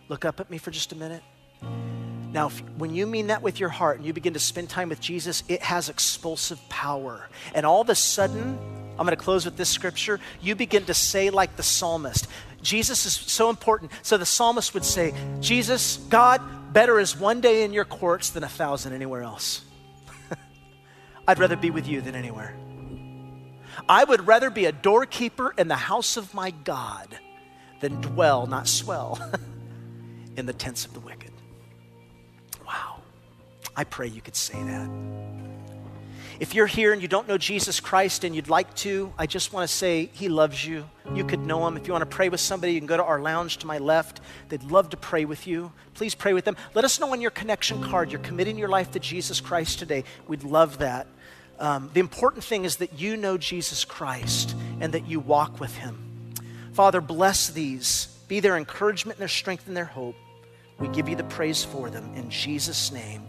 Look 0.10 0.26
up 0.26 0.42
at 0.42 0.50
me 0.50 0.58
for 0.58 0.70
just 0.70 0.92
a 0.92 0.98
minute. 0.98 1.24
Now, 2.34 2.48
if, 2.48 2.60
when 2.78 2.94
you 2.94 3.08
mean 3.08 3.28
that 3.28 3.42
with 3.42 3.58
your 3.58 3.70
heart 3.70 3.98
and 3.98 4.06
you 4.06 4.12
begin 4.12 4.34
to 4.34 4.40
spend 4.40 4.70
time 4.70 4.90
with 4.90 5.00
Jesus, 5.00 5.44
it 5.48 5.62
has 5.62 5.88
expulsive 5.88 6.60
power. 6.68 7.30
And 7.56 7.66
all 7.66 7.80
of 7.80 7.90
a 7.90 7.96
sudden, 7.96 8.60
I'm 9.00 9.06
going 9.06 9.16
to 9.18 9.24
close 9.24 9.46
with 9.46 9.56
this 9.56 9.70
scripture. 9.70 10.20
You 10.42 10.56
begin 10.56 10.84
to 10.86 10.94
say, 10.94 11.30
like 11.30 11.56
the 11.56 11.64
psalmist, 11.64 12.28
Jesus 12.62 13.06
is 13.06 13.14
so 13.14 13.50
important. 13.50 13.94
So 14.02 14.18
the 14.18 14.26
psalmist 14.26 14.74
would 14.74 14.84
say, 14.84 15.14
Jesus, 15.40 15.98
God, 16.10 16.42
better 16.74 17.00
is 17.00 17.18
one 17.18 17.40
day 17.40 17.64
in 17.64 17.72
your 17.72 17.86
courts 17.86 18.32
than 18.32 18.44
a 18.44 18.50
thousand 18.50 18.92
anywhere 18.92 19.24
else. 19.24 19.64
I'd 21.30 21.40
rather 21.40 21.56
be 21.56 21.70
with 21.70 21.88
you 21.88 22.02
than 22.02 22.14
anywhere. 22.14 22.54
I 23.88 24.04
would 24.04 24.28
rather 24.28 24.50
be 24.50 24.66
a 24.66 24.72
doorkeeper 24.72 25.54
in 25.58 25.68
the 25.68 25.76
house 25.76 26.18
of 26.18 26.34
my 26.34 26.52
God 26.52 27.18
than 27.80 28.02
dwell, 28.02 28.48
not 28.48 28.68
swell, 28.68 29.20
in 30.38 30.46
the 30.46 30.54
tents 30.54 30.86
of 30.86 30.94
the 30.94 31.00
wicked. 31.00 31.32
Wow. 32.66 33.02
I 33.76 33.84
pray 33.84 34.08
you 34.08 34.22
could 34.22 34.36
say 34.36 34.62
that. 34.64 34.90
If 36.40 36.54
you're 36.54 36.68
here 36.68 36.94
and 36.94 37.02
you 37.02 37.08
don't 37.08 37.28
know 37.28 37.40
Jesus 37.40 37.80
Christ 37.80 38.24
and 38.24 38.36
you'd 38.36 38.48
like 38.48 38.72
to, 38.76 39.12
I 39.18 39.26
just 39.26 39.54
want 39.54 39.68
to 39.68 39.76
say 39.76 40.12
He 40.14 40.30
loves 40.30 40.64
you. 40.64 40.88
You 41.16 41.24
could 41.24 41.40
know 41.40 41.66
Him. 41.68 41.78
If 41.78 41.88
you 41.88 41.94
want 41.94 42.04
to 42.04 42.16
pray 42.16 42.30
with 42.30 42.40
somebody, 42.40 42.74
you 42.74 42.80
can 42.80 42.86
go 42.86 42.98
to 42.98 43.04
our 43.04 43.20
lounge 43.20 43.58
to 43.58 43.68
my 43.68 43.80
left. 43.80 44.22
They'd 44.50 44.62
love 44.62 44.92
to 44.92 44.98
pray 44.98 45.26
with 45.26 45.48
you. 45.48 45.72
Please 45.96 46.14
pray 46.14 46.34
with 46.34 46.46
them. 46.46 46.56
Let 46.76 46.86
us 46.86 47.00
know 47.00 47.12
on 47.12 47.22
your 47.22 47.32
connection 47.32 47.82
card 47.82 48.12
you're 48.12 48.22
committing 48.22 48.56
your 48.56 48.70
life 48.70 48.92
to 48.92 49.00
Jesus 49.00 49.42
Christ 49.42 49.80
today. 49.80 50.04
We'd 50.28 50.44
love 50.44 50.78
that. 50.78 51.08
Um, 51.60 51.90
the 51.94 52.00
important 52.00 52.44
thing 52.44 52.66
is 52.66 52.78
that 52.78 53.00
you 53.00 53.18
know 53.18 53.38
Jesus 53.38 53.84
Christ 53.84 54.56
and 54.80 54.94
that 54.94 55.08
you 55.08 55.20
walk 55.20 55.60
with 55.60 55.76
Him. 55.76 56.34
Father, 56.74 57.02
bless 57.02 57.50
these. 57.50 58.08
Be 58.28 58.40
their 58.40 58.58
encouragement 58.58 59.18
and 59.18 59.22
their 59.22 59.28
strength 59.28 59.68
and 59.68 59.76
their 59.76 59.86
hope. 59.86 60.16
We 60.80 60.88
give 60.90 61.10
you 61.10 61.16
the 61.16 61.24
praise 61.24 61.64
for 61.64 61.90
them. 61.90 62.12
In 62.16 62.30
Jesus' 62.30 62.92
name. 62.92 63.24